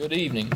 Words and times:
Good 0.00 0.14
evening. 0.14 0.50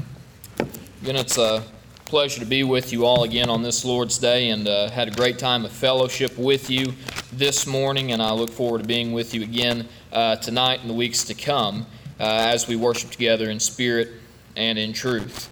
Again, 1.02 1.16
it's 1.16 1.36
a 1.36 1.62
pleasure 2.06 2.40
to 2.40 2.46
be 2.46 2.64
with 2.64 2.94
you 2.94 3.04
all 3.04 3.24
again 3.24 3.50
on 3.50 3.62
this 3.62 3.84
Lord's 3.84 4.16
Day 4.16 4.48
and 4.48 4.66
uh, 4.66 4.88
had 4.88 5.06
a 5.06 5.10
great 5.10 5.38
time 5.38 5.66
of 5.66 5.70
fellowship 5.70 6.38
with 6.38 6.70
you 6.70 6.94
this 7.30 7.66
morning, 7.66 8.12
and 8.12 8.22
I 8.22 8.32
look 8.32 8.48
forward 8.48 8.80
to 8.80 8.88
being 8.88 9.12
with 9.12 9.34
you 9.34 9.42
again 9.42 9.86
uh, 10.14 10.36
tonight 10.36 10.80
and 10.80 10.88
the 10.88 10.94
weeks 10.94 11.24
to 11.24 11.34
come 11.34 11.84
uh, 12.18 12.22
as 12.24 12.66
we 12.66 12.76
worship 12.76 13.10
together 13.10 13.50
in 13.50 13.60
spirit 13.60 14.12
and 14.56 14.78
in 14.78 14.94
truth. 14.94 15.50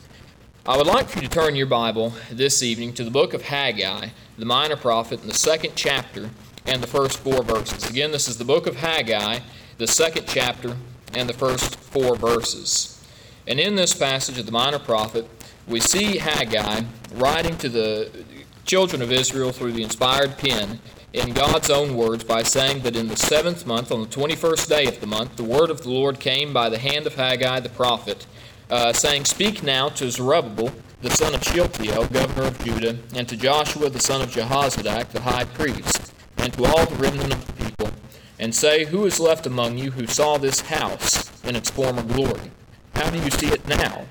I 0.65 0.79
would 0.79 0.87
like 0.87 1.11
for 1.11 1.19
you 1.19 1.29
to 1.29 1.31
turn 1.31 1.55
your 1.55 1.67
Bible 1.67 2.15
this 2.31 2.63
evening 2.63 2.95
to 2.95 3.05
the 3.05 3.11
book 3.11 3.35
of 3.35 3.43
Haggai, 3.43 4.09
the 4.39 4.47
minor 4.47 4.77
prophet, 4.77 5.21
in 5.21 5.29
the 5.29 5.35
second 5.35 5.73
chapter 5.75 6.31
and 6.65 6.83
the 6.83 6.89
first 6.89 7.19
four 7.19 7.43
verses. 7.43 7.91
Again, 7.91 8.11
this 8.11 8.27
is 8.27 8.39
the 8.39 8.47
book 8.47 8.67
of 8.67 8.77
Haggai, 8.77 9.41
the 9.77 9.87
second 9.87 10.25
chapter 10.27 10.79
and 11.13 11.29
the 11.29 11.35
first 11.35 11.77
four 11.77 12.17
verses. 12.17 12.92
And 13.47 13.59
in 13.59 13.75
this 13.75 13.95
passage 13.95 14.39
of 14.39 14.47
the 14.47 14.53
minor 14.53 14.79
prophet, 14.79 15.29
we 15.67 15.81
see 15.81 16.19
Haggai 16.19 16.83
writing 17.15 17.57
to 17.59 17.69
the 17.69 18.25
children 18.65 19.03
of 19.03 19.11
Israel 19.11 19.53
through 19.53 19.73
the 19.73 19.83
inspired 19.83 20.39
pen 20.39 20.81
in 21.13 21.33
God's 21.33 21.69
own 21.69 21.97
words 21.97 22.25
by 22.25 22.43
saying 22.43 22.83
that 22.83 22.97
in 22.97 23.09
the 23.09 23.17
seventh 23.17 23.67
month, 23.67 23.93
on 23.93 24.01
the 24.01 24.07
21st 24.07 24.69
day 24.69 24.87
of 24.87 25.01
the 25.01 25.07
month, 25.07 25.37
the 25.37 25.45
word 25.45 25.71
of 25.71 25.83
the 25.83 25.91
Lord 25.91 26.21
came 26.21 26.53
by 26.53 26.69
the 26.69 26.79
hand 26.79 27.07
of 27.07 27.15
Haggai 27.17 27.61
the 27.61 27.69
prophet, 27.69 28.27
uh, 28.71 28.93
saying, 28.93 29.27
Speak 29.27 29.63
now 29.63 29.89
to 29.91 30.11
Zerubbabel, 30.11 30.73
the 31.03 31.11
son 31.11 31.35
of 31.35 31.43
Shealtiel, 31.43 32.07
governor 32.07 32.49
of 32.49 32.65
Judah, 32.65 32.99
and 33.15 33.29
to 33.29 33.37
Joshua, 33.37 33.91
the 33.91 34.01
son 34.01 34.23
of 34.23 34.31
Jehozadak, 34.31 35.09
the 35.09 35.21
high 35.21 35.45
priest, 35.45 36.13
and 36.39 36.53
to 36.55 36.65
all 36.65 36.87
the 36.87 36.97
remnant 36.97 37.35
of 37.35 37.47
the 37.47 37.65
people 37.65 37.91
and 38.43 38.53
say, 38.53 38.87
Who 38.87 39.05
is 39.07 39.21
left 39.21 39.47
among 39.47 39.79
you 39.79 39.93
who 39.93 40.09
saw 40.09 40.37
this 40.37 40.63
house 40.63 41.31
in 41.45 41.55
its 41.55 41.71
former 41.71 42.03
glory? 42.03 42.51
How 42.95 43.11
do 43.11 43.19
you 43.19 43.31
see 43.31 43.49
it 43.49 43.67
now? 43.67 44.07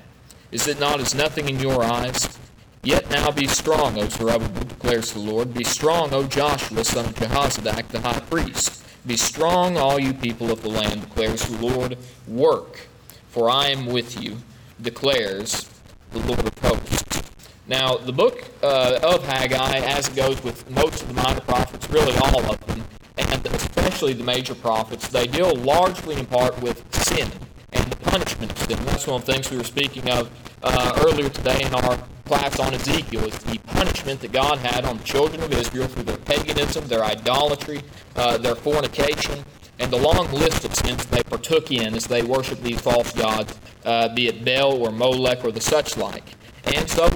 Is 0.50 0.68
it 0.68 0.78
not 0.78 1.00
as 1.00 1.14
nothing 1.14 1.48
in 1.48 1.58
your 1.58 1.82
eyes? 1.82 2.38
Yet 2.82 3.10
now 3.10 3.30
be 3.30 3.46
strong, 3.46 3.98
O 3.98 4.08
Zerubbabel, 4.08 4.64
declares 4.64 5.12
the 5.12 5.20
Lord. 5.20 5.54
Be 5.54 5.64
strong, 5.64 6.12
O 6.12 6.24
Joshua, 6.24 6.84
son 6.84 7.06
of 7.06 7.14
Jehozadak, 7.14 7.88
the 7.88 8.00
high 8.00 8.20
priest. 8.20 8.84
Be 9.06 9.16
strong, 9.16 9.76
all 9.76 9.98
you 9.98 10.12
people 10.12 10.50
of 10.50 10.62
the 10.62 10.68
land, 10.68 11.02
declares 11.02 11.46
the 11.46 11.64
Lord. 11.64 11.96
Work, 12.26 12.88
for 13.28 13.48
I 13.48 13.68
am 13.68 13.86
with 13.86 14.20
you, 14.20 14.38
declares 14.80 15.70
the 16.10 16.18
Lord 16.20 16.40
of 16.40 16.58
hosts. 16.58 17.22
Now, 17.68 17.96
the 17.96 18.12
book 18.12 18.44
uh, 18.62 18.98
of 19.02 19.24
Haggai, 19.24 19.78
as 19.78 20.08
it 20.08 20.16
goes 20.16 20.42
with 20.42 20.68
most 20.70 21.02
of 21.02 21.08
the 21.08 21.14
minor 21.14 21.40
prophets, 21.40 21.88
really 21.88 22.16
all 22.16 22.52
of 22.52 22.66
them, 22.66 22.84
and 23.16 23.46
especially 23.46 24.12
the 24.12 24.24
major 24.24 24.54
prophets, 24.54 25.08
they 25.08 25.26
deal 25.26 25.54
largely 25.54 26.16
in 26.16 26.26
part 26.26 26.60
with 26.60 26.82
sin 26.94 27.30
and 27.72 27.90
the 27.90 27.96
punishment 27.96 28.56
sin. 28.76 28.84
That's 28.86 29.06
one 29.06 29.20
of 29.20 29.26
the 29.26 29.32
things 29.32 29.50
we 29.50 29.56
were 29.56 29.64
speaking 29.64 30.08
of 30.10 30.30
uh, 30.62 31.02
earlier 31.06 31.28
today 31.28 31.62
in 31.62 31.74
our 31.74 31.98
class 32.24 32.58
on 32.60 32.72
Ezekiel, 32.72 33.24
is 33.24 33.36
the 33.38 33.58
punishment 33.58 34.20
that 34.20 34.32
God 34.32 34.58
had 34.58 34.84
on 34.84 34.98
the 34.98 35.04
children 35.04 35.42
of 35.42 35.52
Israel 35.52 35.88
through 35.88 36.04
their 36.04 36.18
paganism, 36.18 36.86
their 36.86 37.04
idolatry, 37.04 37.82
uh, 38.16 38.38
their 38.38 38.54
fornication, 38.54 39.44
and 39.78 39.90
the 39.92 39.98
long 39.98 40.30
list 40.30 40.64
of 40.64 40.74
sins 40.74 41.04
they 41.06 41.22
partook 41.24 41.70
in 41.72 41.94
as 41.94 42.06
they 42.06 42.22
worshiped 42.22 42.62
these 42.62 42.80
false 42.80 43.12
gods, 43.12 43.58
uh, 43.84 44.08
be 44.14 44.28
it 44.28 44.44
Baal 44.44 44.80
or 44.80 44.92
Molech 44.92 45.44
or 45.44 45.50
the 45.50 45.60
such 45.60 45.96
like. 45.96 46.24
And 46.64 46.88
so 46.88 47.08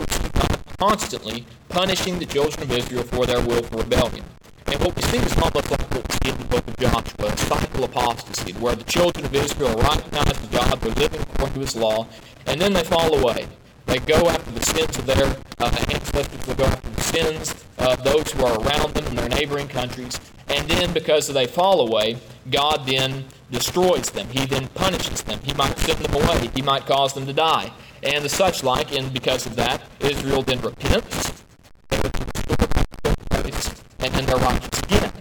constantly 0.78 1.46
punishing 1.68 2.18
the 2.18 2.27
children 2.27 2.62
of 2.64 2.72
Israel 2.77 3.04
for 3.04 3.27
their 3.27 3.40
willful 3.40 3.78
rebellion. 3.78 4.24
And 4.69 4.81
what 4.81 4.97
we 4.97 5.03
see 5.03 5.19
is 5.19 5.36
almost 5.39 5.70
like 5.70 5.81
what 5.92 6.09
we 6.09 6.14
see 6.22 6.31
in 6.31 6.39
the 6.39 6.45
book 6.45 6.67
of 6.67 6.77
Joshua, 6.77 7.27
a 7.27 7.36
cycle 7.36 7.84
of 7.84 7.91
apostasy, 7.91 8.53
where 8.55 8.75
the 8.75 8.84
children 8.84 9.25
of 9.25 9.34
Israel 9.34 9.77
recognize 9.77 10.39
God, 10.48 10.80
they're 10.80 10.92
living 10.92 11.20
according 11.20 11.55
to 11.55 11.61
his 11.61 11.77
law, 11.77 12.07
and 12.46 12.61
then 12.61 12.73
they 12.73 12.83
fall 12.83 13.14
away. 13.14 13.46
They 13.86 13.98
go 14.01 14.29
after 14.29 14.51
the 14.51 14.64
sins 14.64 14.98
of 14.98 15.07
their 15.07 15.36
uh, 15.58 15.85
ancestors, 15.92 16.46
they 16.46 16.55
go 16.55 16.64
after 16.64 16.90
the 16.90 17.02
sins 17.02 17.64
of 17.79 18.02
those 18.02 18.33
who 18.33 18.45
are 18.45 18.61
around 18.61 18.95
them 18.95 19.07
in 19.07 19.14
their 19.14 19.29
neighboring 19.29 19.68
countries, 19.68 20.18
and 20.48 20.69
then 20.69 20.92
because 20.92 21.29
they 21.29 21.46
fall 21.46 21.86
away, 21.86 22.17
God 22.51 22.86
then 22.86 23.27
destroys 23.51 24.11
them. 24.11 24.29
He 24.29 24.46
then 24.46 24.67
punishes 24.69 25.23
them. 25.23 25.39
He 25.45 25.55
might 25.55 25.79
send 25.79 25.98
them 26.01 26.14
away. 26.14 26.51
He 26.55 26.63
might 26.63 26.86
cause 26.86 27.14
them 27.14 27.27
to 27.27 27.33
die. 27.33 27.73
And 28.02 28.24
the 28.24 28.29
such 28.29 28.63
like, 28.63 28.92
and 28.96 29.13
because 29.13 29.46
of 29.46 29.57
that, 29.57 29.83
Israel 30.01 30.42
then 30.42 30.61
repents 30.61 31.45
and 34.06 34.14
then 34.14 34.27
they're 34.27 34.36
righteous 34.36 34.78
again. 34.84 35.12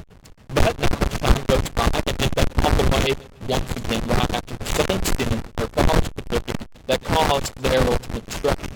But 0.53 0.79
now 0.79 0.88
the 0.88 1.18
time 1.18 1.44
goes 1.47 1.69
by, 1.69 1.90
and 2.06 2.18
then 2.22 2.29
they 2.35 2.46
fall 2.62 2.85
away 2.85 3.16
once 3.50 3.75
again 3.78 4.01
right 4.06 4.46
the 4.46 4.66
same 4.78 5.01
sin 5.01 5.41
their 5.57 5.68
fathers 5.68 6.09
took 6.29 6.46
that 6.85 7.03
caused 7.03 7.56
their 7.63 7.81
ultimate 7.81 8.25
destruction. 8.28 8.69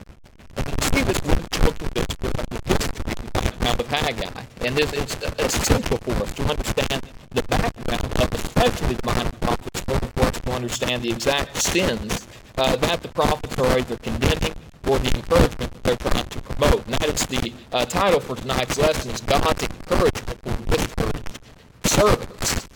And 0.58 0.66
we 0.66 0.74
see 0.90 1.04
this 1.04 1.22
with 1.22 1.38
the 1.44 1.50
children 1.58 1.90
of 1.90 2.10
Israel 2.10 2.34
in 2.42 2.48
the 2.50 2.62
history 2.66 3.14
background 3.34 3.80
of 3.80 3.88
Haggai. 3.88 4.44
And 4.66 4.80
it's, 4.80 4.94
it's 4.94 5.16
essential 5.38 5.98
for 5.98 6.24
us 6.24 6.34
to 6.34 6.44
understand 6.44 7.02
the 7.30 7.44
background 7.44 8.06
of 8.18 8.34
especially 8.34 8.96
the 8.96 9.32
prophets 9.42 9.82
for 9.82 10.24
us 10.26 10.40
to 10.40 10.52
understand 10.52 11.04
the 11.04 11.12
exact 11.12 11.56
sins 11.56 12.28
uh, 12.58 12.76
that 12.78 13.04
the 13.04 13.10
prophets 13.10 13.58
are 13.60 13.78
either 13.78 13.96
condemning 13.98 14.56
or 14.88 14.98
the 14.98 15.16
encouragement 15.16 15.72
that 15.72 15.84
they're 15.84 15.96
trying 15.98 16.26
to 16.26 16.39
promote. 16.60 16.86
And 16.86 16.96
that 16.96 17.10
is 17.10 17.26
the 17.28 17.54
uh, 17.72 17.86
title 17.86 18.20
for 18.20 18.36
tonight's 18.36 18.78
lesson 18.78 19.12
is 19.12 19.22
God's 19.22 19.64
encouragement 19.64 20.40
for 20.44 20.76
discouraged 20.76 21.40
servants. 21.86 22.68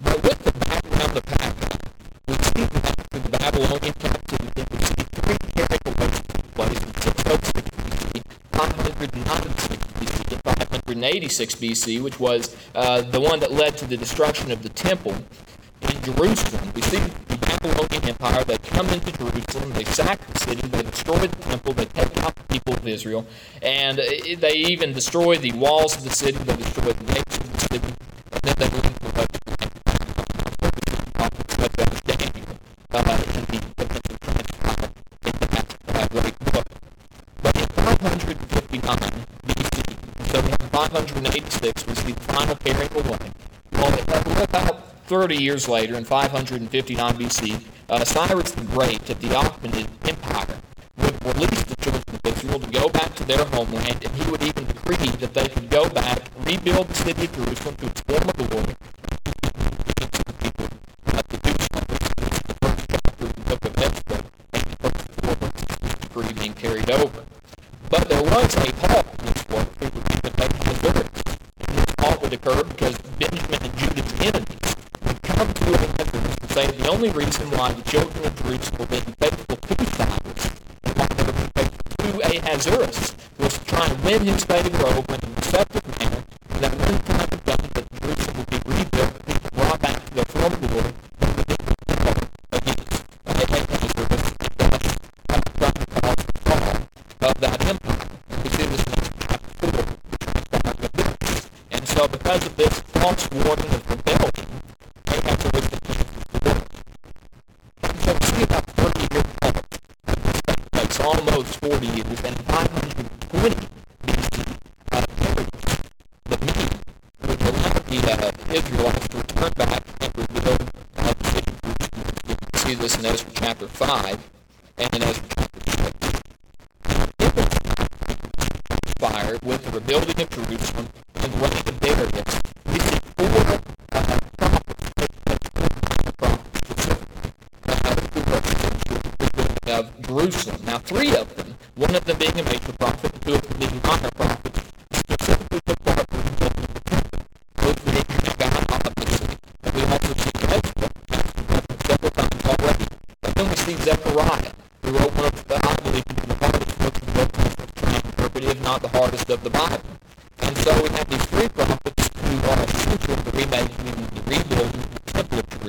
But 0.00 0.22
with 0.22 0.38
the 0.44 0.52
background 0.52 1.16
of 1.16 1.24
Haggai, 1.24 1.76
we 2.28 2.34
see 2.34 2.62
after 2.62 3.18
the 3.18 3.30
Babylonian 3.30 3.94
captivity, 3.94 4.64
we 4.70 4.84
see 4.84 5.04
three 5.12 5.36
took 5.54 6.54
place 6.54 6.82
in 6.82 6.94
606 6.94 7.62
BC, 8.12 8.22
596 8.52 9.86
BC, 9.98 10.32
and 10.32 10.42
586 10.42 11.54
BC, 11.56 12.02
which 12.02 12.20
was 12.20 12.56
uh, 12.74 13.02
the 13.02 13.20
one 13.20 13.40
that 13.40 13.52
led 13.52 13.76
to 13.78 13.86
the 13.86 13.96
destruction 13.96 14.50
of 14.50 14.62
the 14.62 14.68
temple 14.68 15.14
in 15.82 16.02
Jerusalem. 16.02 16.72
We 16.74 16.82
see 16.82 17.02
Babylonian 17.60 18.08
Empire. 18.08 18.44
They 18.44 18.58
come 18.58 18.88
into 18.90 19.12
Jerusalem, 19.12 19.72
they 19.72 19.84
sack 19.84 20.26
the 20.26 20.38
city, 20.38 20.66
they 20.68 20.82
destroy 20.82 21.18
the 21.18 21.28
temple, 21.28 21.72
they 21.74 21.84
take 21.86 22.16
out 22.18 22.34
the 22.34 22.44
people 22.44 22.74
of 22.74 22.86
Israel, 22.86 23.26
and 23.60 23.98
they 23.98 24.54
even 24.54 24.92
destroy 24.92 25.36
the 25.36 25.52
walls 25.52 25.96
of 25.96 26.04
the 26.04 26.10
city, 26.10 26.38
they 26.38 26.56
destroy 26.56 26.92
the 26.92 27.04
gates 27.12 27.36
of 27.38 27.52
the 27.52 27.58
city, 27.60 27.94
and 28.32 28.40
then 28.42 28.54
they 28.58 28.68
leave 28.68 28.98
the 29.00 29.08
rest 29.16 29.32
the. 29.32 29.52
But 37.42 37.56
in 37.56 37.66
559 37.66 38.98
BC, 39.46 39.96
so 40.30 40.38
in 40.38 40.56
586 40.68 41.86
was 41.86 42.02
the 42.04 42.12
final 42.12 42.56
carrying 42.56 42.92
away. 42.92 43.31
Well, 45.12 45.20
about 45.20 45.28
30 45.28 45.42
years 45.42 45.68
later, 45.68 45.94
in 45.96 46.04
559 46.04 47.14
BC, 47.14 47.62
uh, 47.90 48.02
Cyrus 48.02 48.52
the 48.52 48.64
Great 48.64 49.10
of 49.10 49.20
the 49.20 49.28
Achaemenid 49.28 49.91
reason 77.12 77.50
why 77.50 77.72
the 77.72 77.82
children 77.82 78.24
of 78.24 78.34
Jerusalem 78.42 78.78
were 78.80 78.86
being 78.86 79.14
faithful 79.20 79.56
to 79.56 79.84
Cyrus 79.96 80.44
and 80.84 80.96
why 80.96 81.06
they 81.06 81.24
were 81.24 81.50
faithful 81.54 82.12
to 82.12 82.38
Ahasuerus 82.38 83.14
was 83.38 83.58
to 83.58 83.64
try 83.66 83.86
and 83.86 84.04
win 84.04 84.22
his 84.22 84.44
favor 84.44 84.86
over 84.86 85.14
in 85.14 85.20
a 85.20 85.34
deceptive 85.40 85.98
manner, 85.98 86.24
and 86.50 86.60
that 86.60 86.74
when 86.74 87.01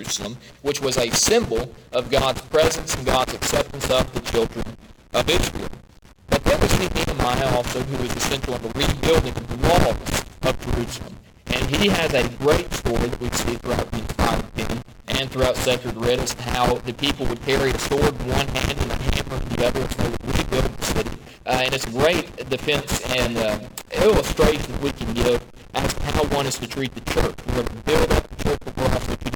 Jerusalem, 0.03 0.38
which 0.63 0.81
was 0.81 0.97
a 0.97 1.09
symbol 1.11 1.73
of 1.94 2.09
God's 2.11 2.41
presence 2.41 2.94
and 2.95 3.05
God's 3.05 3.33
acceptance 3.33 3.89
of 3.89 4.13
the 4.13 4.19
children 4.31 4.65
of 5.13 5.29
Israel. 5.29 5.69
But 6.27 6.44
there 6.44 6.57
was 6.57 6.77
Nehemiah 6.77 7.55
also 7.55 7.81
who 7.81 8.03
was 8.03 8.13
essential 8.15 8.55
in 8.55 8.61
the 8.63 8.67
rebuilding 8.69 9.33
of 9.35 9.47
the 9.47 9.67
walls 9.67 10.25
of 10.44 10.59
Jerusalem. 10.59 11.15
And 11.47 11.75
he 11.75 11.88
has 11.88 12.13
a 12.13 12.27
great 12.38 12.71
story 12.73 13.07
that 13.07 13.21
we 13.21 13.29
see 13.29 13.55
throughout 13.55 13.89
the 13.91 14.00
entire 14.00 14.41
thing 14.41 14.83
and 15.07 15.31
throughout 15.31 15.55
Sacred 15.55 15.95
Writ 15.95 16.19
as 16.19 16.33
to 16.35 16.44
how 16.44 16.75
the 16.75 16.94
people 16.94 17.25
would 17.27 17.41
carry 17.44 17.71
a 17.71 17.79
sword 17.79 18.19
in 18.21 18.27
one 18.27 18.47
hand 18.47 18.77
and 18.79 18.91
a 18.91 18.95
hammer 19.15 19.41
in 19.41 19.50
the 19.55 19.65
other 19.65 19.81
as 19.81 19.95
they 19.95 20.09
would 20.09 20.38
rebuild 20.38 20.65
the 20.65 20.85
city. 20.85 21.17
Uh, 21.45 21.61
and 21.63 21.73
it's 21.73 21.85
a 21.85 21.91
great 21.91 22.50
defense 22.50 23.01
and 23.15 23.38
uh, 23.38 23.59
illustration 23.94 24.81
we 24.81 24.91
can 24.91 25.13
give 25.13 25.41
as 25.75 25.94
to 25.94 26.03
how 26.03 26.23
one 26.35 26.45
is 26.45 26.57
to 26.57 26.67
treat 26.67 26.94
the 26.94 27.01
church. 27.11 27.35
We're 27.55 27.63
to 27.63 27.73
build 27.83 28.11
up 28.11 28.27
the 28.27 28.44
church, 28.44 28.59
of 28.65 28.75
God 28.75 29.32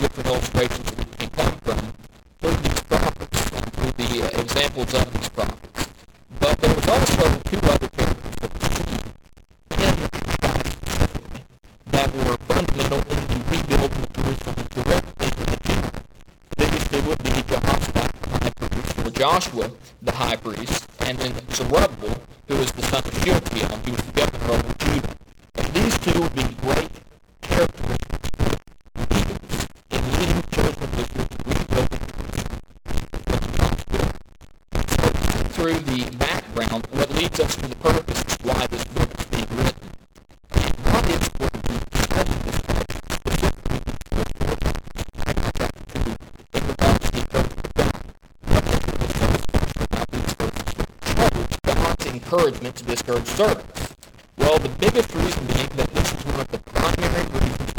different 0.00 0.28
illustrations 0.30 0.90
that 0.90 0.98
we 0.98 1.04
can 1.04 1.28
come 1.28 1.52
from 1.60 1.92
through 2.40 2.56
these 2.64 2.80
prophets 2.88 3.52
and 3.52 3.72
through 3.74 3.92
the 4.00 4.22
uh, 4.24 4.40
examples 4.40 4.94
of 4.94 5.12
these 5.12 5.28
prophets. 5.28 5.88
But 6.40 6.58
there 6.58 6.74
was 6.74 6.88
also 6.88 7.40
two 7.44 7.60
other 7.68 7.88
characters 7.88 8.34
that 8.40 8.50
were 8.54 8.64
seen 8.72 8.96
in 9.76 9.92
God's 10.40 10.72
story 10.80 11.40
that 11.92 12.08
were 12.16 12.38
fundamental 12.48 12.98
in 13.12 13.20
the 13.28 13.40
rebuilding 13.52 14.00
of 14.00 14.12
Jerusalem 14.16 14.66
directly 14.72 15.28
in 15.36 15.46
the 15.52 15.58
temple. 15.68 16.02
The 16.56 17.00
would 17.06 17.22
be 17.22 17.30
Jehoshaphat, 17.52 18.10
the 18.22 18.38
high 18.40 18.50
priest, 18.56 18.98
or 19.04 19.10
Joshua, 19.10 19.70
the 20.00 20.12
high 20.12 20.36
priest, 20.36 20.88
and 21.00 21.18
then 21.18 21.32
Zerubbabel, 21.50 22.22
who 22.48 22.56
was 22.56 22.72
the 22.72 22.82
son 22.82 23.04
of 23.04 23.14
Shealtiel, 23.22 23.76
who 23.84 23.92
was 23.92 24.00
the 24.00 24.12
governor 24.12 24.54
of 24.54 24.78
Judah. 24.78 25.16
And 25.56 25.66
these 25.74 25.98
two 25.98 26.20
would 26.22 26.34
be 26.34 26.44
great 26.62 26.89
leads 37.30 37.40
us 37.40 37.56
to 37.56 37.68
the 37.68 37.76
purpose 37.76 38.36
why 38.42 38.66
this 38.66 38.84
book 38.84 39.08
is 39.18 39.24
being 39.26 39.46
written. 39.56 39.90
And 40.52 40.74
what 40.86 41.08
is 41.10 41.28
for 41.28 41.46
the 41.46 41.60
prejudice 42.08 42.58
of 42.58 42.66
the 42.66 43.18
book 43.24 43.40
I 45.26 45.32
got 45.32 45.54
that 45.54 45.74
through 45.88 46.16
in 46.54 46.66
the 46.66 46.74
balance 46.74 47.10
the 47.10 47.26
purpose 47.30 47.62
of 47.62 47.74
God. 47.76 47.94
What 48.10 48.82
is 48.82 48.96
the 48.98 49.08
satisfaction 49.20 49.80
about 49.90 50.10
these 50.10 50.30
servants? 50.40 50.74
Troubles, 51.14 51.56
balance, 51.62 52.06
encouragement 52.06 52.76
to 52.76 52.84
discourage 52.84 53.26
servants. 53.26 53.94
Well, 54.36 54.58
the 54.58 54.68
biggest 54.70 55.14
reason 55.14 55.46
being 55.46 55.68
that 55.76 55.90
this 55.94 56.12
is 56.12 56.24
one 56.26 56.40
of 56.40 56.48
the 56.48 56.58
primary 56.58 57.26
reasons 57.26 57.69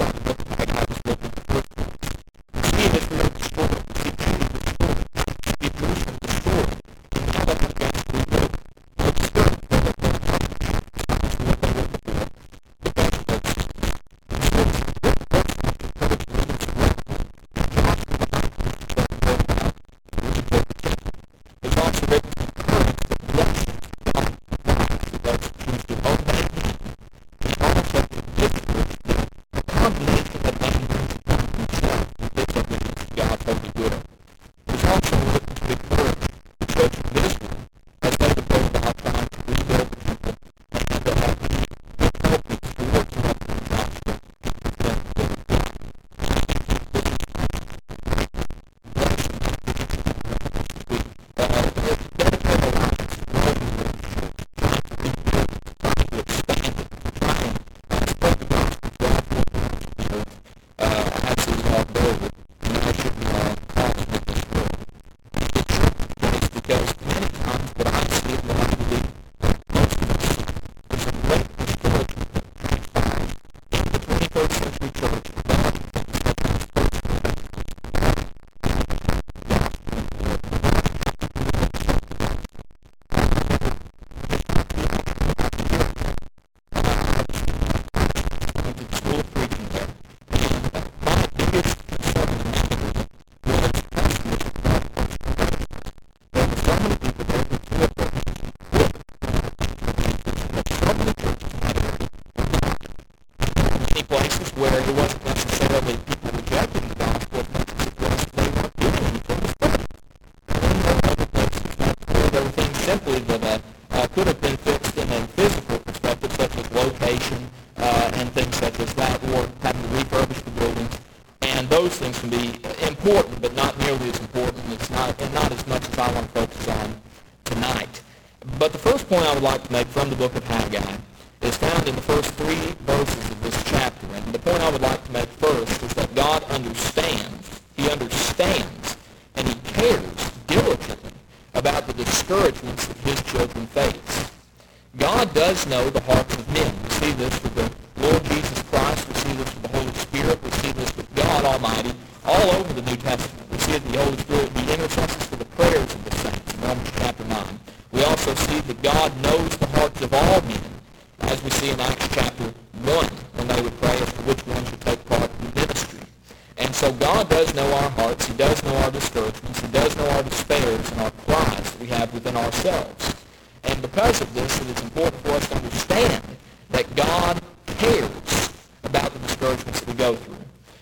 we 171.82 171.88
have 171.88 172.14
within 172.14 172.38
ourselves. 172.38 173.16
And 173.64 173.82
because 173.82 174.22
of 174.22 174.32
this, 174.36 174.62
it 174.62 174.68
is 174.68 174.84
important 174.84 175.20
for 175.24 175.32
us 175.32 175.48
to 175.50 175.56
understand 175.56 176.24
that 176.70 176.96
God 176.96 177.42
cares 177.66 178.50
about 178.84 179.12
the 179.12 179.20
discouragements 179.20 179.80
that 179.80 179.88
we 179.88 179.96
go 179.96 180.16
through. 180.16 180.38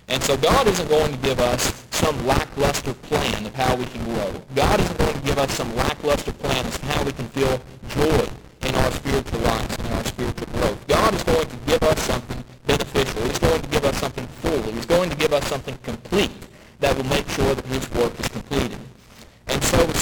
And 0.09 0.21
so 0.23 0.35
God 0.37 0.67
isn't 0.67 0.89
going 0.89 1.11
to 1.11 1.17
give 1.19 1.39
us 1.39 1.85
some 1.91 2.15
lackluster 2.27 2.93
plan 2.93 3.45
of 3.45 3.55
how 3.55 3.75
we 3.75 3.85
can 3.85 4.03
grow. 4.03 4.41
God 4.55 4.79
isn't 4.79 4.97
going 4.97 5.13
to 5.13 5.21
give 5.21 5.37
us 5.37 5.53
some 5.53 5.73
lackluster 5.75 6.33
plan 6.33 6.65
as 6.65 6.77
to 6.77 6.85
how 6.87 7.03
we 7.03 7.13
can 7.13 7.27
feel 7.29 7.61
joy 7.89 8.27
in 8.67 8.75
our 8.75 8.91
spiritual 8.91 9.39
lives 9.39 9.77
and 9.77 9.87
our 9.93 10.03
spiritual 10.03 10.47
growth. 10.53 10.87
God 10.87 11.13
is 11.13 11.23
going 11.23 11.47
to 11.47 11.55
give 11.65 11.83
us 11.83 11.99
something 12.01 12.43
beneficial. 12.67 13.21
He's 13.23 13.39
going 13.39 13.61
to 13.61 13.69
give 13.69 13.85
us 13.85 13.97
something 13.97 14.27
full. 14.41 14.61
He's 14.63 14.85
going 14.85 15.09
to 15.09 15.15
give 15.15 15.31
us 15.31 15.47
something 15.47 15.77
complete 15.83 16.31
that 16.79 16.95
will 16.95 17.05
make 17.05 17.27
sure 17.29 17.53
that 17.55 17.65
his 17.67 17.89
work 17.91 18.17
is 18.19 18.28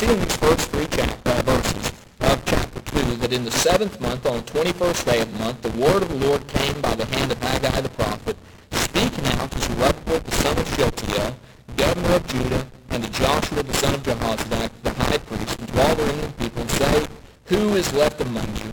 in 0.10 0.20
these 0.22 0.38
first 0.38 0.70
three 0.72 0.88
chapter, 0.90 1.30
uh, 1.30 1.42
verses 1.42 1.92
of 2.22 2.46
chapter 2.46 2.80
2 2.80 3.16
that 3.18 3.34
in 3.34 3.44
the 3.44 3.52
seventh 3.52 4.00
month, 4.00 4.26
on 4.26 4.38
the 4.38 4.52
21st 4.52 5.06
day 5.06 5.22
of 5.22 5.34
the 5.34 5.40
month, 5.40 5.62
the 5.62 5.72
word 5.72 6.02
of 6.02 6.08
the 6.08 6.28
Lord 6.28 6.48
came 6.48 6.80
by 6.80 6.96
the 6.96 7.06
hand 7.06 7.30
of 7.32 7.38
Haggai 7.42 7.82
the 7.82 7.90
prophet, 7.90 8.38
speaking 8.72 9.26
out 9.36 9.52
to 9.52 9.60
Zerubbabel 9.60 10.20
the 10.20 10.32
son 10.32 10.58
of 10.58 10.76
Shealtiel, 10.76 11.36
governor 11.76 12.16
of 12.16 12.28
Judah, 12.28 12.66
and 12.92 13.04
to 13.04 13.10
Joshua 13.12 13.64
the 13.64 13.74
son 13.74 13.96
of 13.96 14.04
Jehozadak, 14.04 14.72
the 14.84 14.94
high 14.94 15.18
priest, 15.18 15.60
and 15.60 15.68
to 15.68 15.82
all 15.82 15.96
the 15.96 16.34
people, 16.38 16.62
and 16.62 16.72
say, 16.72 17.08
Who 17.48 17.76
is 17.76 17.94
left 17.94 18.22
among 18.22 18.48
you 18.64 18.72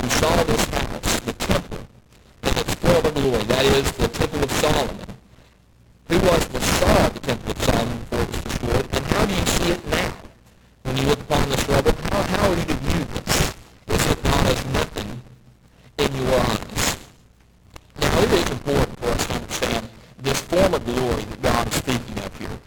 who 0.00 0.08
saw 0.08 0.44
this 0.44 0.64
house, 0.66 1.20
the 1.20 1.32
temple, 1.32 1.78
in 2.44 2.56
its 2.58 2.74
full 2.74 3.06
of 3.06 3.14
glory, 3.14 3.42
that 3.44 3.64
is, 3.64 3.90
the 3.92 4.08
temple 4.08 4.44
of 4.44 4.52
Solomon? 4.52 5.06
Who 6.10 6.18
was 6.20 6.46
the 6.48 6.60
saw 6.60 7.08
the 7.08 7.20
temple 7.20 7.50
of 7.50 7.62
Solomon 7.62 7.98
before 7.98 8.20
it 8.20 8.28
was 8.28 8.44
destroyed? 8.44 8.88
And 8.92 9.04
how 9.06 9.26
do 9.26 9.34
you 9.34 9.46
see 9.46 9.72
it 9.72 9.86
now? 9.88 10.12
When 10.86 10.96
you 10.98 11.06
look 11.08 11.20
upon 11.20 11.48
this 11.50 11.68
rubble, 11.68 11.92
how, 12.12 12.22
how 12.22 12.48
are 12.48 12.56
you 12.56 12.64
to 12.64 12.74
view 12.74 13.04
this? 13.04 13.54
Is 13.88 14.10
it 14.12 14.22
not 14.22 14.46
as 14.46 14.64
nothing 14.72 15.20
in 15.98 16.14
your 16.14 16.40
eyes? 16.40 16.96
Now, 18.00 18.20
it 18.22 18.32
is 18.32 18.50
important 18.50 19.00
for 19.00 19.08
us 19.08 19.26
to 19.26 19.34
understand 19.34 19.88
this 20.22 20.40
form 20.42 20.74
of 20.74 20.84
glory 20.84 21.24
that 21.24 21.42
God 21.42 21.66
is 21.66 21.74
speaking 21.74 22.18
of 22.22 22.38
here. 22.38 22.58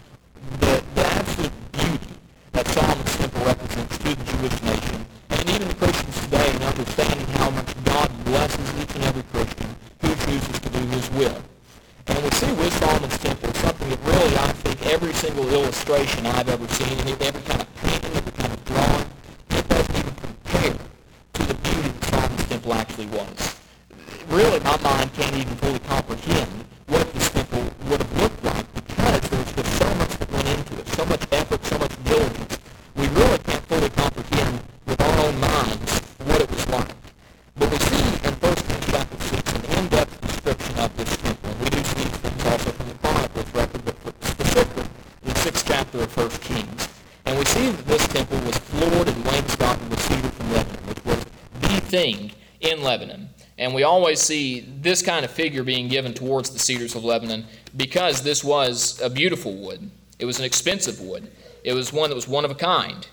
The, 0.60 0.84
the 0.96 1.06
absolute 1.08 1.72
beauty 1.72 2.12
that 2.52 2.68
Solomon's 2.68 3.18
temple 3.18 3.46
represents 3.46 3.98
to 3.98 4.04
the 4.04 4.24
Jewish 4.24 4.62
nation, 4.64 5.06
and 5.30 5.50
even 5.50 5.68
the 5.70 5.76
Christians 5.76 6.20
today 6.22 6.56
in 6.56 6.62
understanding 6.62 7.28
how 7.40 7.50
much 7.52 7.84
God 7.86 8.26
blesses 8.26 8.82
each 8.84 8.96
and 8.96 9.06
every 9.06 9.24
Christian 9.32 9.70
who 10.02 10.10
chooses 10.28 10.60
to 10.60 10.70
do 10.70 10.80
his 10.92 11.10
will. 11.12 11.42
And 12.08 12.22
we 12.22 12.30
see 12.32 12.52
with 12.52 12.74
Solomon's 12.78 13.18
temple 13.18 13.54
something 13.54 13.90
that 13.90 14.00
really, 14.04 14.36
I 14.38 14.52
think, 14.54 14.86
every 14.92 15.14
single 15.14 15.46
I've 16.50 16.60
ever 16.62 16.74
seen, 16.74 16.98
and 16.98 17.22
every 17.22 17.42
kind 17.44 17.62
of 17.62 17.76
painting, 17.76 18.12
every 18.16 18.32
kind 18.32 18.52
of 18.52 18.66
drawing, 18.66 19.06
it 19.52 19.70
doesn't 19.70 19.96
even 19.96 20.16
compare 20.16 20.74
to 21.34 21.44
the 21.46 21.54
beauty 21.54 21.90
that 21.90 22.06
Solomon's 22.06 22.48
temple 22.48 22.74
actually 22.74 23.06
was. 23.06 23.56
Really, 24.30 24.60
my 24.62 24.78
mind 24.82 25.14
can't 25.14 25.36
even 25.36 25.56
fully 25.58 25.78
comprehend 25.78 26.66
what 26.88 27.14
this 27.14 27.30
temple 27.30 27.62
would 27.90 28.02
have 28.02 28.22
looked 28.22 28.44
like 28.44 28.74
because 28.74 29.22
there 29.30 29.40
was 29.40 29.54
just 29.54 29.78
so 29.78 29.94
much 29.94 30.10
that 30.18 30.32
went 30.32 30.48
into 30.48 30.80
it, 30.80 30.88
so 30.88 31.06
much 31.06 31.22
effort, 31.32 31.64
so 31.66 31.78
much 31.78 32.04
diligence. 32.04 32.58
We 32.96 33.08
really 33.10 33.38
can't 33.46 33.66
fully 33.70 33.90
comprehend 33.92 34.60
with 34.88 35.00
our 35.02 35.26
own 35.28 35.40
minds 35.40 36.00
what 36.26 36.42
it 36.42 36.50
was 36.50 36.68
like. 36.70 36.96
But 37.58 37.70
we 37.70 37.78
see 37.78 38.26
in 38.26 38.34
1 38.34 38.56
Kings 38.56 38.86
chapter 38.90 39.20
6 39.22 39.54
an 39.54 39.66
in-depth 39.78 40.22
description 40.22 40.80
of 40.80 40.98
this 40.98 41.16
temple. 41.18 41.52
And 41.52 41.60
we 41.62 41.70
do 41.70 41.84
see 41.84 42.10
these 42.10 42.18
things 42.18 42.46
also 42.46 42.72
from 42.72 42.88
the 42.90 42.96
Chronicles 42.96 43.54
record, 43.54 43.86
but 43.86 43.96
specifically 44.26 44.90
in 45.22 45.30
the 45.30 45.40
6th 45.40 45.64
chapter 45.68 46.02
of 46.02 46.18
1 46.18 46.30
Kings. 46.30 46.90
And 47.26 47.38
we 47.38 47.46
see 47.46 47.70
that 47.70 47.86
this 47.86 48.08
temple 48.08 48.40
was 48.40 48.58
floored 48.58 49.08
and 49.08 49.26
wainscoted 49.26 49.90
with 49.90 50.02
cedar 50.02 50.30
from 50.30 50.52
Lebanon, 50.54 50.86
which 50.88 51.06
was 51.06 51.26
the 51.62 51.82
thing 51.82 52.32
in 52.62 52.82
Lebanon. 52.84 53.30
And 53.58 53.74
we 53.76 53.84
always 54.10 54.22
see 54.22 54.62
this 54.82 55.04
kind 55.04 55.24
of 55.24 55.30
figure 55.30 55.62
being 55.62 55.88
given 55.88 56.16
towards 56.16 56.50
the 56.50 56.58
cedars 56.58 56.96
of 56.96 57.04
Lebanon 57.04 57.46
because 57.78 58.24
this 58.24 58.44
was 58.44 59.00
a 59.02 59.10
beautiful 59.10 59.56
wood. 59.56 59.92
It 60.18 60.26
was 60.26 60.40
an 60.40 60.46
expensive 60.46 61.00
wood. 61.00 61.32
It 61.64 61.74
was 61.74 61.94
one 61.94 62.10
that 62.10 62.16
was 62.16 62.28
one 62.28 62.44
of 62.44 62.50
a 62.50 62.56
kind. 62.56 63.06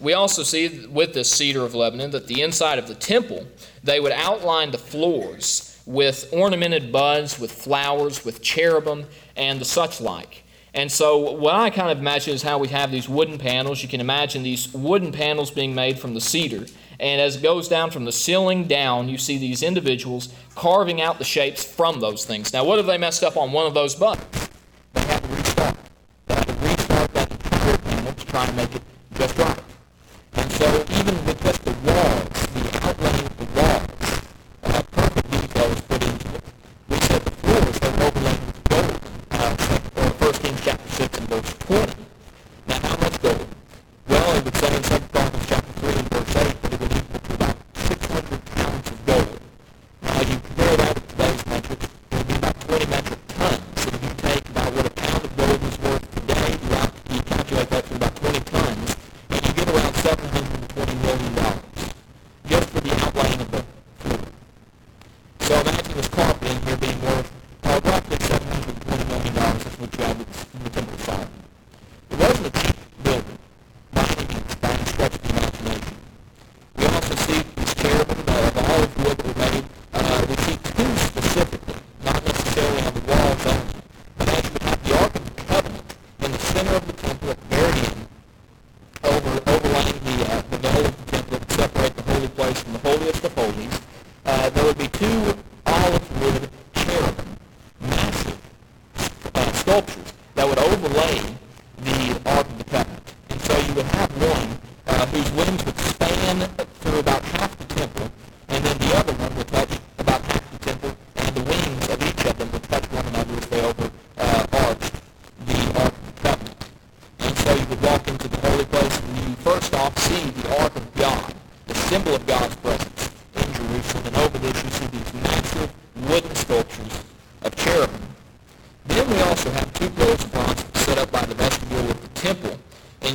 We 0.00 0.12
also 0.12 0.42
see 0.42 0.86
with 0.86 1.14
this 1.14 1.32
cedar 1.32 1.62
of 1.62 1.74
Lebanon 1.74 2.10
that 2.10 2.26
the 2.26 2.42
inside 2.42 2.78
of 2.78 2.88
the 2.88 2.94
temple, 2.94 3.46
they 3.82 4.00
would 4.00 4.12
outline 4.12 4.70
the 4.70 4.76
floors 4.76 5.80
with 5.86 6.28
ornamented 6.30 6.92
buds, 6.92 7.40
with 7.40 7.50
flowers, 7.50 8.22
with 8.22 8.42
cherubim, 8.42 9.06
and 9.36 9.58
the 9.58 9.64
such 9.64 9.98
like. 9.98 10.43
And 10.74 10.90
so, 10.90 11.18
what 11.18 11.54
I 11.54 11.70
kind 11.70 11.90
of 11.90 11.98
imagine 11.98 12.34
is 12.34 12.42
how 12.42 12.58
we 12.58 12.68
have 12.68 12.90
these 12.90 13.08
wooden 13.08 13.38
panels. 13.38 13.82
You 13.82 13.88
can 13.88 14.00
imagine 14.00 14.42
these 14.42 14.72
wooden 14.74 15.12
panels 15.12 15.52
being 15.52 15.72
made 15.72 16.00
from 16.00 16.14
the 16.14 16.20
cedar. 16.20 16.66
And 16.98 17.20
as 17.20 17.36
it 17.36 17.42
goes 17.42 17.68
down 17.68 17.90
from 17.90 18.04
the 18.04 18.12
ceiling 18.12 18.66
down, 18.66 19.08
you 19.08 19.16
see 19.16 19.38
these 19.38 19.62
individuals 19.62 20.34
carving 20.56 21.00
out 21.00 21.18
the 21.18 21.24
shapes 21.24 21.64
from 21.64 22.00
those 22.00 22.24
things. 22.24 22.52
Now, 22.52 22.64
what 22.64 22.78
if 22.80 22.86
they 22.86 22.98
messed 22.98 23.22
up 23.22 23.36
on 23.36 23.52
one 23.52 23.66
of 23.66 23.74
those 23.74 23.94
buttons? 23.94 24.48
They 24.94 25.02
had 25.02 25.22
to 25.22 25.28
restart. 25.28 25.76
They 26.26 26.34
had 26.34 26.48
to 26.48 26.54
restart 26.54 27.14
that 27.14 27.30
entire 27.30 27.78
panel 27.78 28.12
to 28.12 28.26
try 28.26 28.46
and 28.46 28.56
make 28.56 28.74
it 28.74 28.82
just 29.14 29.38
right. 29.38 29.53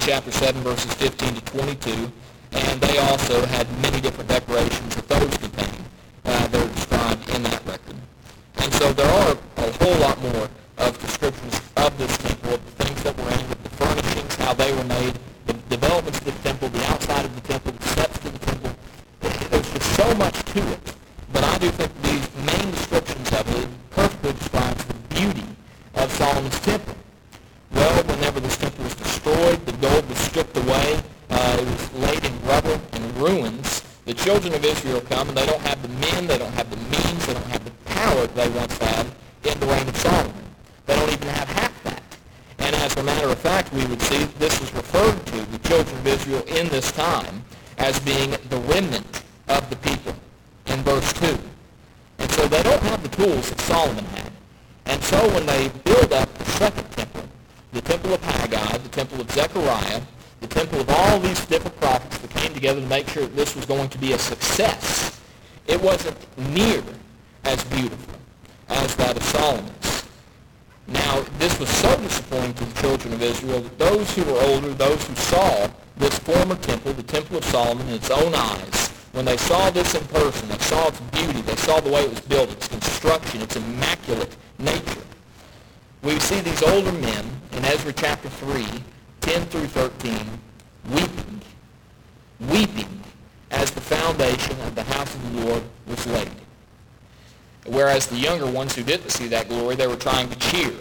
Chapter 0.09 0.31
7, 0.31 0.63
verses 0.63 0.91
15 0.95 1.35
to 1.35 1.41
22. 1.41 2.11
And 2.53 2.81
they 2.81 2.97
also 2.97 3.45
had 3.45 3.69
many 3.79 4.01
different 4.01 4.27
decorations 4.27 4.95
that 4.95 5.07
those 5.07 5.37
contain 5.37 5.85
uh, 6.25 6.47
that 6.47 6.65
are 6.65 6.73
described 6.73 7.29
in 7.29 7.43
that 7.43 7.63
record. 7.67 7.95
And 8.55 8.73
so 8.73 8.91
there 8.91 9.05
are 9.05 9.37
a 9.57 9.71
whole 9.73 9.99
lot 9.99 10.19
more 10.19 10.49
of 10.79 10.99
descriptions 10.99 11.61
of 11.77 11.95
this 11.99 12.17
temple, 12.17 12.55
of 12.55 12.65
the 12.65 12.83
things 12.83 13.03
that 13.03 13.15
were 13.19 13.29
in 13.29 13.51
it, 13.51 13.63
the 13.63 13.69
furnishings, 13.69 14.35
how 14.37 14.55
they 14.55 14.73
were 14.73 14.83
made, 14.85 15.13
the 15.45 15.53
developments 15.69 16.17
of 16.17 16.25
the 16.25 16.31
temple, 16.41 16.69
the 16.69 16.85
outside 16.85 17.25
of 17.25 17.35
the 17.35 17.41
temple, 17.41 17.71
the 17.71 17.87
steps 17.89 18.17
to 18.17 18.29
the 18.29 18.39
temple. 18.39 18.71
There's 19.21 19.71
just 19.71 19.95
so 19.95 20.15
much 20.15 20.33
to 20.41 20.71
it. 20.73 20.95
But 21.31 21.43
I 21.43 21.59
do 21.59 21.69
think 21.69 21.91
these 22.01 22.27
main 22.49 22.71
descriptions 22.71 23.31
of 23.31 23.45
it 23.61 23.69
perfectly 23.91 24.33
describes 24.33 24.85
the 24.85 24.95
beauty 25.13 25.45
of 25.93 26.11
Solomon's 26.13 26.59
temple. 26.61 26.95
Well, 27.71 28.03
whenever 28.03 28.39
this 28.39 28.57
temple 28.57 28.83
was 28.83 28.95
destroyed, 28.95 29.63
the 29.65 29.73
gold 29.73 30.09
was 30.09 30.17
stripped 30.17 30.57
away. 30.57 30.99
Uh, 31.29 31.57
it 31.59 31.65
was 31.65 31.93
laid 31.93 32.25
in 32.25 32.41
rubble 32.45 32.81
and 32.93 33.17
ruins. 33.17 33.81
The 34.05 34.13
children 34.15 34.53
of 34.53 34.65
Israel 34.65 35.01
come 35.01 35.29
and 35.29 35.37
they 35.37 35.45
don't 35.45 35.61
have 35.61 35.81
the 35.81 35.87
men, 35.87 36.25
they 36.25 36.37
don't 36.37 36.53
have 36.53 36.69
the 36.69 36.77
means, 36.77 37.27
they 37.27 37.33
don't 37.33 37.45
have 37.45 37.63
the 37.63 37.71
power 37.85 38.25
they 38.27 38.49
once 38.49 38.77
had 38.79 39.05
in 39.43 39.59
the 39.59 39.67
reign 39.67 39.87
of 39.87 39.95
Solomon. 39.97 40.33
They 40.87 40.95
don't 40.95 41.13
even 41.13 41.27
have 41.27 41.47
half 41.47 41.83
that. 41.83 42.01
And 42.57 42.75
as 42.75 42.95
a 42.97 43.03
matter 43.03 43.29
of 43.29 43.37
fact, 43.37 43.71
we 43.71 43.85
would 43.85 44.01
see 44.01 44.23
this 44.39 44.59
is 44.61 44.73
referred 44.73 45.23
to, 45.27 45.45
the 45.51 45.59
children 45.59 45.97
of 45.99 46.07
Israel 46.07 46.43
in 46.47 46.67
this 46.69 46.91
time, 46.91 47.43
as 47.77 47.99
being 47.99 48.31
the 48.49 48.57
remnant 48.67 49.23
of 49.47 49.69
the 49.69 49.75
people 49.77 50.15
in 50.65 50.79
verse 50.81 51.13
2. 51.13 51.37
And 52.17 52.31
so 52.31 52.47
they 52.47 52.63
don't 52.63 52.81
have 52.83 53.03
the 53.03 53.09
tools 53.09 53.49
that 53.49 53.61
Solomon 53.61 54.05
had. 54.05 54.31
And 54.87 55.03
so 55.03 55.17
when 55.33 55.45
they 55.45 55.69
build 55.83 56.11
up 56.13 56.33
the 56.33 56.45
second 56.45 56.89
temple, 56.91 57.23
the 57.71 57.81
temple 57.81 58.13
of 58.13 58.23
Haggai, 58.23 58.77
the 58.77 58.89
temple 58.89 59.21
of 59.21 59.29
Zechariah, 59.31 60.01
the 60.41 60.47
temple 60.47 60.81
of 60.81 60.89
all 60.89 61.19
these 61.19 61.45
different 61.45 61.79
prophets 61.79 62.17
that 62.17 62.29
came 62.31 62.53
together 62.53 62.81
to 62.81 62.87
make 62.87 63.07
sure 63.07 63.23
that 63.23 63.35
this 63.35 63.55
was 63.55 63.65
going 63.65 63.89
to 63.89 63.97
be 63.97 64.13
a 64.13 64.19
success, 64.19 65.19
it 65.67 65.81
wasn't 65.81 66.17
near 66.49 66.81
as 67.43 67.63
beautiful 67.65 68.15
as 68.69 68.95
that 68.95 69.15
of 69.15 69.23
Solomon's. 69.23 70.05
Now, 70.87 71.23
this 71.37 71.59
was 71.59 71.69
so 71.69 71.95
disappointing 71.97 72.53
to 72.55 72.65
the 72.65 72.81
children 72.81 73.13
of 73.13 73.21
Israel 73.21 73.59
that 73.59 73.77
those 73.77 74.15
who 74.15 74.23
were 74.23 74.39
older, 74.41 74.69
those 74.69 75.05
who 75.07 75.15
saw 75.15 75.69
this 75.97 76.17
former 76.17 76.55
temple, 76.55 76.93
the 76.93 77.03
Temple 77.03 77.37
of 77.37 77.45
Solomon, 77.45 77.87
in 77.89 77.95
its 77.95 78.09
own 78.09 78.33
eyes, 78.33 78.87
when 79.11 79.25
they 79.25 79.37
saw 79.37 79.69
this 79.69 79.93
in 79.93 80.03
person, 80.05 80.49
they 80.49 80.57
saw 80.57 80.87
its 80.87 80.99
beauty, 81.11 81.41
they 81.41 81.55
saw 81.57 81.79
the 81.79 81.91
way 81.91 81.98
it 81.98 81.98
was 82.09 82.19
built, 82.21 82.51
its 82.51 82.67
construction, 82.67 83.41
its 83.41 83.55
immaculate 83.55 84.35
nature. 84.57 85.03
We 86.01 86.19
see 86.19 86.39
these 86.39 86.63
older 86.63 86.91
men 86.93 87.25
in 87.51 87.65
Ezra 87.65 87.93
chapter 87.93 88.29
3, 88.29 88.65
10 89.21 89.45
through 89.47 89.67
13, 89.67 90.17
weeping, 90.91 91.41
weeping 92.49 93.01
as 93.51 93.71
the 93.71 93.81
foundation 93.81 94.59
of 94.61 94.75
the 94.75 94.83
house 94.83 95.13
of 95.13 95.33
the 95.33 95.45
Lord 95.45 95.63
was 95.87 96.05
laid. 96.07 96.31
Whereas 97.65 98.07
the 98.07 98.15
younger 98.15 98.47
ones 98.49 98.75
who 98.75 98.83
didn't 98.83 99.09
see 99.09 99.27
that 99.27 99.49
glory, 99.49 99.75
they 99.75 99.87
were 99.87 99.95
trying 99.95 100.29
to 100.29 100.39
cheer. 100.39 100.73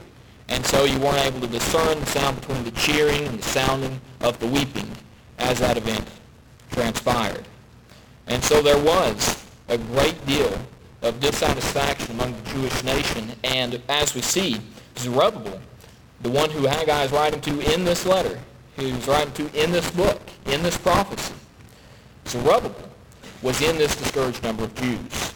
And 0.49 0.64
so 0.64 0.85
you 0.85 0.99
weren't 0.99 1.26
able 1.26 1.40
to 1.40 1.47
discern 1.47 2.00
the 2.00 2.06
sound 2.06 2.40
between 2.40 2.64
the 2.64 2.70
cheering 2.70 3.26
and 3.26 3.38
the 3.38 3.42
sounding 3.42 4.00
of 4.20 4.38
the 4.38 4.47
weeping 4.47 4.88
as 5.38 5.58
that 5.58 5.76
event 5.76 6.06
transpired. 6.70 7.44
And 8.28 8.42
so 8.42 8.62
there 8.62 8.82
was 8.82 9.44
a 9.68 9.76
great 9.76 10.25
deal 10.26 10.58
of 11.02 11.21
dissatisfaction 11.21 12.12
among 12.12 12.35
the 12.35 12.50
Jewish 12.50 12.85
nation. 12.85 13.31
And 13.45 13.81
as 13.88 14.14
we 14.14 14.21
see, 14.21 14.61
Zerubbabel, 14.97 15.61
the 16.23 16.31
one 16.31 16.50
who 16.50 16.67
Haggai 16.67 17.05
is 17.05 17.12
writing 17.12 17.40
to 17.43 17.75
in 17.75 17.85
this 17.85 18.05
letter, 18.05 18.38
who's 18.76 19.07
writing 19.07 19.33
to 19.35 19.62
in 19.62 19.71
this 19.71 19.90
book, 19.93 20.21
in 20.47 20.62
this 20.62 20.76
prophecy, 20.76 21.35
Zerubbabel 22.26 22.88
was 23.43 23.62
in 23.62 23.76
this 23.78 23.95
discouraged 23.95 24.43
number 24.43 24.64
of 24.64 24.75
Jews. 24.75 25.35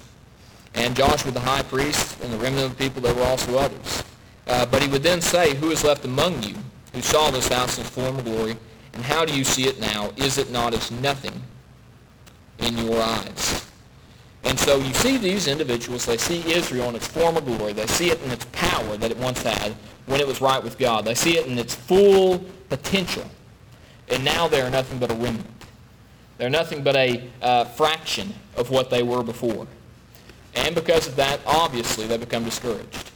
And 0.75 0.97
Joshua 0.97 1.31
the 1.31 1.41
high 1.41 1.63
priest 1.63 2.21
and 2.23 2.33
the 2.33 2.39
remnant 2.39 2.73
of 2.73 2.77
the 2.77 2.85
people, 2.85 3.03
there 3.03 3.15
were 3.15 3.23
also 3.23 3.59
others. 3.59 4.03
Uh, 4.47 4.67
but 4.67 4.83
he 4.83 4.89
would 4.89 5.03
then 5.03 5.21
say, 5.21 5.55
Who 5.55 5.71
is 5.71 5.85
left 5.85 6.05
among 6.05 6.43
you 6.43 6.57
who 6.93 7.01
saw 7.01 7.31
this 7.31 7.49
house 7.49 7.79
in 7.79 7.85
former 7.85 8.23
glory? 8.23 8.57
And 8.95 9.05
how 9.05 9.25
do 9.25 9.35
you 9.37 9.45
see 9.45 9.69
it 9.69 9.81
now? 9.81 10.11
Is 10.17 10.39
it 10.39 10.51
not 10.51 10.75
as 10.75 10.91
nothing 10.91 11.43
in 12.59 12.77
your 12.77 13.01
eyes? 13.01 13.72
And 14.45 14.59
so 14.59 14.77
you 14.77 14.93
see 14.95 15.19
these 15.19 15.47
individuals, 15.47 16.05
they 16.05 16.17
see 16.17 16.53
Israel 16.53 16.89
in 16.89 16.97
its 16.97 17.07
former 17.07 17.41
glory. 17.41 17.73
They 17.73 17.87
see 17.87 18.11
it 18.11 18.21
in 18.23 18.31
its 18.31 18.45
power 18.47 18.97
that 18.97 19.11
it 19.11 19.17
once 19.19 19.43
had 19.43 19.73
when 20.07 20.21
it 20.21 20.27
was 20.27 20.41
right 20.41 20.63
with 20.63 20.79
God. 20.79 21.05
They 21.05 21.15
see 21.15 21.39
it 21.39 21.47
in 21.47 21.59
its 21.59 21.75
full 21.75 22.45
potential. 22.69 23.25
And 24.09 24.25
now 24.25 24.49
they 24.49 24.61
are 24.61 24.71
nothing 24.71 24.99
but 24.99 25.11
a 25.11 25.15
remnant. 25.15 25.47
They're 26.39 26.51
nothing 26.51 26.83
but 26.83 26.97
a 26.97 27.29
uh, 27.41 27.65
fraction 27.65 28.35
of 28.57 28.71
what 28.71 28.91
they 28.91 29.03
were 29.03 29.23
before. 29.23 29.67
And 30.55 30.75
because 30.75 31.07
of 31.07 31.17
that, 31.17 31.41
obviously, 31.47 32.07
they 32.07 32.17
become 32.17 32.45
discouraged. 32.45 33.11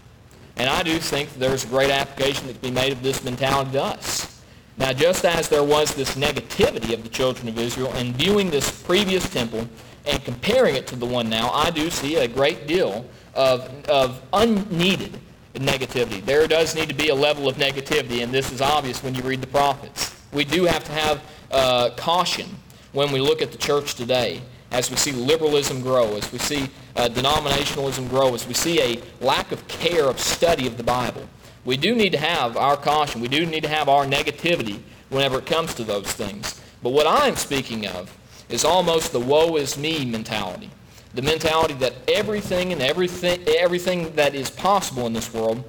And 0.56 0.70
I 0.70 0.82
do 0.82 0.98
think 0.98 1.34
there's 1.34 1.64
a 1.64 1.66
great 1.66 1.90
application 1.90 2.46
that 2.46 2.54
can 2.54 2.62
be 2.62 2.70
made 2.70 2.92
of 2.92 3.02
this 3.02 3.22
mentality 3.24 3.72
to 3.72 3.82
us. 3.82 4.40
Now, 4.78 4.92
just 4.92 5.24
as 5.24 5.48
there 5.48 5.64
was 5.64 5.94
this 5.94 6.16
negativity 6.16 6.94
of 6.94 7.02
the 7.02 7.08
children 7.08 7.48
of 7.48 7.58
Israel 7.58 7.92
in 7.96 8.12
viewing 8.12 8.50
this 8.50 8.82
previous 8.82 9.28
temple 9.28 9.68
and 10.06 10.24
comparing 10.24 10.76
it 10.76 10.86
to 10.88 10.96
the 10.96 11.06
one 11.06 11.28
now, 11.28 11.50
I 11.50 11.70
do 11.70 11.90
see 11.90 12.16
a 12.16 12.28
great 12.28 12.66
deal 12.66 13.04
of, 13.34 13.68
of 13.86 14.22
unneeded 14.32 15.18
negativity. 15.54 16.24
There 16.24 16.46
does 16.46 16.74
need 16.74 16.88
to 16.88 16.94
be 16.94 17.08
a 17.08 17.14
level 17.14 17.48
of 17.48 17.56
negativity, 17.56 18.22
and 18.22 18.32
this 18.32 18.52
is 18.52 18.60
obvious 18.60 19.02
when 19.02 19.14
you 19.14 19.22
read 19.22 19.40
the 19.40 19.46
prophets. 19.46 20.14
We 20.32 20.44
do 20.44 20.64
have 20.64 20.84
to 20.84 20.92
have 20.92 21.22
uh, 21.50 21.90
caution 21.96 22.46
when 22.92 23.10
we 23.10 23.20
look 23.20 23.42
at 23.42 23.52
the 23.52 23.58
church 23.58 23.94
today 23.94 24.42
as 24.70 24.90
we 24.90 24.96
see 24.96 25.12
liberalism 25.12 25.80
grow, 25.80 26.16
as 26.16 26.30
we 26.32 26.38
see 26.38 26.68
uh, 26.96 27.08
denominationalism 27.08 28.08
grow, 28.10 28.34
as 28.34 28.46
we 28.46 28.54
see 28.54 28.80
a 28.80 29.24
lack 29.24 29.52
of 29.52 29.66
care 29.68 30.04
of 30.04 30.18
study 30.18 30.66
of 30.66 30.76
the 30.76 30.82
Bible. 30.82 31.22
We 31.64 31.76
do 31.76 31.94
need 31.94 32.12
to 32.12 32.18
have 32.18 32.56
our 32.56 32.76
caution. 32.76 33.20
We 33.20 33.28
do 33.28 33.46
need 33.46 33.62
to 33.62 33.68
have 33.68 33.88
our 33.88 34.04
negativity 34.04 34.80
whenever 35.08 35.38
it 35.38 35.46
comes 35.46 35.74
to 35.74 35.84
those 35.84 36.12
things. 36.12 36.60
But 36.82 36.90
what 36.90 37.06
I'm 37.06 37.36
speaking 37.36 37.86
of 37.86 38.16
is 38.48 38.64
almost 38.64 39.12
the 39.12 39.20
woe 39.20 39.56
is 39.56 39.76
me 39.76 40.04
mentality. 40.04 40.70
The 41.14 41.22
mentality 41.22 41.74
that 41.74 41.94
everything 42.08 42.72
and 42.72 42.82
everything, 42.82 43.42
everything 43.48 44.14
that 44.16 44.34
is 44.34 44.50
possible 44.50 45.06
in 45.06 45.12
this 45.12 45.32
world, 45.32 45.64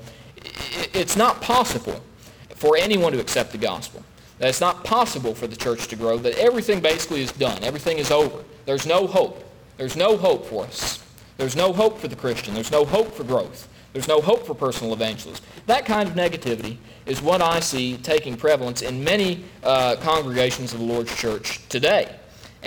it's 0.93 1.15
not 1.15 1.41
possible 1.41 2.01
for 2.49 2.75
anyone 2.77 3.13
to 3.13 3.19
accept 3.19 3.51
the 3.51 3.57
gospel. 3.57 4.03
That 4.39 4.49
it's 4.49 4.61
not 4.61 4.83
possible 4.83 5.33
for 5.33 5.47
the 5.47 5.55
church 5.55 5.87
to 5.87 5.95
grow, 5.95 6.17
that 6.17 6.37
everything 6.37 6.79
basically 6.79 7.21
is 7.21 7.31
done. 7.31 7.63
Everything 7.63 7.97
is 7.97 8.11
over. 8.11 8.43
There's 8.65 8.85
no 8.85 9.07
hope. 9.07 9.43
There's 9.77 9.95
no 9.95 10.17
hope 10.17 10.45
for 10.45 10.65
us. 10.65 11.03
There's 11.37 11.55
no 11.55 11.71
hope 11.71 11.99
for 11.99 12.07
the 12.07 12.15
Christian. 12.15 12.53
There's 12.53 12.71
no 12.71 12.83
hope 12.83 13.13
for 13.13 13.23
growth. 13.23 13.67
There's 13.93 14.07
no 14.07 14.21
hope 14.21 14.45
for 14.45 14.53
personal 14.53 14.93
evangelism. 14.93 15.43
That 15.65 15.85
kind 15.85 16.09
of 16.09 16.15
negativity 16.15 16.77
is 17.05 17.21
what 17.21 17.41
I 17.41 17.59
see 17.59 17.97
taking 17.97 18.35
prevalence 18.35 18.81
in 18.81 19.03
many 19.03 19.43
uh, 19.63 19.95
congregations 20.01 20.73
of 20.73 20.79
the 20.79 20.85
Lord's 20.85 21.15
church 21.15 21.67
today. 21.69 22.15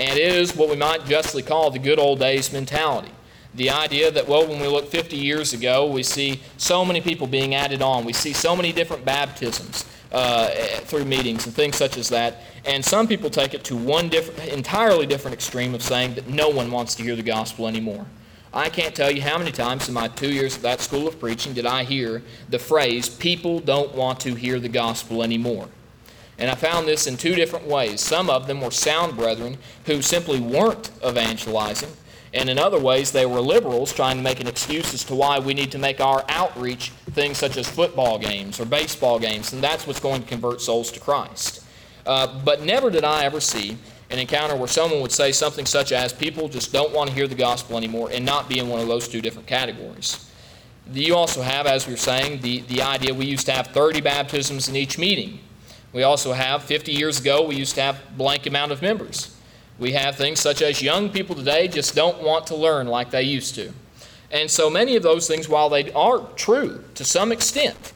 And 0.01 0.19
it 0.19 0.33
is 0.33 0.57
what 0.57 0.71
we 0.71 0.77
might 0.77 1.05
justly 1.05 1.43
call 1.43 1.71
the 1.71 1.79
good 1.79 1.99
old 1.99 2.21
days 2.21 2.55
mentality. 2.55 3.11
The 3.55 3.69
idea 3.69 4.11
that, 4.11 4.27
well, 4.27 4.47
when 4.47 4.59
we 4.59 4.67
look 4.67 4.89
50 4.89 5.15
years 5.15 5.53
ago, 5.53 5.93
we 5.93 6.03
see 6.03 6.41
so 6.57 6.87
many 6.87 7.03
people 7.03 7.27
being 7.27 7.55
added 7.55 7.83
on. 7.83 8.07
We 8.07 8.15
see 8.15 8.33
so 8.33 8.57
many 8.57 8.73
different 8.73 9.05
baptisms 9.05 9.85
uh, 10.11 10.49
through 10.85 11.05
meetings 11.05 11.45
and 11.45 11.55
things 11.55 11.77
such 11.77 11.99
as 11.99 12.09
that. 12.09 12.39
And 12.65 12.83
some 12.83 13.09
people 13.09 13.29
take 13.29 13.53
it 13.53 13.63
to 13.65 13.77
one 13.77 14.09
different, 14.09 14.51
entirely 14.51 15.05
different 15.05 15.35
extreme 15.35 15.75
of 15.75 15.83
saying 15.83 16.15
that 16.15 16.27
no 16.29 16.49
one 16.49 16.71
wants 16.71 16.95
to 16.95 17.03
hear 17.03 17.15
the 17.15 17.23
gospel 17.23 17.69
anymore. 17.69 18.07
I 18.55 18.71
can't 18.71 18.95
tell 18.95 19.11
you 19.11 19.21
how 19.21 19.37
many 19.37 19.53
times 19.53 19.87
in 19.87 19.93
my 19.93 20.09
two 20.09 20.33
years 20.33 20.57
at 20.57 20.63
that 20.63 20.81
school 20.81 21.07
of 21.07 21.21
preaching 21.21 21.53
did 21.53 21.67
I 21.67 21.85
hear 21.85 22.23
the 22.49 22.59
phrase, 22.59 23.07
people 23.11 23.61
don't 23.61 23.95
want 23.95 24.19
to 24.21 24.35
hear 24.35 24.59
the 24.59 24.71
gospel 24.71 25.23
anymore. 25.23 25.69
And 26.41 26.51
I 26.51 26.55
found 26.55 26.89
this 26.89 27.07
in 27.07 27.17
two 27.17 27.35
different 27.35 27.67
ways. 27.67 28.01
Some 28.01 28.31
of 28.31 28.47
them 28.47 28.63
were 28.63 28.71
sound 28.71 29.17
brethren 29.17 29.59
who 29.85 30.01
simply 30.01 30.41
weren't 30.41 30.91
evangelizing, 31.07 31.91
and 32.33 32.49
in 32.49 32.59
other 32.59 32.79
ways, 32.79 33.11
they 33.11 33.27
were 33.27 33.41
liberals 33.41 33.93
trying 33.93 34.17
to 34.17 34.23
make 34.23 34.41
an 34.41 34.47
excuse 34.47 34.95
as 34.95 35.05
to 35.05 35.15
why 35.15 35.39
we 35.39 35.53
need 35.53 35.73
to 35.73 35.79
make 35.79 36.01
our 36.01 36.25
outreach 36.29 36.91
things 37.11 37.39
such 37.39 37.57
as 37.57 37.69
football 37.69 38.19
games 38.19 38.61
or 38.61 38.65
baseball 38.65 39.19
games, 39.19 39.53
and 39.53 39.63
that's 39.63 39.87
what's 39.87 40.01
going 40.01 40.23
to 40.23 40.29
convert 40.29 40.61
souls 40.61 40.93
to 40.93 41.01
Christ. 41.01 41.65
Uh, 42.07 42.41
but 42.45 42.63
never 42.63 42.89
did 42.89 43.05
I 43.05 43.25
ever 43.25 43.41
see 43.41 43.77
an 44.11 44.19
encounter 44.19 44.57
where 44.57 44.69
someone 44.69 45.01
would 45.01 45.13
say 45.13 45.33
something 45.33 45.67
such 45.67 45.93
as, 45.93 46.13
people 46.13 46.49
just 46.49 46.73
don't 46.73 46.93
want 46.93 47.11
to 47.11 47.15
hear 47.15 47.29
the 47.29 47.35
gospel 47.35 47.77
anymore, 47.77 48.11
and 48.13 48.25
not 48.25 48.49
be 48.49 48.59
in 48.59 48.69
one 48.69 48.81
of 48.81 48.89
those 48.89 49.09
two 49.09 49.21
different 49.21 49.47
categories. 49.49 50.31
You 50.93 51.17
also 51.17 51.43
have, 51.43 51.67
as 51.67 51.87
we 51.87 51.93
were 51.93 51.99
saying, 51.99 52.41
the, 52.41 52.61
the 52.63 52.83
idea 52.83 53.13
we 53.15 53.27
used 53.27 53.47
to 53.47 53.53
have 53.53 53.69
30 53.69 54.01
baptisms 54.01 54.69
in 54.69 54.75
each 54.75 54.99
meeting. 54.99 55.41
We 55.93 56.03
also 56.05 56.33
have, 56.33 56.63
50 56.63 56.93
years 56.93 57.21
ago, 57.21 57.47
we 57.47 57.57
used 57.57 57.75
to 57.75 57.83
have 57.83 58.01
blank 58.17 58.47
amount 58.47 58.73
of 58.73 58.81
members. 58.81 59.37
We 59.79 59.93
have 59.93 60.17
things 60.17 60.39
such 60.39 60.63
as 60.63 60.83
young 60.83 61.09
people 61.09 61.35
today 61.35 61.67
just 61.67 61.95
don't 61.95 62.23
want 62.23 62.47
to 62.49 62.57
learn 62.57 62.87
like 62.87 63.11
they 63.11 63.23
used 63.23 63.55
to. 63.57 63.73
And 64.31 64.49
so 64.49 64.71
many 64.71 64.95
of 64.95 65.03
those 65.03 65.27
things, 65.27 65.49
while 65.49 65.69
they 65.69 65.91
are 65.93 66.21
true 66.37 66.85
to 66.95 67.05
some 67.05 67.33
extent, 67.33 67.93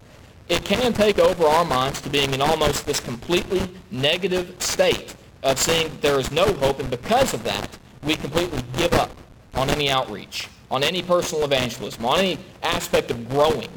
it 0.48 0.64
can 0.64 0.92
take 0.92 1.18
over 1.18 1.46
our 1.46 1.64
minds 1.64 2.00
to 2.02 2.10
being 2.10 2.34
in 2.34 2.42
almost 2.42 2.84
this 2.84 3.00
completely 3.00 3.62
negative 3.90 4.54
state 4.60 5.14
of 5.42 5.58
seeing 5.58 5.88
that 5.88 6.02
there 6.02 6.18
is 6.18 6.32
no 6.32 6.52
hope, 6.54 6.80
and 6.80 6.90
because 6.90 7.32
of 7.34 7.44
that, 7.44 7.78
we 8.02 8.16
completely 8.16 8.60
give 8.76 8.92
up 8.94 9.10
on 9.54 9.70
any 9.70 9.88
outreach, 9.88 10.48
on 10.70 10.82
any 10.82 11.02
personal 11.02 11.44
evangelism, 11.44 12.04
on 12.04 12.18
any 12.18 12.38
aspect 12.62 13.10
of 13.10 13.28
growing. 13.28 13.70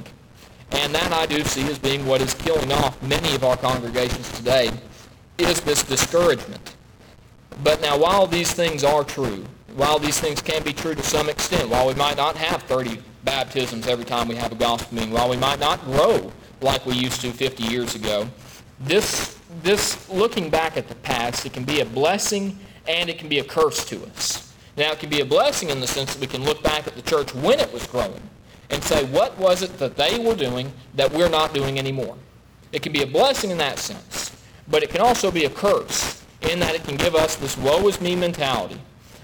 And 0.71 0.93
that 0.93 1.12
I 1.12 1.25
do 1.25 1.43
see 1.43 1.69
as 1.69 1.80
being 1.80 2.06
what 2.06 2.21
is 2.21 2.34
killing 2.34 2.71
off 2.71 3.01
many 3.01 3.34
of 3.36 3.43
our 3.43 3.58
congregations 3.58 4.32
today, 4.32 4.71
is 5.38 5.62
this 5.62 5.84
discouragement 5.84 6.75
but 7.63 7.82
now, 7.82 7.97
while 7.97 8.27
these 8.27 8.51
things 8.51 8.84
are 8.84 9.03
true, 9.03 9.45
while 9.75 9.99
these 9.99 10.19
things 10.19 10.41
can 10.41 10.63
be 10.63 10.73
true 10.73 10.95
to 10.95 11.03
some 11.03 11.30
extent, 11.30 11.69
while 11.69 11.88
we 11.88 11.95
might 11.95 12.17
not 12.17 12.36
have 12.36 12.63
30 12.63 13.01
baptisms 13.23 13.88
every 13.88 14.06
time 14.06 14.27
we 14.27 14.36
have 14.36 14.51
a 14.51 14.56
gospel 14.56 14.95
meeting, 14.95 15.12
while 15.12 15.30
we 15.30 15.38
might 15.38 15.60
not 15.60 15.84
grow 15.86 16.32
like 16.62 16.86
we 16.86 16.93
used 16.93 17.21
to 17.21 17.32
50 17.32 17.63
years 17.63 17.95
ago, 17.95 18.27
this, 18.80 19.38
this 19.63 20.08
looking 20.10 20.49
back 20.49 20.77
at 20.77 20.88
the 20.88 20.95
past, 20.95 21.45
it 21.45 21.53
can 21.53 21.63
be 21.63 21.82
a 21.82 21.86
blessing 21.86 22.58
and 22.88 23.10
it 23.10 23.17
can 23.17 23.27
be 23.27 23.39
a 23.39 23.43
curse 23.43 23.84
to 23.86 24.03
us. 24.06 24.53
Now, 24.77 24.91
it 24.91 24.99
can 24.99 25.10
be 25.10 25.21
a 25.21 25.25
blessing 25.25 25.69
in 25.69 25.80
the 25.80 25.88
sense 25.88 26.13
that 26.13 26.21
we 26.21 26.27
can 26.27 26.43
look 26.43 26.62
back 26.62 26.86
at 26.88 26.95
the 26.95 27.01
church 27.01 27.34
when 27.34 27.60
it 27.60 27.71
was 27.73 27.88
growing 27.88 28.21
and 28.69 28.84
say, 28.84 29.06
what 29.06 29.38
was 29.38 29.62
it 29.62 29.77
that 29.80 29.95
they 29.95 30.19
were 30.19 30.36
doing 30.36 30.71
that 30.95 31.12
we're 31.12 31.30
not 31.30 31.53
doing 31.53 31.80
anymore? 31.80 32.15
It 32.71 32.82
can 32.82 32.91
be 32.91 33.03
a 33.03 33.08
blessing 33.08 33.51
in 33.51 33.58
that 33.60 33.80
sense, 33.80 34.36
but 34.67 34.84
it 34.84 34.89
can 34.89 35.01
also 35.01 35.32
be 35.32 35.45
a 35.45 35.49
curse 35.49 36.23
in 36.41 36.60
that 36.60 36.75
it 36.75 36.84
can 36.84 36.97
give 36.97 37.15
us 37.15 37.36
this 37.36 37.58
woe 37.58 37.88
is 37.88 38.01
me 38.01 38.15
mentality 38.15 38.80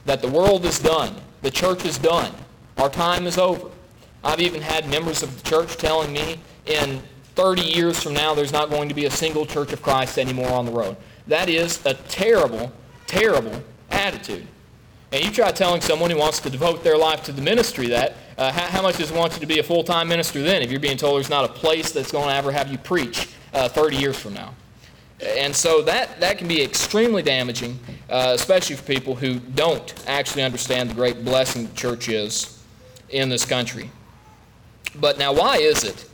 that 0.06 0.22
the 0.22 0.28
world 0.28 0.66
is 0.66 0.80
done, 0.80 1.16
the 1.42 1.52
church 1.52 1.86
is 1.86 1.98
done, 1.98 2.32
our 2.78 2.90
time 2.90 3.26
is 3.26 3.38
over. 3.38 3.70
I've 4.24 4.42
even 4.42 4.62
had 4.62 4.90
members 4.90 5.24
of 5.24 5.42
the 5.42 5.50
church 5.50 5.78
telling 5.78 6.12
me 6.12 6.40
in 6.66 7.02
30 7.36 7.62
years 7.62 8.02
from 8.02 8.14
now 8.14 8.34
there's 8.34 8.52
not 8.52 8.70
going 8.70 8.90
to 8.90 8.96
be 8.96 9.06
a 9.06 9.12
single 9.12 9.46
church 9.46 9.74
of 9.74 9.82
Christ 9.82 10.18
anymore 10.18 10.52
on 10.52 10.66
the 10.66 10.72
road. 10.72 10.96
That 11.28 11.50
is 11.50 11.86
a 11.86 11.94
terrible, 11.94 12.72
terrible 13.08 13.64
attitude. 13.90 14.48
And 15.14 15.24
you 15.24 15.30
try 15.30 15.52
telling 15.52 15.80
someone 15.80 16.10
who 16.10 16.18
wants 16.18 16.40
to 16.40 16.50
devote 16.50 16.84
their 16.84 16.98
life 16.98 17.24
to 17.26 17.32
the 17.32 17.42
ministry 17.42 17.86
that, 17.90 18.16
uh, 18.36 18.52
how, 18.52 18.66
how, 18.66 18.82
much 18.82 18.98
does 18.98 19.12
it 19.12 19.16
want 19.16 19.34
you 19.34 19.40
to 19.42 19.46
be 19.46 19.60
a 19.60 19.64
full 19.64 19.84
time 19.84 20.08
minister 20.08 20.42
then 20.42 20.64
if 20.64 20.72
you're 20.72 20.80
being 20.80 20.98
told 20.98 21.18
there's 21.18 21.30
not 21.30 21.46
a 21.46 21.54
place 21.54 21.92
that's 21.92 22.12
going 22.12 22.30
to 22.30 22.34
ever 22.34 22.52
have 22.52 22.72
you 22.72 22.80
preach 22.80 23.30
uh, 23.54 23.70
30 23.70 23.96
years 23.96 24.18
from 24.18 24.34
now? 24.34 24.56
And 25.24 25.56
so 25.56 25.84
that, 25.84 26.20
that 26.20 26.40
can 26.40 26.48
be 26.48 26.64
extremely 26.64 27.22
damaging, 27.22 27.80
uh, 28.10 28.32
especially 28.34 28.76
for 28.76 28.84
people 28.84 29.14
who 29.14 29.40
don't 29.40 29.94
actually 30.08 30.42
understand 30.42 30.90
the 30.90 30.96
great 30.96 31.24
blessing 31.24 31.68
the 31.68 31.76
church 31.76 32.10
is 32.10 32.64
in 33.10 33.30
this 33.30 33.46
country. 33.46 33.92
But 34.96 35.20
now, 35.20 35.32
why 35.32 35.58
is 35.58 35.84
it 35.84 36.10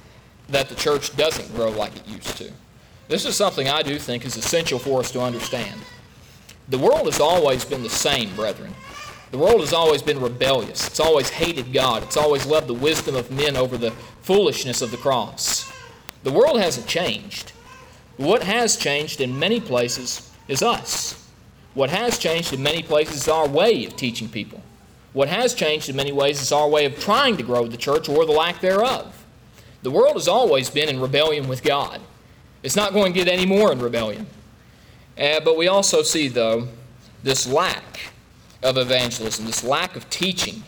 that 0.50 0.68
the 0.68 0.76
church 0.76 1.16
doesn't 1.16 1.56
grow 1.56 1.70
like 1.70 1.96
it 1.96 2.06
used 2.06 2.36
to? 2.38 2.52
This 3.08 3.26
is 3.26 3.38
something 3.38 3.70
I 3.70 3.82
do 3.82 3.98
think 3.98 4.26
is 4.26 4.36
essential 4.36 4.78
for 4.78 5.00
us 5.00 5.10
to 5.12 5.22
understand. 5.22 5.80
The 6.68 6.78
world 6.78 7.06
has 7.06 7.22
always 7.22 7.64
been 7.64 7.82
the 7.82 7.90
same, 7.90 8.36
brethren. 8.36 8.76
The 9.32 9.38
world 9.38 9.60
has 9.60 9.74
always 9.74 10.02
been 10.02 10.20
rebellious. 10.20 10.88
It's 10.88 11.00
always 11.00 11.30
hated 11.30 11.72
God. 11.72 12.02
It's 12.04 12.18
always 12.18 12.46
loved 12.46 12.68
the 12.68 12.74
wisdom 12.74 13.16
of 13.16 13.30
men 13.30 13.56
over 13.56 13.78
the 13.78 13.92
foolishness 14.22 14.82
of 14.82 14.92
the 14.92 14.98
cross. 14.98 15.72
The 16.24 16.32
world 16.32 16.60
hasn't 16.60 16.88
changed. 16.88 17.52
What 18.18 18.44
has 18.44 18.76
changed 18.76 19.22
in 19.22 19.38
many 19.38 19.62
places 19.62 20.32
is 20.48 20.64
us. 20.64 21.28
What 21.76 21.92
has 21.92 22.18
changed 22.18 22.54
in 22.54 22.64
many 22.64 22.82
places 22.82 23.18
is 23.18 23.28
our 23.28 23.48
way 23.48 23.86
of 23.86 23.96
teaching 23.96 24.28
people. 24.28 24.62
What 25.14 25.28
has 25.28 25.54
changed 25.54 25.90
in 25.90 25.96
many 25.96 26.12
ways 26.12 26.42
is 26.42 26.52
our 26.52 26.68
way 26.68 26.86
of 26.86 27.00
trying 27.00 27.38
to 27.38 27.44
grow 27.44 27.68
the 27.68 27.78
church 27.78 28.10
or 28.10 28.26
the 28.26 28.32
lack 28.32 28.60
thereof. 28.62 29.26
The 29.84 29.92
world 29.92 30.16
has 30.16 30.28
always 30.28 30.70
been 30.70 30.90
in 30.90 31.00
rebellion 31.00 31.48
with 31.48 31.64
God. 31.64 32.02
It's 32.64 32.76
not 32.76 32.94
going 32.94 33.14
to 33.14 33.20
get 33.20 33.28
any 33.28 33.46
more 33.46 33.72
in 33.72 33.80
rebellion. 33.80 34.28
Uh, 35.18 35.40
but 35.40 35.56
we 35.56 35.68
also 35.68 36.02
see, 36.02 36.28
though, 36.28 36.68
this 37.24 37.48
lack 37.48 38.00
of 38.64 38.78
evangelism, 38.78 39.46
this 39.46 39.64
lack 39.64 39.96
of 39.96 40.10
teaching, 40.10 40.64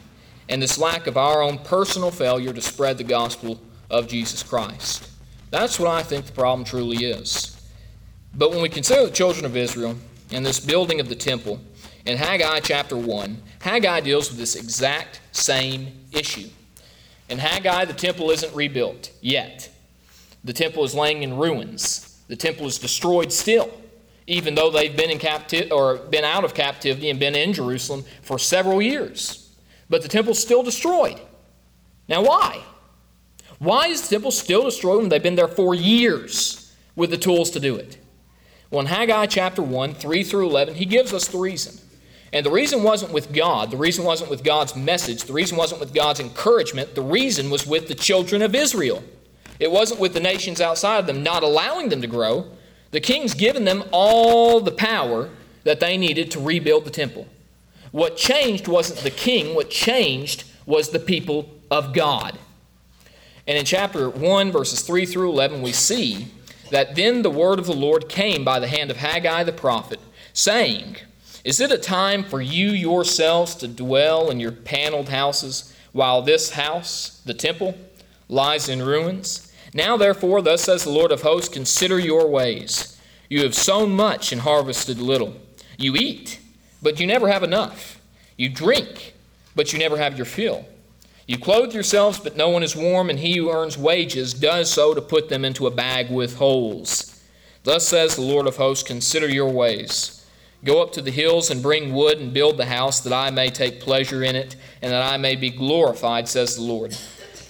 and 0.50 0.62
this 0.62 0.78
lack 0.78 1.08
of 1.08 1.18
our 1.18 1.42
own 1.42 1.58
personal 1.60 2.12
failure 2.12 2.54
to 2.54 2.62
spread 2.62 2.98
the 2.98 3.04
gospel 3.04 3.60
of 3.90 4.08
Jesus 4.08 4.44
Christ. 4.44 5.10
That's 5.50 5.80
what 5.80 5.90
I 5.90 6.04
think 6.04 6.26
the 6.26 6.32
problem 6.32 6.66
truly 6.66 7.06
is. 7.06 7.58
But 8.34 8.52
when 8.52 8.62
we 8.62 8.70
consider 8.70 9.06
the 9.06 9.12
children 9.12 9.46
of 9.46 9.58
Israel 9.58 9.96
and 10.32 10.46
this 10.46 10.60
building 10.60 11.00
of 11.00 11.10
the 11.10 11.16
temple, 11.16 11.60
in 12.06 12.18
Haggai 12.18 12.62
chapter 12.62 12.98
1, 12.98 13.42
Haggai 13.60 14.00
deals 14.02 14.30
with 14.30 14.40
this 14.40 14.56
exact 14.56 15.20
same 15.32 15.88
issue. 16.12 16.50
In 17.30 17.38
Haggai, 17.38 17.86
the 17.86 17.94
temple 17.94 18.32
isn't 18.32 18.54
rebuilt 18.56 19.12
yet. 19.22 19.70
The 20.44 20.54
temple 20.54 20.84
is 20.84 20.96
laying 20.96 21.24
in 21.24 21.38
ruins. 21.38 22.24
The 22.28 22.36
temple 22.36 22.66
is 22.66 22.80
destroyed 22.80 23.32
still 23.32 23.81
even 24.28 24.56
though 24.56 24.70
they've 24.70 24.96
been 24.96 25.10
in 25.10 25.20
captivity 25.20 25.72
or 25.72 25.98
been 25.98 26.24
out 26.24 26.44
of 26.44 26.54
captivity 26.54 27.10
and 27.10 27.20
been 27.20 27.36
in 27.36 27.54
Jerusalem 27.54 28.04
for 28.22 28.38
several 28.40 28.82
years. 28.82 29.56
But 29.90 30.02
the 30.02 30.08
temple's 30.08 30.40
still 30.40 30.64
destroyed. 30.64 31.20
Now, 32.08 32.24
why? 32.24 32.64
Why 33.60 33.88
is 33.88 34.02
the 34.08 34.16
temple 34.16 34.32
still 34.32 34.64
destroyed 34.64 35.02
when 35.02 35.10
they've 35.10 35.22
been 35.22 35.36
there 35.36 35.48
for 35.48 35.76
years 35.76 36.74
with 36.96 37.10
the 37.10 37.18
tools 37.18 37.52
to 37.52 37.60
do 37.60 37.76
it? 37.76 37.98
Well, 38.70 38.82
in 38.82 38.88
Haggai 38.88 39.26
chapter 39.26 39.62
1, 39.62 39.96
3 39.96 40.24
through 40.24 40.48
11, 40.50 40.76
he 40.76 40.86
gives 40.86 41.14
us 41.14 41.28
the 41.28 41.38
reason. 41.38 41.78
And 42.34 42.46
the 42.46 42.52
reason 42.52 42.84
wasn't 42.84 43.12
with 43.12 43.34
God. 43.34 43.70
The 43.72 43.78
reason 43.78 44.06
wasn't 44.06 44.30
with 44.30 44.44
God's 44.44 44.76
message. 44.76 45.26
The 45.26 45.34
reason 45.34 45.58
wasn't 45.58 45.82
with 45.82 45.94
God's 45.94 46.22
encouragement. 46.22 46.96
The 46.96 47.02
reason 47.02 47.50
was 47.50 47.68
with 47.68 47.90
the 47.90 47.96
children 47.96 48.42
of 48.42 48.56
Israel. 48.56 49.04
It 49.60 49.70
wasn't 49.70 50.00
with 50.00 50.14
the 50.14 50.22
nations 50.22 50.62
outside 50.62 51.00
of 51.00 51.08
them 51.08 51.22
not 51.22 51.44
allowing 51.44 51.90
them 51.90 52.02
to 52.02 52.08
grow. 52.08 52.50
The 52.92 53.00
king's 53.00 53.34
given 53.34 53.64
them 53.64 53.84
all 53.92 54.60
the 54.60 54.72
power 54.72 55.30
that 55.64 55.80
they 55.80 55.98
needed 55.98 56.32
to 56.32 56.40
rebuild 56.40 56.86
the 56.86 56.92
temple. 56.92 57.28
What 57.92 58.18
changed 58.18 58.68
wasn't 58.68 59.00
the 59.00 59.12
king, 59.12 59.56
what 59.56 59.70
changed 59.70 60.44
was 60.66 60.90
the 60.90 61.00
people 61.00 61.50
of 61.70 61.94
God. 61.94 62.38
And 63.48 63.58
in 63.58 63.66
chapter 63.66 64.10
1, 64.10 64.52
verses 64.52 64.82
3 64.82 65.06
through 65.06 65.30
11, 65.32 65.62
we 65.62 65.72
see 65.72 66.28
that 66.70 66.96
then 66.96 67.22
the 67.22 67.30
word 67.30 67.60
of 67.60 67.66
the 67.66 67.74
Lord 67.74 68.08
came 68.08 68.44
by 68.46 68.60
the 68.60 68.68
hand 68.68 68.92
of 68.92 68.98
Haggai 68.98 69.44
the 69.44 69.52
prophet, 69.52 70.00
saying, 70.34 70.98
Is 71.44 71.60
it 71.60 71.72
a 71.72 71.78
time 71.78 72.24
for 72.24 72.42
you 72.42 72.70
yourselves 72.70 73.56
to 73.56 73.68
dwell 73.68 74.30
in 74.30 74.40
your 74.40 74.52
paneled 74.52 75.10
houses, 75.10 75.76
while 75.92 76.22
this 76.22 76.52
house, 76.52 77.22
the 77.26 77.34
temple, 77.34 77.78
lies 78.30 78.70
in 78.70 78.82
ruins? 78.82 79.51
Now, 79.74 79.98
therefore, 79.98 80.42
thus 80.42 80.64
says 80.64 80.84
the 80.84 80.90
Lord 80.90 81.12
of 81.12 81.22
hosts, 81.22 81.54
consider 81.54 81.98
your 81.98 82.28
ways. 82.28 83.00
You 83.30 83.44
have 83.44 83.56
sown 83.56 83.92
much 83.92 84.32
and 84.32 84.42
harvested 84.42 85.00
little. 85.00 85.36
You 85.78 85.96
eat, 85.96 86.40
but 86.82 87.00
you 87.00 87.08
never 87.08 87.30
have 87.30 87.44
enough. 87.44 88.00
You 88.38 88.50
drink, 88.50 89.14
but 89.56 89.72
you 89.72 89.80
never 89.80 89.98
have 89.98 90.18
your 90.18 90.26
fill. 90.26 90.66
You 91.28 91.38
clothe 91.38 91.74
yourselves, 91.74 92.20
but 92.20 92.36
no 92.36 92.50
one 92.50 92.64
is 92.64 92.76
warm, 92.76 93.10
and 93.10 93.20
he 93.20 93.38
who 93.38 93.52
earns 93.52 93.78
wages 93.78 94.34
does 94.34 94.70
so 94.70 94.94
to 94.94 95.02
put 95.02 95.30
them 95.30 95.46
into 95.46 95.68
a 95.68 95.72
bag 95.72 96.12
with 96.12 96.36
holes. 96.36 97.24
Thus 97.64 97.88
says 97.88 98.16
the 98.16 98.22
Lord 98.22 98.48
of 98.48 98.58
hosts 98.58 98.84
Consider 98.84 99.30
your 99.30 99.50
ways. 99.50 100.26
Go 100.64 100.82
up 100.82 100.92
to 100.94 101.02
the 101.02 101.12
hills 101.12 101.50
and 101.50 101.64
bring 101.64 101.94
wood 101.94 102.20
and 102.20 102.34
build 102.34 102.58
the 102.58 102.66
house, 102.66 103.00
that 103.02 103.14
I 103.14 103.32
may 103.32 103.50
take 103.50 103.80
pleasure 103.80 104.24
in 104.24 104.36
it, 104.36 104.56
and 104.82 104.92
that 104.92 105.02
I 105.02 105.18
may 105.18 105.36
be 105.36 105.50
glorified, 105.50 106.28
says 106.28 106.56
the 106.56 106.62
Lord. 106.62 106.96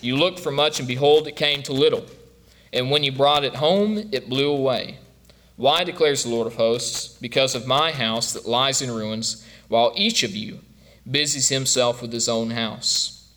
You 0.01 0.17
looked 0.17 0.39
for 0.39 0.51
much, 0.51 0.79
and 0.79 0.87
behold, 0.87 1.27
it 1.27 1.35
came 1.35 1.61
to 1.63 1.73
little. 1.73 2.05
And 2.73 2.89
when 2.89 3.03
you 3.03 3.11
brought 3.11 3.43
it 3.43 3.55
home, 3.55 4.09
it 4.11 4.29
blew 4.29 4.49
away. 4.49 4.97
Why, 5.57 5.83
declares 5.83 6.23
the 6.23 6.29
Lord 6.29 6.47
of 6.47 6.55
hosts? 6.55 7.07
Because 7.21 7.53
of 7.53 7.67
my 7.67 7.91
house 7.91 8.33
that 8.33 8.47
lies 8.47 8.81
in 8.81 8.89
ruins, 8.89 9.45
while 9.67 9.93
each 9.95 10.23
of 10.23 10.35
you 10.35 10.59
busies 11.09 11.49
himself 11.49 12.01
with 12.01 12.11
his 12.11 12.27
own 12.27 12.51
house. 12.51 13.29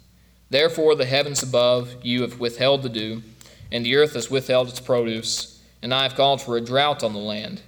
Therefore, 0.49 0.95
the 0.95 1.05
heavens 1.05 1.43
above 1.43 1.97
you 2.03 2.23
have 2.23 2.41
withheld 2.41 2.83
the 2.83 2.89
dew, 2.89 3.23
and 3.71 3.85
the 3.85 3.97
earth 3.97 4.15
has 4.15 4.31
withheld 4.31 4.69
its 4.69 4.81
produce, 4.81 5.61
and 5.83 5.93
I 5.93 6.05
have 6.05 6.15
called 6.15 6.41
for 6.41 6.57
a 6.57 6.63
drought 6.63 7.03
on 7.03 7.13
the 7.13 7.19
land, 7.19 7.61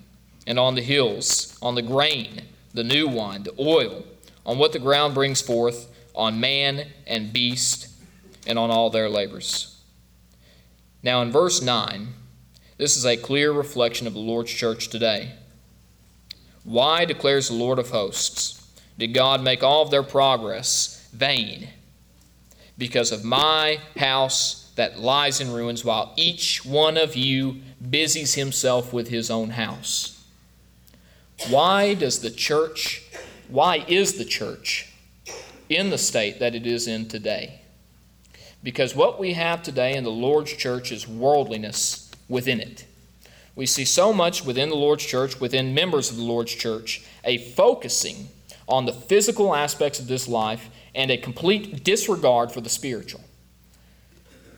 and 0.46 0.58
on 0.58 0.74
the 0.74 0.82
hills, 0.82 1.58
on 1.60 1.74
the 1.74 1.82
grain, 1.82 2.42
the 2.72 2.84
new 2.84 3.08
wine, 3.08 3.42
the 3.42 3.54
oil, 3.58 4.04
on 4.46 4.58
what 4.58 4.72
the 4.72 4.78
ground 4.78 5.12
brings 5.12 5.42
forth, 5.42 5.90
on 6.14 6.40
man 6.40 6.86
and 7.06 7.32
beast 7.32 7.88
and 8.46 8.58
on 8.58 8.70
all 8.70 8.90
their 8.90 9.08
labors. 9.08 9.80
Now, 11.02 11.22
in 11.22 11.30
verse 11.30 11.62
9, 11.62 12.08
this 12.78 12.96
is 12.96 13.06
a 13.06 13.16
clear 13.16 13.52
reflection 13.52 14.06
of 14.06 14.12
the 14.14 14.18
Lord's 14.18 14.52
church 14.52 14.88
today. 14.88 15.32
Why, 16.64 17.04
declares 17.04 17.48
the 17.48 17.54
Lord 17.54 17.78
of 17.78 17.90
hosts, 17.90 18.68
did 18.98 19.14
God 19.14 19.42
make 19.42 19.62
all 19.62 19.82
of 19.82 19.90
their 19.90 20.02
progress 20.02 21.08
vain? 21.12 21.68
Because 22.76 23.12
of 23.12 23.24
my 23.24 23.80
house 23.96 24.72
that 24.76 24.98
lies 24.98 25.40
in 25.40 25.52
ruins, 25.52 25.84
while 25.84 26.12
each 26.16 26.64
one 26.64 26.96
of 26.96 27.16
you 27.16 27.60
busies 27.88 28.34
himself 28.34 28.92
with 28.92 29.08
his 29.08 29.30
own 29.30 29.50
house. 29.50 30.24
Why 31.48 31.94
does 31.94 32.20
the 32.20 32.30
church, 32.30 33.02
why 33.48 33.84
is 33.88 34.18
the 34.18 34.24
church 34.24 34.92
in 35.68 35.90
the 35.90 35.98
state 35.98 36.38
that 36.40 36.54
it 36.54 36.66
is 36.66 36.86
in 36.86 37.08
today? 37.08 37.60
Because 38.62 38.96
what 38.96 39.18
we 39.18 39.34
have 39.34 39.62
today 39.62 39.94
in 39.94 40.04
the 40.04 40.10
Lord's 40.10 40.52
church 40.52 40.90
is 40.90 41.06
worldliness 41.06 42.10
within 42.28 42.60
it. 42.60 42.84
We 43.54 43.66
see 43.66 43.84
so 43.84 44.12
much 44.12 44.44
within 44.44 44.68
the 44.68 44.76
Lord's 44.76 45.04
church, 45.04 45.40
within 45.40 45.74
members 45.74 46.10
of 46.10 46.16
the 46.16 46.22
Lord's 46.22 46.54
church, 46.54 47.04
a 47.24 47.38
focusing 47.38 48.28
on 48.68 48.84
the 48.84 48.92
physical 48.92 49.54
aspects 49.54 49.98
of 49.98 50.08
this 50.08 50.28
life 50.28 50.68
and 50.94 51.10
a 51.10 51.16
complete 51.16 51.84
disregard 51.84 52.52
for 52.52 52.60
the 52.60 52.68
spiritual. 52.68 53.22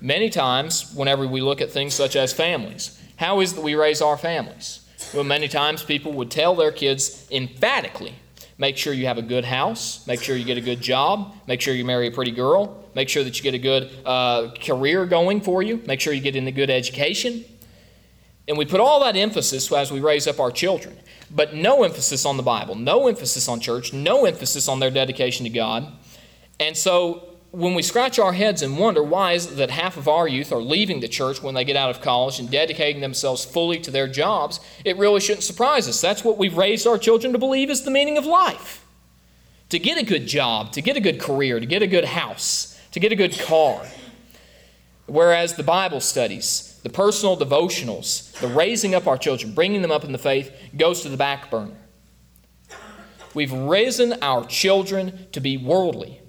Many 0.01 0.31
times, 0.31 0.93
whenever 0.95 1.27
we 1.27 1.41
look 1.41 1.61
at 1.61 1.71
things 1.71 1.95
such 1.95 2.17
as 2.17 2.33
families, 2.33 3.01
how 3.17 3.41
is 3.41 3.53
it 3.53 3.57
that 3.57 3.63
we 3.63 3.75
raise 3.75 4.01
our 4.01 4.17
families? 4.17 4.81
Well, 5.13 5.25
many 5.25 5.49
times 5.49 5.83
people 5.83 6.13
would 6.13 6.31
tell 6.31 6.55
their 6.55 6.73
kids 6.73 7.27
emphatically 7.31 8.15
Make 8.61 8.77
sure 8.77 8.93
you 8.93 9.07
have 9.07 9.19
a 9.19 9.23
good 9.23 9.45
house. 9.45 10.05
Make 10.09 10.21
sure 10.21 10.37
you 10.37 10.45
get 10.45 10.59
a 10.59 10.61
good 10.61 10.81
job. 10.81 11.35
Make 11.47 11.61
sure 11.61 11.73
you 11.75 11.85
marry 11.85 12.09
a 12.09 12.11
pretty 12.11 12.33
girl. 12.33 12.85
Make 12.95 13.09
sure 13.09 13.23
that 13.23 13.39
you 13.39 13.43
get 13.45 13.55
a 13.55 13.59
good 13.59 13.91
uh, 14.05 14.51
career 14.61 15.07
going 15.07 15.41
for 15.41 15.63
you. 15.63 15.81
Make 15.87 16.01
sure 16.01 16.13
you 16.13 16.21
get 16.21 16.35
in 16.35 16.47
a 16.49 16.53
good 16.53 16.69
education. 16.69 17.45
And 18.49 18.59
we 18.59 18.65
put 18.65 18.81
all 18.81 19.01
that 19.05 19.15
emphasis 19.15 19.71
as 19.71 19.93
we 19.93 20.01
raise 20.01 20.27
up 20.27 20.41
our 20.41 20.51
children, 20.51 20.99
but 21.31 21.55
no 21.55 21.85
emphasis 21.85 22.25
on 22.25 22.37
the 22.37 22.43
Bible, 22.43 22.75
no 22.75 23.07
emphasis 23.07 23.47
on 23.47 23.61
church, 23.61 23.93
no 23.93 24.25
emphasis 24.25 24.69
on 24.69 24.81
their 24.81 24.91
dedication 24.91 25.45
to 25.45 25.51
God. 25.51 25.93
And 26.59 26.77
so 26.77 27.28
when 27.51 27.75
we 27.75 27.83
scratch 27.83 28.19
our 28.19 28.35
heads 28.35 28.61
and 28.61 28.79
wonder 28.79 29.03
why 29.03 29.33
is 29.33 29.51
it 29.51 29.57
that 29.57 29.71
half 29.71 29.97
of 29.97 30.07
our 30.07 30.29
youth 30.29 30.53
are 30.53 30.61
leaving 30.61 31.01
the 31.01 31.09
church 31.09 31.43
when 31.43 31.55
they 31.55 31.65
get 31.65 31.77
out 31.77 31.91
of 31.91 32.03
college 32.03 32.39
and 32.39 32.51
dedicating 32.51 33.01
themselves 33.01 33.45
fully 33.45 33.79
to 33.81 33.91
their 33.91 34.07
jobs, 34.07 34.61
it 34.85 34.99
really 34.99 35.21
shouldn't 35.21 35.45
surprise 35.45 35.89
us. 35.89 36.01
That's 36.01 36.23
what 36.23 36.37
we've 36.37 36.57
raised 36.57 36.87
our 36.87 36.99
children 36.99 37.33
to 37.33 37.39
believe 37.39 37.71
is 37.71 37.83
the 37.83 37.91
meaning 37.91 38.19
of 38.19 38.27
life. 38.27 38.85
To 39.71 39.79
get 39.79 39.99
a 39.99 40.05
good 40.05 40.27
job, 40.27 40.73
to 40.73 40.83
get 40.83 40.97
a 40.97 41.01
good 41.01 41.21
career, 41.21 41.59
to 41.59 41.67
get 41.67 41.83
a 41.83 41.87
good 41.87 42.05
house, 42.05 42.79
to 42.93 43.01
get 43.01 43.13
a 43.13 43.17
good 43.17 43.39
car. 43.39 43.87
Whereas 45.07 45.55
the 45.55 45.63
Bible 45.63 46.01
studies, 46.01 46.79
the 46.83 46.91
personal 46.91 47.37
devotionals, 47.37 48.39
the 48.41 48.49
raising 48.49 48.95
up 48.95 49.07
our 49.07 49.17
children, 49.17 49.55
bringing 49.55 49.81
them 49.81 49.91
up 49.91 50.05
in 50.05 50.13
the 50.13 50.19
faith, 50.19 50.53
goes 50.77 51.03
to 51.03 51.09
the 51.09 51.17
back 51.17 51.51
burner. 51.51 51.77
We've 53.33 53.53
risen 53.53 54.23
our 54.23 54.45
children 54.45 55.29
to 55.33 55.41
be 55.41 55.57
worldly. 55.57 56.21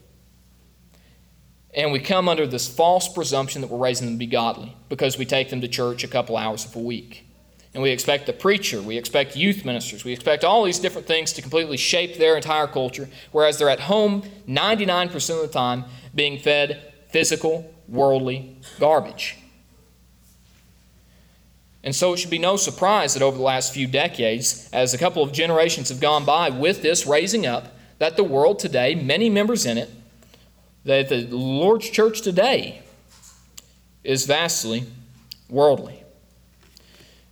And 1.73 1.91
we 1.91 1.99
come 1.99 2.27
under 2.27 2.47
this 2.47 2.67
false 2.67 3.07
presumption 3.07 3.61
that 3.61 3.69
we're 3.69 3.77
raising 3.77 4.07
them 4.07 4.15
to 4.15 4.19
be 4.19 4.25
godly 4.25 4.75
because 4.89 5.17
we 5.17 5.25
take 5.25 5.49
them 5.49 5.61
to 5.61 5.67
church 5.67 6.03
a 6.03 6.07
couple 6.07 6.35
hours 6.35 6.65
of 6.65 6.75
a 6.75 6.79
week. 6.79 7.25
And 7.73 7.83
we 7.83 7.91
expect 7.91 8.25
the 8.25 8.33
preacher, 8.33 8.81
we 8.81 8.97
expect 8.97 9.35
youth 9.35 9.63
ministers, 9.63 10.03
we 10.03 10.11
expect 10.11 10.43
all 10.43 10.63
these 10.63 10.79
different 10.79 11.05
things 11.05 11.31
to 11.33 11.41
completely 11.43 11.77
shape 11.77 12.17
their 12.17 12.35
entire 12.35 12.65
culture, 12.65 13.07
whereas 13.31 13.59
they're 13.59 13.69
at 13.69 13.81
home 13.81 14.23
99% 14.47 15.35
of 15.35 15.41
the 15.41 15.47
time 15.47 15.85
being 16.15 16.39
fed 16.39 16.93
physical, 17.09 17.71
worldly 17.87 18.57
garbage. 18.79 19.37
And 21.83 21.95
so 21.95 22.13
it 22.13 22.17
should 22.17 22.31
be 22.31 22.39
no 22.39 22.57
surprise 22.57 23.13
that 23.13 23.23
over 23.23 23.37
the 23.37 23.43
last 23.43 23.73
few 23.73 23.87
decades, 23.87 24.69
as 24.73 24.93
a 24.93 24.97
couple 24.97 25.23
of 25.23 25.31
generations 25.31 25.89
have 25.89 25.99
gone 25.99 26.25
by 26.25 26.49
with 26.49 26.81
this 26.81 27.05
raising 27.05 27.45
up, 27.45 27.75
that 27.99 28.17
the 28.17 28.23
world 28.23 28.59
today, 28.59 28.95
many 28.95 29.29
members 29.29 29.65
in 29.65 29.77
it, 29.77 29.89
that 30.89 31.07
the 31.09 31.21
Lord's 31.27 31.87
church 31.87 32.21
today 32.21 32.81
is 34.03 34.25
vastly 34.25 34.85
worldly. 35.47 36.03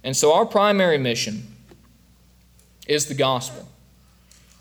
And 0.04 0.16
so 0.16 0.32
our 0.32 0.46
primary 0.46 1.00
mission 1.00 1.48
is 2.88 3.08
the 3.08 3.16
gospel 3.16 3.68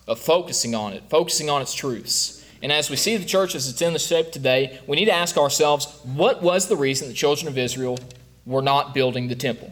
of 0.08 0.18
focusing 0.18 0.74
on 0.74 0.94
it, 0.94 1.02
focusing 1.10 1.50
on 1.50 1.60
its 1.60 1.74
truths. 1.74 2.42
And 2.62 2.72
as 2.72 2.88
we 2.88 2.96
see 2.96 3.18
the 3.18 3.26
church 3.26 3.54
as 3.54 3.68
it's 3.68 3.82
in 3.82 3.92
the 3.92 3.98
shape 3.98 4.32
today, 4.32 4.80
we 4.86 4.96
need 4.96 5.04
to 5.04 5.14
ask 5.14 5.36
ourselves 5.36 6.00
what 6.02 6.42
was 6.42 6.68
the 6.68 6.76
reason 6.76 7.08
the 7.08 7.14
children 7.14 7.48
of 7.48 7.58
Israel 7.58 7.98
were 8.46 8.62
not 8.62 8.94
building 8.94 9.28
the 9.28 9.34
temple? 9.34 9.70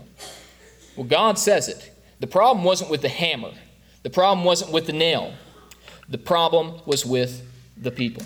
Well, 0.96 1.06
God 1.06 1.38
says 1.38 1.66
it. 1.68 1.90
The 2.20 2.26
problem 2.26 2.62
wasn't 2.62 2.90
with 2.90 3.00
the 3.00 3.08
hammer, 3.08 3.52
the 4.02 4.10
problem 4.10 4.44
wasn't 4.44 4.70
with 4.70 4.84
the 4.86 4.92
nail, 4.92 5.32
the 6.10 6.18
problem 6.18 6.82
was 6.84 7.06
with 7.06 7.42
the 7.74 7.90
people. 7.90 8.22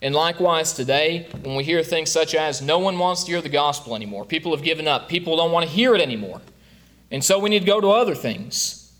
And 0.00 0.14
likewise, 0.14 0.72
today, 0.72 1.26
when 1.42 1.56
we 1.56 1.64
hear 1.64 1.82
things 1.82 2.10
such 2.10 2.34
as, 2.34 2.62
no 2.62 2.78
one 2.78 2.98
wants 2.98 3.24
to 3.24 3.32
hear 3.32 3.42
the 3.42 3.48
gospel 3.48 3.96
anymore, 3.96 4.24
people 4.24 4.54
have 4.54 4.64
given 4.64 4.86
up, 4.86 5.08
people 5.08 5.36
don't 5.36 5.50
want 5.50 5.66
to 5.66 5.72
hear 5.72 5.94
it 5.94 6.00
anymore, 6.00 6.40
and 7.10 7.24
so 7.24 7.38
we 7.38 7.50
need 7.50 7.60
to 7.60 7.66
go 7.66 7.80
to 7.80 7.88
other 7.88 8.14
things. 8.14 8.92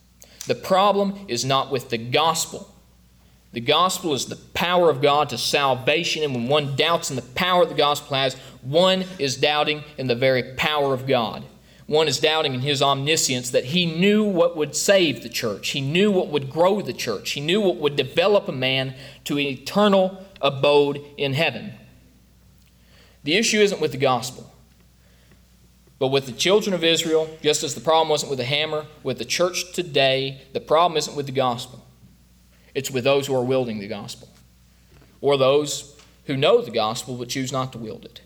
The 0.47 0.57
problem 0.57 1.27
is 1.29 1.45
not 1.45 1.71
with 1.71 1.91
the 1.91 1.99
gospel, 1.99 2.75
the 3.53 3.61
gospel 3.61 4.13
is 4.13 4.27
the 4.27 4.37
power 4.37 4.91
of 4.91 5.01
God 5.01 5.31
to 5.31 5.39
salvation, 5.39 6.23
and 6.23 6.35
when 6.35 6.49
one 6.49 6.77
doubts 6.77 7.11
in 7.11 7.17
the 7.17 7.23
power 7.23 7.65
the 7.65 7.75
gospel 7.75 8.17
has, 8.17 8.35
one 8.63 9.05
is 9.19 9.37
doubting 9.37 9.85
in 9.97 10.07
the 10.07 10.15
very 10.15 10.55
power 10.55 10.93
of 10.93 11.07
God. 11.07 11.45
One 11.87 12.09
is 12.09 12.21
doubting 12.21 12.53
in 12.53 12.61
his 12.61 12.83
omniscience 12.83 13.51
that 13.53 13.65
he 13.65 13.87
knew 13.87 14.23
what 14.23 14.59
would 14.59 14.77
save 14.77 15.23
the 15.23 15.31
church. 15.31 15.71
He 15.71 15.81
knew 15.81 16.11
what 16.11 16.29
would 16.29 16.51
grow 16.51 16.83
the 16.83 16.93
church. 16.93 17.31
He 17.31 17.41
knew 17.41 17.63
what 17.63 17.77
would 17.77 17.97
develop 17.97 18.47
a 18.47 18.53
man 18.53 18.95
to 19.25 19.39
an 19.39 19.47
eternal 19.47 20.23
abode 20.41 21.05
in 21.17 21.35
heaven. 21.35 21.75
The 23.25 23.37
issue 23.37 23.61
isn't 23.61 23.81
with 23.81 23.93
the 23.93 23.99
gospel, 23.99 24.53
but 25.99 26.09
with 26.09 26.27
the 26.27 26.33
children 26.33 26.75
of 26.75 26.85
Israel, 26.85 27.29
just 27.43 27.63
as 27.63 27.75
the 27.75 27.81
problem 27.81 28.09
wasn't 28.09 28.31
with 28.31 28.39
the 28.39 28.45
hammer, 28.45 28.87
with 29.03 29.19
the 29.19 29.25
church 29.25 29.73
today, 29.73 30.43
the 30.53 30.61
problem 30.61 30.97
isn't 30.97 31.17
with 31.17 31.27
the 31.27 31.33
gospel. 31.33 31.85
It's 32.75 32.91
with 32.91 33.05
those 33.05 33.27
who 33.27 33.35
are 33.35 33.45
wielding 33.45 33.81
the 33.81 33.89
gospel, 33.89 34.29
or 35.21 35.37
those 35.37 35.97
who 36.27 36.37
know 36.37 36.63
the 36.63 36.71
gospel 36.71 37.17
but 37.17 37.29
choose 37.29 37.53
not 37.53 37.73
to 37.73 37.79
wield 37.79 38.05
it. 38.05 38.21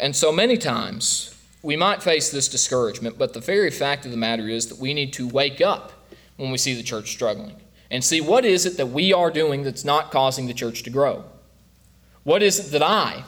And 0.00 0.16
so 0.16 0.32
many 0.32 0.56
times 0.56 1.34
we 1.62 1.76
might 1.76 2.02
face 2.02 2.30
this 2.30 2.48
discouragement, 2.48 3.18
but 3.18 3.32
the 3.32 3.40
very 3.40 3.70
fact 3.70 4.04
of 4.04 4.10
the 4.10 4.16
matter 4.16 4.48
is 4.48 4.68
that 4.68 4.78
we 4.78 4.94
need 4.94 5.12
to 5.14 5.28
wake 5.28 5.60
up 5.60 5.92
when 6.36 6.50
we 6.50 6.58
see 6.58 6.74
the 6.74 6.82
church 6.82 7.10
struggling 7.10 7.56
and 7.90 8.02
see 8.02 8.20
what 8.20 8.44
is 8.44 8.66
it 8.66 8.76
that 8.76 8.86
we 8.86 9.12
are 9.12 9.30
doing 9.30 9.62
that's 9.62 9.84
not 9.84 10.10
causing 10.10 10.46
the 10.46 10.54
church 10.54 10.82
to 10.82 10.90
grow. 10.90 11.24
What 12.22 12.42
is 12.42 12.58
it 12.58 12.72
that 12.72 12.82
I 12.82 13.24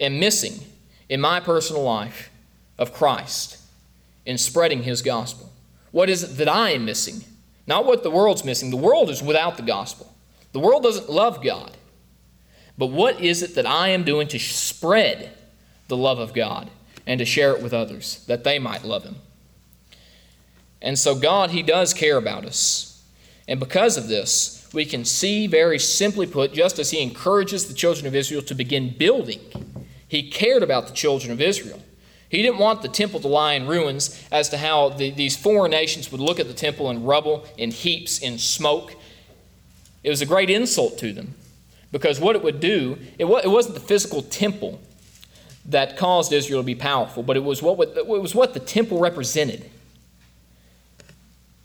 am 0.00 0.18
missing 0.18 0.64
in 1.08 1.20
my 1.20 1.40
personal 1.40 1.82
life 1.82 2.30
of 2.78 2.92
Christ 2.92 3.58
in 4.24 4.38
spreading 4.38 4.82
his 4.82 5.02
gospel? 5.02 5.52
What 5.90 6.08
is 6.08 6.22
it 6.22 6.36
that 6.38 6.48
I 6.48 6.70
am 6.70 6.84
missing 6.84 7.24
not 7.66 7.84
what 7.84 8.02
the 8.02 8.10
world's 8.10 8.44
missing. 8.44 8.70
The 8.70 8.76
world 8.76 9.10
is 9.10 9.22
without 9.22 9.56
the 9.56 9.62
gospel. 9.62 10.12
The 10.52 10.60
world 10.60 10.82
doesn't 10.82 11.10
love 11.10 11.42
God. 11.42 11.76
But 12.76 12.86
what 12.86 13.20
is 13.20 13.42
it 13.42 13.54
that 13.54 13.66
I 13.66 13.88
am 13.88 14.04
doing 14.04 14.28
to 14.28 14.38
spread 14.38 15.30
the 15.88 15.96
love 15.96 16.18
of 16.18 16.34
God 16.34 16.70
and 17.06 17.18
to 17.18 17.24
share 17.24 17.52
it 17.52 17.62
with 17.62 17.72
others 17.72 18.24
that 18.26 18.44
they 18.44 18.58
might 18.58 18.84
love 18.84 19.04
Him? 19.04 19.16
And 20.80 20.98
so, 20.98 21.14
God, 21.14 21.50
He 21.50 21.62
does 21.62 21.94
care 21.94 22.16
about 22.16 22.44
us. 22.44 22.91
And 23.52 23.60
because 23.60 23.98
of 23.98 24.08
this, 24.08 24.66
we 24.72 24.86
can 24.86 25.04
see, 25.04 25.46
very 25.46 25.78
simply 25.78 26.26
put, 26.26 26.54
just 26.54 26.78
as 26.78 26.90
He 26.90 27.02
encourages 27.02 27.68
the 27.68 27.74
children 27.74 28.06
of 28.06 28.14
Israel 28.14 28.40
to 28.40 28.54
begin 28.54 28.96
building, 28.96 29.40
He 30.08 30.30
cared 30.30 30.62
about 30.62 30.86
the 30.86 30.94
children 30.94 31.30
of 31.30 31.38
Israel. 31.38 31.82
He 32.30 32.40
didn't 32.40 32.60
want 32.60 32.80
the 32.80 32.88
temple 32.88 33.20
to 33.20 33.28
lie 33.28 33.52
in 33.52 33.66
ruins 33.66 34.26
as 34.32 34.48
to 34.48 34.56
how 34.56 34.88
the, 34.88 35.10
these 35.10 35.36
foreign 35.36 35.70
nations 35.70 36.10
would 36.10 36.20
look 36.22 36.40
at 36.40 36.48
the 36.48 36.54
temple 36.54 36.88
in 36.88 37.04
rubble, 37.04 37.44
in 37.58 37.72
heaps, 37.72 38.20
in 38.20 38.38
smoke. 38.38 38.94
It 40.02 40.08
was 40.08 40.22
a 40.22 40.26
great 40.26 40.48
insult 40.48 40.96
to 41.00 41.12
them 41.12 41.34
because 41.92 42.18
what 42.18 42.36
it 42.36 42.42
would 42.42 42.58
do, 42.58 42.96
it, 43.18 43.26
it 43.26 43.50
wasn't 43.50 43.74
the 43.74 43.82
physical 43.82 44.22
temple 44.22 44.80
that 45.66 45.98
caused 45.98 46.32
Israel 46.32 46.62
to 46.62 46.66
be 46.66 46.74
powerful, 46.74 47.22
but 47.22 47.36
it 47.36 47.44
was 47.44 47.60
what, 47.60 47.78
it 47.98 48.06
was 48.06 48.34
what 48.34 48.54
the 48.54 48.60
temple 48.60 48.98
represented. 48.98 49.70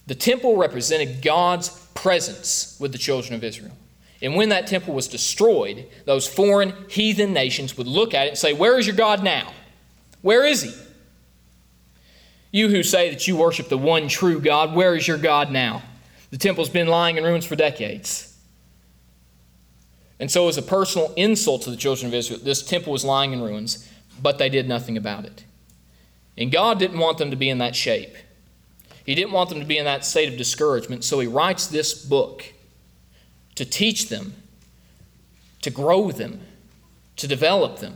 The 0.07 0.15
temple 0.15 0.57
represented 0.57 1.21
God's 1.21 1.69
presence 1.93 2.77
with 2.79 2.91
the 2.91 2.97
children 2.97 3.35
of 3.35 3.43
Israel. 3.43 3.73
And 4.21 4.35
when 4.35 4.49
that 4.49 4.67
temple 4.67 4.93
was 4.93 5.07
destroyed, 5.07 5.85
those 6.05 6.27
foreign 6.27 6.73
heathen 6.89 7.33
nations 7.33 7.77
would 7.77 7.87
look 7.87 8.13
at 8.13 8.25
it 8.25 8.29
and 8.29 8.37
say, 8.37 8.53
Where 8.53 8.79
is 8.79 8.87
your 8.87 8.95
God 8.95 9.23
now? 9.23 9.51
Where 10.21 10.45
is 10.45 10.63
he? 10.63 10.73
You 12.51 12.69
who 12.69 12.81
say 12.81 13.09
that 13.09 13.27
you 13.27 13.35
worship 13.35 13.69
the 13.69 13.77
one 13.77 14.07
true 14.07 14.39
God, 14.39 14.73
where 14.73 14.95
is 14.95 15.07
your 15.07 15.17
God 15.17 15.51
now? 15.51 15.83
The 16.31 16.37
temple's 16.37 16.69
been 16.69 16.87
lying 16.87 17.17
in 17.17 17.23
ruins 17.23 17.45
for 17.45 17.55
decades. 17.55 18.35
And 20.19 20.31
so, 20.31 20.47
as 20.47 20.57
a 20.57 20.63
personal 20.63 21.13
insult 21.15 21.61
to 21.63 21.69
the 21.69 21.77
children 21.77 22.07
of 22.07 22.13
Israel, 22.13 22.39
this 22.41 22.63
temple 22.63 22.91
was 22.91 23.05
lying 23.05 23.33
in 23.33 23.41
ruins, 23.41 23.87
but 24.19 24.39
they 24.39 24.49
did 24.49 24.67
nothing 24.67 24.97
about 24.97 25.25
it. 25.25 25.43
And 26.37 26.51
God 26.51 26.79
didn't 26.79 26.97
want 26.97 27.19
them 27.19 27.29
to 27.29 27.37
be 27.37 27.49
in 27.49 27.59
that 27.59 27.75
shape. 27.75 28.15
He 29.07 29.15
didn't 29.15 29.31
want 29.31 29.49
them 29.49 29.59
to 29.59 29.65
be 29.65 29.79
in 29.79 29.85
that 29.85 30.05
state 30.05 30.29
of 30.29 30.37
discouragement, 30.37 31.03
so 31.03 31.19
He 31.19 31.27
writes 31.27 31.65
this 31.65 32.05
book 32.05 32.53
to 33.55 33.65
teach 33.65 34.09
them, 34.09 34.35
to 35.63 35.71
grow 35.71 36.11
them, 36.11 36.41
to 37.15 37.27
develop 37.27 37.79
them 37.79 37.95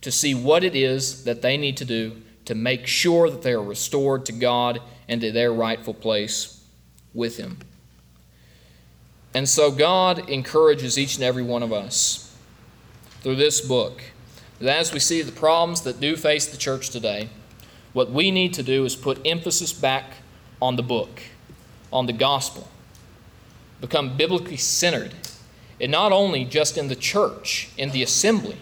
to 0.00 0.10
see 0.10 0.34
what 0.34 0.64
it 0.64 0.74
is 0.74 1.24
that 1.24 1.42
they 1.42 1.56
need 1.56 1.76
to 1.76 1.84
do 1.84 2.22
to 2.46 2.54
make 2.54 2.86
sure 2.86 3.30
that 3.30 3.42
they 3.42 3.52
are 3.52 3.62
restored 3.62 4.26
to 4.26 4.32
God 4.32 4.80
and 5.08 5.20
to 5.20 5.30
their 5.30 5.52
rightful 5.52 5.94
place 5.94 6.64
with 7.14 7.36
Him. 7.36 7.58
And 9.34 9.48
so 9.48 9.70
God 9.70 10.28
encourages 10.28 10.98
each 10.98 11.16
and 11.16 11.24
every 11.24 11.42
one 11.42 11.62
of 11.62 11.72
us 11.72 12.34
through 13.20 13.36
this 13.36 13.60
book 13.60 14.02
that 14.58 14.78
as 14.78 14.92
we 14.92 14.98
see 14.98 15.22
the 15.22 15.32
problems 15.32 15.82
that 15.82 16.00
do 16.00 16.16
face 16.16 16.46
the 16.46 16.56
church 16.56 16.90
today, 16.90 17.28
what 17.92 18.10
we 18.10 18.30
need 18.30 18.54
to 18.54 18.62
do 18.62 18.84
is 18.84 18.96
put 18.96 19.24
emphasis 19.24 19.72
back 19.72 20.14
on 20.60 20.76
the 20.76 20.82
book, 20.82 21.22
on 21.92 22.06
the 22.06 22.12
gospel, 22.12 22.68
become 23.80 24.16
biblically 24.16 24.56
centered, 24.56 25.12
and 25.80 25.90
not 25.90 26.12
only 26.12 26.44
just 26.44 26.76
in 26.76 26.88
the 26.88 26.96
church, 26.96 27.70
in 27.76 27.90
the 27.90 28.02
assembly 28.02 28.58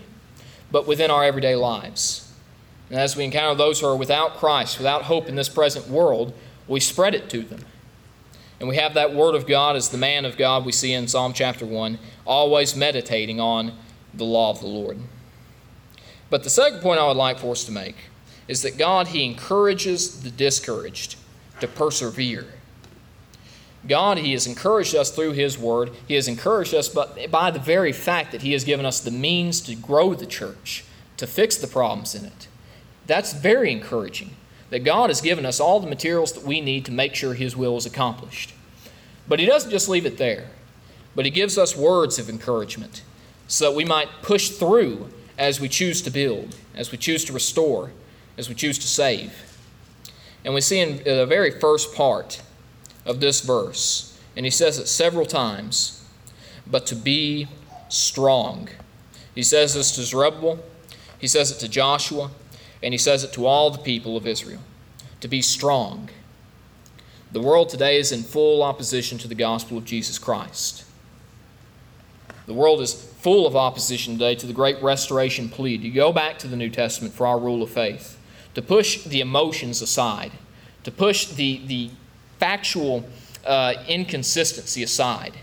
but 0.71 0.87
within 0.87 1.11
our 1.11 1.25
everyday 1.25 1.55
lives. 1.55 2.31
And 2.91 2.99
as 2.99 3.17
we 3.17 3.25
encounter 3.25 3.57
those 3.57 3.81
who 3.81 3.87
are 3.87 3.97
without 3.97 4.37
Christ, 4.37 4.79
without 4.79 5.03
hope 5.03 5.29
in 5.29 5.35
this 5.35 5.49
present 5.49 5.89
world, 5.89 6.33
we 6.67 6.81
spread 6.81 7.15
it 7.15 7.29
to 7.31 7.43
them. 7.43 7.65
And 8.61 8.69
we 8.69 8.77
have 8.77 8.95
that 8.95 9.15
Word 9.15 9.35
of 9.35 9.47
God 9.47 9.77
as 9.77 9.89
the 9.89 9.99
man 9.99 10.25
of 10.25 10.37
God 10.37 10.65
we 10.65 10.73
see 10.73 10.93
in 10.93 11.07
Psalm 11.07 11.33
chapter 11.33 11.65
1, 11.65 11.99
always 12.27 12.75
meditating 12.75 13.41
on 13.41 13.73
the 14.13 14.25
law 14.25 14.51
of 14.51 14.61
the 14.61 14.67
Lord. 14.67 14.99
But 16.29 16.43
the 16.45 16.51
second 16.51 16.81
point 16.81 17.01
I 17.01 17.07
would 17.07 17.17
like 17.17 17.39
for 17.39 17.53
us 17.53 17.65
to 17.65 17.73
make 17.73 17.97
is 18.49 18.63
that 18.63 18.77
God, 18.77 19.09
He 19.09 19.25
encourages 19.25 20.23
the 20.23 20.31
discouraged 20.31 21.17
to 21.61 21.69
persevere. 21.69 22.47
God, 23.87 24.19
He 24.19 24.33
has 24.33 24.47
encouraged 24.47 24.95
us 24.95 25.11
through 25.11 25.33
His 25.33 25.59
Word. 25.59 25.91
He 26.07 26.15
has 26.15 26.29
encouraged 26.29 26.75
us 26.75 26.89
but 26.89 27.31
by 27.31 27.51
the 27.51 27.59
very 27.59 27.93
fact 27.93 28.33
that 28.33 28.43
He 28.43 28.53
has 28.53 28.65
given 28.65 28.85
us 28.85 29.01
the 29.01 29.11
means 29.11 29.61
to 29.63 29.75
grow 29.75 30.15
the 30.15 30.27
church, 30.27 30.85
to 31.17 31.27
fix 31.27 31.57
the 31.57 31.67
problems 31.67 32.15
in 32.15 32.25
it. 32.25 32.49
That's 33.07 33.33
very 33.33 33.73
encouraging 33.73 34.37
that 34.71 34.81
God 34.81 35.09
has 35.09 35.21
given 35.21 35.47
us 35.47 35.61
all 35.61 35.81
the 35.81 35.89
materials 35.89 36.33
that 36.33 36.45
we 36.45 36.61
need 36.61 36.85
to 36.87 36.93
make 36.93 37.15
sure 37.15 37.35
His 37.35 37.57
will 37.57 37.77
is 37.77 37.87
accomplished. 37.87 38.53
But 39.27 39.41
He 39.41 39.47
doesn't 39.47 39.71
just 39.71 39.89
leave 39.89 40.07
it 40.07 40.19
there, 40.19 40.51
but 41.15 41.25
He 41.25 41.31
gives 41.31 41.57
us 41.57 41.77
words 41.77 42.19
of 42.19 42.29
encouragement 42.29 43.03
so 43.47 43.71
that 43.71 43.77
we 43.77 43.85
might 43.85 44.09
push 44.21 44.51
through 44.51 45.09
as 45.39 45.61
we 45.61 45.69
choose 45.69 46.03
to 46.03 46.11
build, 46.11 46.57
as 46.75 46.93
we 46.93 46.99
choose 46.99 47.25
to 47.25 47.33
restore, 47.33 47.93
as 48.37 48.49
we 48.49 48.55
choose 48.55 48.79
to 48.79 48.87
save. 48.87 49.48
And 50.45 50.55
we 50.55 50.61
see 50.61 50.79
in 50.79 51.03
the 51.05 51.27
very 51.27 51.51
first 51.51 51.95
part 51.95 52.43
of 53.05 53.21
this 53.21 53.41
verse, 53.41 54.19
and 54.37 54.47
he 54.47 54.51
says 54.51 54.79
it 54.79 54.87
several 54.87 55.27
times, 55.27 56.05
but 56.67 56.87
to 56.87 56.95
be 56.95 57.49
strong. 57.89 58.69
He 59.35 59.43
says 59.43 59.75
this 59.75 59.93
to 59.97 60.03
Zerubbabel, 60.03 60.61
he 61.19 61.27
says 61.27 61.51
it 61.51 61.59
to 61.61 61.69
Joshua, 61.69 62.31
and 62.83 62.95
he 62.95 62.99
says 62.99 63.25
it 63.25 63.33
to 63.33 63.47
all 63.47 63.71
the 63.71 63.79
people 63.79 64.17
of 64.17 64.27
Israel 64.27 64.61
to 65.21 65.29
be 65.29 65.43
strong. 65.43 66.09
The 67.33 67.41
world 67.41 67.69
today 67.69 67.99
is 67.99 68.13
in 68.13 68.23
full 68.23 68.63
opposition 68.63 69.19
to 69.19 69.29
the 69.29 69.35
gospel 69.35 69.77
of 69.77 69.85
Jesus 69.85 70.19
Christ. 70.19 70.85
The 72.47 72.55
world 72.55 72.81
is 72.81 72.95
full 72.95 73.47
of 73.47 73.55
opposition 73.55 74.15
today 74.15 74.35
to 74.37 74.47
the 74.47 74.53
great 74.53 74.83
restoration 74.83 75.49
plea. 75.49 75.77
You 75.77 75.93
go 75.93 76.13
back 76.13 76.39
to 76.39 76.49
the 76.49 76.57
New 76.57 76.71
Testament 76.71 77.15
for 77.15 77.27
our 77.27 77.39
rule 77.39 77.63
of 77.63 77.71
faith, 77.71 78.18
to 78.59 78.63
push 78.63 79.05
the 79.05 79.21
emotions 79.21 79.81
aside, 79.81 80.33
to 80.83 80.91
push 80.91 81.27
the, 81.27 81.63
the 81.67 81.89
factual 82.41 83.09
uh, 83.47 83.73
inconsistency 83.87 84.83
aside, 84.83 85.35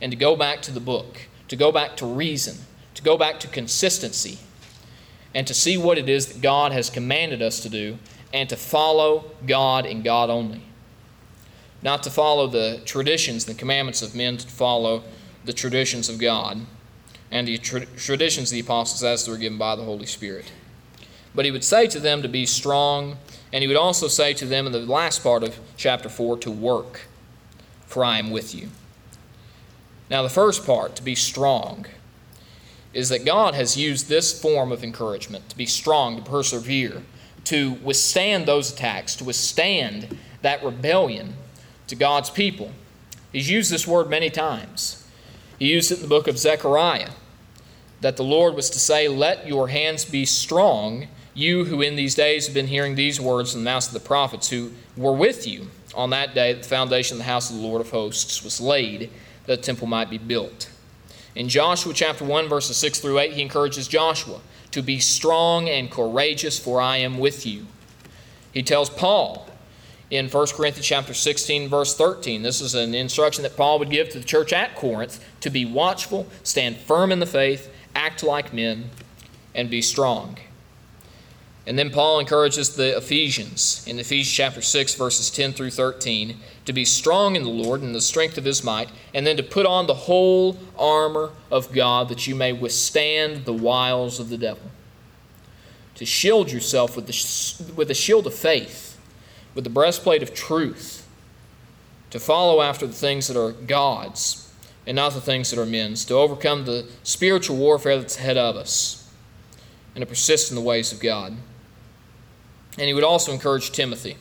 and 0.00 0.10
to 0.10 0.18
go 0.18 0.34
back 0.34 0.60
to 0.60 0.72
the 0.72 0.80
book, 0.80 1.28
to 1.46 1.54
go 1.54 1.70
back 1.70 1.96
to 1.96 2.04
reason, 2.04 2.56
to 2.94 3.02
go 3.04 3.16
back 3.16 3.38
to 3.38 3.46
consistency 3.46 4.38
and 5.36 5.46
to 5.46 5.54
see 5.54 5.78
what 5.78 5.98
it 5.98 6.08
is 6.08 6.26
that 6.26 6.42
God 6.42 6.72
has 6.72 6.90
commanded 6.90 7.42
us 7.42 7.60
to 7.60 7.68
do 7.68 7.96
and 8.34 8.48
to 8.48 8.56
follow 8.56 9.30
God 9.46 9.86
and 9.86 10.02
God 10.02 10.28
only. 10.28 10.64
Not 11.80 12.02
to 12.02 12.10
follow 12.10 12.48
the 12.48 12.80
traditions, 12.84 13.44
the 13.44 13.54
commandments 13.54 14.02
of 14.02 14.16
men, 14.16 14.36
to 14.36 14.48
follow 14.48 15.04
the 15.44 15.52
traditions 15.52 16.08
of 16.08 16.18
God 16.18 16.58
and 17.30 17.46
the 17.46 17.58
tra- 17.58 17.86
traditions 17.86 18.50
of 18.50 18.54
the 18.54 18.60
apostles 18.62 19.04
as 19.04 19.26
they 19.26 19.30
were 19.30 19.38
given 19.38 19.58
by 19.58 19.76
the 19.76 19.84
Holy 19.84 20.06
Spirit. 20.06 20.50
But 21.34 21.44
he 21.44 21.50
would 21.50 21.64
say 21.64 21.86
to 21.88 22.00
them 22.00 22.22
to 22.22 22.28
be 22.28 22.46
strong, 22.46 23.18
and 23.52 23.62
he 23.62 23.68
would 23.68 23.76
also 23.76 24.08
say 24.08 24.32
to 24.34 24.46
them 24.46 24.66
in 24.66 24.72
the 24.72 24.80
last 24.80 25.22
part 25.22 25.42
of 25.42 25.58
chapter 25.76 26.08
4 26.08 26.38
to 26.38 26.50
work, 26.50 27.02
for 27.86 28.04
I 28.04 28.18
am 28.18 28.30
with 28.30 28.54
you. 28.54 28.68
Now, 30.10 30.22
the 30.22 30.30
first 30.30 30.64
part, 30.64 30.96
to 30.96 31.02
be 31.02 31.14
strong, 31.14 31.86
is 32.94 33.10
that 33.10 33.24
God 33.24 33.54
has 33.54 33.76
used 33.76 34.08
this 34.08 34.40
form 34.40 34.72
of 34.72 34.82
encouragement 34.82 35.48
to 35.50 35.56
be 35.56 35.66
strong, 35.66 36.16
to 36.16 36.22
persevere, 36.22 37.02
to 37.44 37.72
withstand 37.82 38.46
those 38.46 38.72
attacks, 38.72 39.14
to 39.16 39.24
withstand 39.24 40.18
that 40.42 40.64
rebellion 40.64 41.34
to 41.86 41.96
God's 41.96 42.30
people. 42.30 42.72
He's 43.32 43.50
used 43.50 43.70
this 43.70 43.86
word 43.86 44.08
many 44.08 44.30
times. 44.30 45.06
He 45.58 45.72
used 45.72 45.90
it 45.90 45.96
in 45.96 46.02
the 46.02 46.08
book 46.08 46.28
of 46.28 46.38
Zechariah 46.38 47.10
that 48.00 48.16
the 48.16 48.24
Lord 48.24 48.54
was 48.54 48.70
to 48.70 48.78
say, 48.78 49.08
Let 49.08 49.46
your 49.46 49.68
hands 49.68 50.04
be 50.04 50.24
strong, 50.24 51.08
you 51.38 51.66
who 51.66 51.80
in 51.80 51.94
these 51.94 52.16
days 52.16 52.46
have 52.46 52.54
been 52.54 52.66
hearing 52.66 52.96
these 52.96 53.20
words 53.20 53.52
from 53.52 53.62
the 53.62 53.70
mouths 53.70 53.86
of 53.86 53.92
the 53.92 54.00
prophets 54.00 54.50
who 54.50 54.72
were 54.96 55.12
with 55.12 55.46
you 55.46 55.68
on 55.94 56.10
that 56.10 56.34
day 56.34 56.52
that 56.52 56.64
the 56.64 56.68
foundation 56.68 57.14
of 57.14 57.18
the 57.18 57.24
house 57.24 57.48
of 57.48 57.56
the 57.56 57.62
Lord 57.62 57.80
of 57.80 57.90
hosts 57.90 58.42
was 58.42 58.60
laid, 58.60 59.10
that 59.46 59.60
the 59.60 59.62
temple 59.62 59.86
might 59.86 60.10
be 60.10 60.18
built. 60.18 60.68
In 61.36 61.48
Joshua 61.48 61.94
chapter 61.94 62.24
1, 62.24 62.48
verses 62.48 62.76
6 62.76 62.98
through 62.98 63.20
8, 63.20 63.34
he 63.34 63.42
encourages 63.42 63.86
Joshua 63.86 64.40
to 64.72 64.82
be 64.82 64.98
strong 64.98 65.68
and 65.68 65.88
courageous, 65.88 66.58
for 66.58 66.80
I 66.80 66.96
am 66.96 67.18
with 67.18 67.46
you. 67.46 67.66
He 68.52 68.64
tells 68.64 68.90
Paul 68.90 69.48
in 70.10 70.28
1 70.28 70.46
Corinthians 70.48 70.86
chapter 70.86 71.14
16, 71.14 71.68
verse 71.68 71.94
13, 71.94 72.42
this 72.42 72.60
is 72.60 72.74
an 72.74 72.94
instruction 72.94 73.44
that 73.44 73.56
Paul 73.56 73.78
would 73.78 73.90
give 73.90 74.08
to 74.08 74.18
the 74.18 74.24
church 74.24 74.52
at 74.52 74.74
Corinth 74.74 75.24
to 75.40 75.50
be 75.50 75.64
watchful, 75.64 76.26
stand 76.42 76.78
firm 76.78 77.12
in 77.12 77.20
the 77.20 77.26
faith, 77.26 77.72
act 77.94 78.24
like 78.24 78.52
men, 78.52 78.90
and 79.54 79.70
be 79.70 79.80
strong. 79.80 80.38
And 81.68 81.78
then 81.78 81.90
Paul 81.90 82.18
encourages 82.18 82.70
the 82.70 82.96
Ephesians 82.96 83.84
in 83.86 83.98
Ephesians 83.98 84.34
chapter 84.34 84.62
6, 84.62 84.94
verses 84.94 85.28
10 85.28 85.52
through 85.52 85.68
13, 85.68 86.40
to 86.64 86.72
be 86.72 86.86
strong 86.86 87.36
in 87.36 87.42
the 87.42 87.50
Lord 87.50 87.82
and 87.82 87.94
the 87.94 88.00
strength 88.00 88.38
of 88.38 88.46
his 88.46 88.64
might, 88.64 88.88
and 89.12 89.26
then 89.26 89.36
to 89.36 89.42
put 89.42 89.66
on 89.66 89.86
the 89.86 89.92
whole 89.92 90.56
armor 90.78 91.30
of 91.50 91.70
God 91.70 92.08
that 92.08 92.26
you 92.26 92.34
may 92.34 92.54
withstand 92.54 93.44
the 93.44 93.52
wiles 93.52 94.18
of 94.18 94.30
the 94.30 94.38
devil. 94.38 94.62
To 95.96 96.06
shield 96.06 96.50
yourself 96.50 96.96
with 96.96 97.06
the, 97.06 97.74
with 97.74 97.88
the 97.88 97.94
shield 97.94 98.26
of 98.26 98.32
faith, 98.32 98.98
with 99.54 99.64
the 99.64 99.70
breastplate 99.70 100.22
of 100.22 100.32
truth, 100.32 101.06
to 102.08 102.18
follow 102.18 102.62
after 102.62 102.86
the 102.86 102.94
things 102.94 103.28
that 103.28 103.38
are 103.38 103.52
God's 103.52 104.50
and 104.86 104.96
not 104.96 105.12
the 105.12 105.20
things 105.20 105.50
that 105.50 105.60
are 105.60 105.66
men's, 105.66 106.06
to 106.06 106.14
overcome 106.14 106.64
the 106.64 106.88
spiritual 107.02 107.58
warfare 107.58 107.98
that's 107.98 108.16
ahead 108.16 108.38
of 108.38 108.56
us, 108.56 109.12
and 109.94 110.00
to 110.00 110.06
persist 110.06 110.50
in 110.50 110.54
the 110.54 110.62
ways 110.62 110.94
of 110.94 111.00
God. 111.00 111.36
And 112.78 112.86
he 112.86 112.94
would 112.94 113.04
also 113.04 113.32
encourage 113.32 113.72
Timothy, 113.72 114.16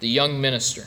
the 0.00 0.08
young 0.08 0.38
minister, 0.40 0.84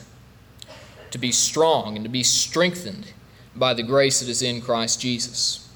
to 1.10 1.18
be 1.18 1.32
strong 1.32 1.96
and 1.96 2.04
to 2.04 2.10
be 2.10 2.22
strengthened 2.22 3.12
by 3.56 3.74
the 3.74 3.82
grace 3.82 4.20
that 4.20 4.28
is 4.28 4.42
in 4.42 4.60
Christ 4.60 5.00
Jesus. 5.00 5.68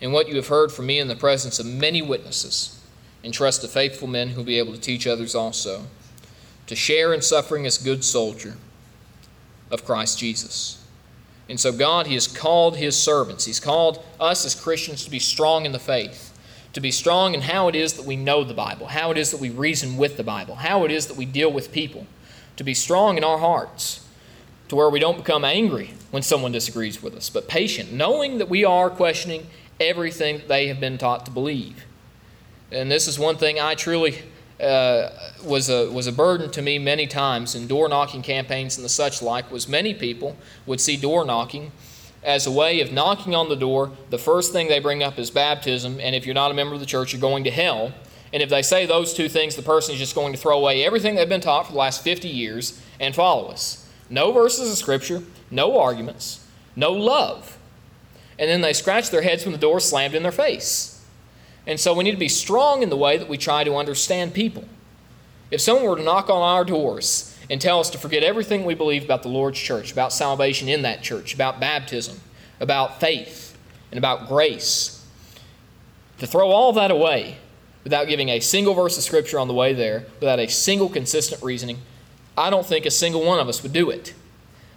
And 0.00 0.12
what 0.12 0.28
you 0.28 0.36
have 0.36 0.48
heard 0.48 0.72
from 0.72 0.86
me 0.86 0.98
in 0.98 1.08
the 1.08 1.14
presence 1.14 1.58
of 1.58 1.66
many 1.66 2.00
witnesses, 2.00 2.80
entrust 3.22 3.60
to 3.60 3.68
faithful 3.68 4.08
men 4.08 4.30
who 4.30 4.38
will 4.38 4.44
be 4.44 4.58
able 4.58 4.72
to 4.72 4.80
teach 4.80 5.06
others 5.06 5.34
also, 5.34 5.84
to 6.66 6.74
share 6.74 7.12
in 7.12 7.20
suffering 7.20 7.66
as 7.66 7.76
good 7.76 8.02
soldier 8.02 8.54
of 9.70 9.84
Christ 9.84 10.18
Jesus. 10.18 10.84
And 11.48 11.60
so, 11.60 11.70
God, 11.70 12.06
He 12.06 12.14
has 12.14 12.26
called 12.26 12.78
His 12.78 12.96
servants, 12.96 13.44
He's 13.44 13.60
called 13.60 14.02
us 14.18 14.46
as 14.46 14.54
Christians 14.54 15.04
to 15.04 15.10
be 15.10 15.18
strong 15.18 15.66
in 15.66 15.72
the 15.72 15.78
faith 15.78 16.32
to 16.72 16.80
be 16.80 16.90
strong 16.90 17.34
in 17.34 17.42
how 17.42 17.68
it 17.68 17.74
is 17.74 17.94
that 17.94 18.06
we 18.06 18.16
know 18.16 18.44
the 18.44 18.54
Bible, 18.54 18.86
how 18.86 19.10
it 19.10 19.18
is 19.18 19.30
that 19.30 19.40
we 19.40 19.50
reason 19.50 19.96
with 19.96 20.16
the 20.16 20.24
Bible, 20.24 20.56
how 20.56 20.84
it 20.84 20.90
is 20.90 21.06
that 21.06 21.16
we 21.16 21.26
deal 21.26 21.52
with 21.52 21.72
people, 21.72 22.06
to 22.56 22.64
be 22.64 22.74
strong 22.74 23.16
in 23.16 23.24
our 23.24 23.38
hearts, 23.38 24.06
to 24.68 24.76
where 24.76 24.88
we 24.88 24.98
don't 24.98 25.18
become 25.18 25.44
angry 25.44 25.92
when 26.10 26.22
someone 26.22 26.52
disagrees 26.52 27.02
with 27.02 27.14
us, 27.14 27.28
but 27.28 27.48
patient, 27.48 27.92
knowing 27.92 28.38
that 28.38 28.48
we 28.48 28.64
are 28.64 28.88
questioning 28.88 29.46
everything 29.78 30.42
they 30.48 30.68
have 30.68 30.80
been 30.80 30.96
taught 30.96 31.26
to 31.26 31.32
believe. 31.32 31.84
And 32.70 32.90
this 32.90 33.06
is 33.06 33.18
one 33.18 33.36
thing 33.36 33.60
I 33.60 33.74
truly 33.74 34.22
uh, 34.62 35.10
was 35.44 35.68
a 35.68 35.90
was 35.90 36.06
a 36.06 36.12
burden 36.12 36.50
to 36.52 36.62
me 36.62 36.78
many 36.78 37.06
times 37.06 37.54
in 37.54 37.66
door 37.66 37.88
knocking 37.88 38.22
campaigns 38.22 38.76
and 38.76 38.84
the 38.84 38.88
such 38.88 39.20
like. 39.20 39.50
Was 39.50 39.68
many 39.68 39.92
people 39.92 40.36
would 40.66 40.80
see 40.80 40.96
door 40.96 41.24
knocking 41.24 41.72
as 42.22 42.46
a 42.46 42.50
way 42.50 42.80
of 42.80 42.92
knocking 42.92 43.34
on 43.34 43.48
the 43.48 43.56
door. 43.56 43.90
The 44.10 44.18
first 44.18 44.52
thing 44.52 44.68
they 44.68 44.78
bring 44.78 45.02
up 45.02 45.18
is 45.18 45.30
baptism, 45.30 45.98
and 46.00 46.14
if 46.14 46.24
you're 46.24 46.34
not 46.34 46.50
a 46.50 46.54
member 46.54 46.74
of 46.74 46.80
the 46.80 46.86
church, 46.86 47.12
you're 47.12 47.20
going 47.20 47.44
to 47.44 47.50
hell. 47.50 47.92
And 48.32 48.42
if 48.42 48.48
they 48.48 48.62
say 48.62 48.86
those 48.86 49.12
two 49.12 49.28
things, 49.28 49.56
the 49.56 49.62
person 49.62 49.94
is 49.94 50.00
just 50.00 50.14
going 50.14 50.32
to 50.32 50.38
throw 50.38 50.58
away 50.58 50.84
everything 50.84 51.14
they've 51.14 51.28
been 51.28 51.40
taught 51.40 51.66
for 51.66 51.72
the 51.72 51.78
last 51.78 52.02
50 52.02 52.28
years 52.28 52.80
and 52.98 53.14
follow 53.14 53.48
us. 53.48 53.88
No 54.08 54.32
verses 54.32 54.70
of 54.70 54.78
Scripture, 54.78 55.22
no 55.50 55.78
arguments, 55.78 56.46
no 56.74 56.92
love. 56.92 57.58
And 58.38 58.48
then 58.48 58.62
they 58.62 58.72
scratch 58.72 59.10
their 59.10 59.22
heads 59.22 59.44
when 59.44 59.52
the 59.52 59.58
door 59.58 59.80
slammed 59.80 60.14
in 60.14 60.22
their 60.22 60.32
face. 60.32 61.04
And 61.66 61.78
so 61.78 61.94
we 61.94 62.04
need 62.04 62.12
to 62.12 62.16
be 62.16 62.28
strong 62.28 62.82
in 62.82 62.88
the 62.88 62.96
way 62.96 63.18
that 63.18 63.28
we 63.28 63.36
try 63.36 63.64
to 63.64 63.76
understand 63.76 64.34
people. 64.34 64.64
If 65.50 65.60
someone 65.60 65.84
were 65.84 65.96
to 65.96 66.02
knock 66.02 66.30
on 66.30 66.42
our 66.42 66.64
doors 66.64 67.31
and 67.52 67.60
tell 67.60 67.80
us 67.80 67.90
to 67.90 67.98
forget 67.98 68.22
everything 68.22 68.64
we 68.64 68.72
believe 68.72 69.04
about 69.04 69.22
the 69.22 69.28
Lord's 69.28 69.58
church, 69.58 69.92
about 69.92 70.10
salvation 70.10 70.70
in 70.70 70.80
that 70.82 71.02
church, 71.02 71.34
about 71.34 71.60
baptism, 71.60 72.18
about 72.60 72.98
faith, 72.98 73.58
and 73.90 73.98
about 73.98 74.26
grace. 74.26 75.06
To 76.20 76.26
throw 76.26 76.48
all 76.48 76.72
that 76.72 76.90
away 76.90 77.36
without 77.84 78.08
giving 78.08 78.30
a 78.30 78.40
single 78.40 78.72
verse 78.72 78.96
of 78.96 79.04
Scripture 79.04 79.38
on 79.38 79.48
the 79.48 79.54
way 79.54 79.74
there, 79.74 80.06
without 80.18 80.38
a 80.38 80.48
single 80.48 80.88
consistent 80.88 81.42
reasoning, 81.42 81.76
I 82.38 82.48
don't 82.48 82.64
think 82.64 82.86
a 82.86 82.90
single 82.90 83.22
one 83.22 83.38
of 83.38 83.50
us 83.50 83.62
would 83.62 83.74
do 83.74 83.90
it. 83.90 84.14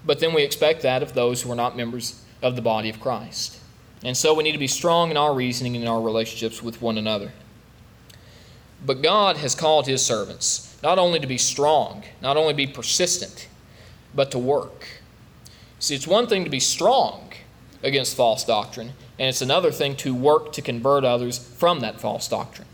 But 0.06 0.20
then 0.20 0.34
we 0.34 0.44
expect 0.44 0.82
that 0.82 1.02
of 1.02 1.14
those 1.14 1.44
who 1.44 1.52
are 1.54 1.56
not 1.56 1.78
members 1.78 2.26
of 2.42 2.58
the 2.58 2.62
body 2.62 2.90
of 2.90 3.00
Christ. 3.00 3.58
And 4.04 4.18
so 4.18 4.34
we 4.34 4.44
need 4.44 4.52
to 4.52 4.58
be 4.58 4.68
strong 4.68 5.12
in 5.12 5.16
our 5.16 5.34
reasoning 5.34 5.76
and 5.76 5.86
in 5.86 5.90
our 5.90 6.02
relationships 6.02 6.62
with 6.62 6.82
one 6.82 6.98
another. 6.98 7.32
But 8.86 9.02
God 9.02 9.38
has 9.38 9.56
called 9.56 9.88
His 9.88 10.06
servants 10.06 10.75
not 10.86 11.00
only 11.00 11.20
to 11.20 11.26
be 11.26 11.40
strong, 11.40 12.04
not 12.22 12.38
only 12.38 12.54
be 12.54 12.68
persistent, 12.68 13.48
but 14.14 14.30
to 14.30 14.38
work. 14.38 14.86
See, 15.80 15.96
it's 15.96 16.06
one 16.06 16.28
thing 16.28 16.44
to 16.44 16.50
be 16.52 16.60
strong 16.60 17.32
against 17.82 18.16
false 18.16 18.44
doctrine, 18.46 18.92
and 19.18 19.28
it's 19.30 19.42
another 19.42 19.72
thing 19.72 19.96
to 19.96 20.14
work 20.14 20.54
to 20.54 20.62
convert 20.62 21.04
others 21.04 21.40
from 21.40 21.80
that 21.80 22.00
false 22.00 22.28
doctrine. 22.28 22.68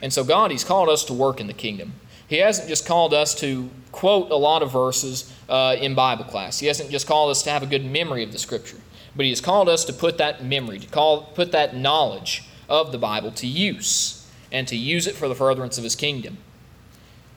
And 0.00 0.12
so, 0.12 0.22
God, 0.22 0.52
He's 0.52 0.62
called 0.62 0.88
us 0.88 1.02
to 1.06 1.12
work 1.12 1.40
in 1.40 1.48
the 1.48 1.52
kingdom. 1.52 1.94
He 2.28 2.36
hasn't 2.36 2.68
just 2.68 2.86
called 2.86 3.12
us 3.12 3.34
to 3.40 3.68
quote 3.90 4.30
a 4.30 4.36
lot 4.36 4.62
of 4.62 4.70
verses 4.70 5.32
uh, 5.48 5.74
in 5.76 5.96
Bible 5.96 6.24
class. 6.24 6.60
He 6.60 6.68
hasn't 6.68 6.88
just 6.88 7.08
called 7.08 7.32
us 7.32 7.42
to 7.42 7.50
have 7.50 7.64
a 7.64 7.66
good 7.66 7.84
memory 7.84 8.22
of 8.22 8.30
the 8.30 8.38
Scripture, 8.38 8.78
but 9.16 9.24
He 9.24 9.30
has 9.30 9.40
called 9.40 9.68
us 9.68 9.84
to 9.86 9.92
put 9.92 10.18
that 10.18 10.44
memory, 10.44 10.78
to 10.78 10.86
call, 10.86 11.22
put 11.22 11.50
that 11.50 11.74
knowledge 11.74 12.44
of 12.68 12.92
the 12.92 12.98
Bible 12.98 13.32
to 13.32 13.48
use, 13.48 14.24
and 14.52 14.68
to 14.68 14.76
use 14.76 15.08
it 15.08 15.16
for 15.16 15.26
the 15.26 15.34
furtherance 15.34 15.78
of 15.78 15.82
His 15.82 15.96
kingdom. 15.96 16.38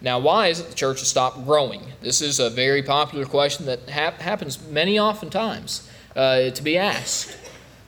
Now, 0.02 0.18
why 0.18 0.48
is 0.48 0.60
it 0.60 0.70
the 0.70 0.76
church 0.76 1.00
has 1.00 1.08
stopped 1.08 1.46
growing? 1.46 1.84
This 2.02 2.22
is 2.22 2.40
a 2.40 2.50
very 2.50 2.82
popular 2.82 3.26
question 3.26 3.68
that 3.68 3.88
ha- 3.90 4.16
happens 4.20 4.62
many 4.68 4.98
oftentimes 4.98 5.88
uh, 6.16 6.50
to 6.50 6.64
be 6.64 6.78
asked. 6.78 7.38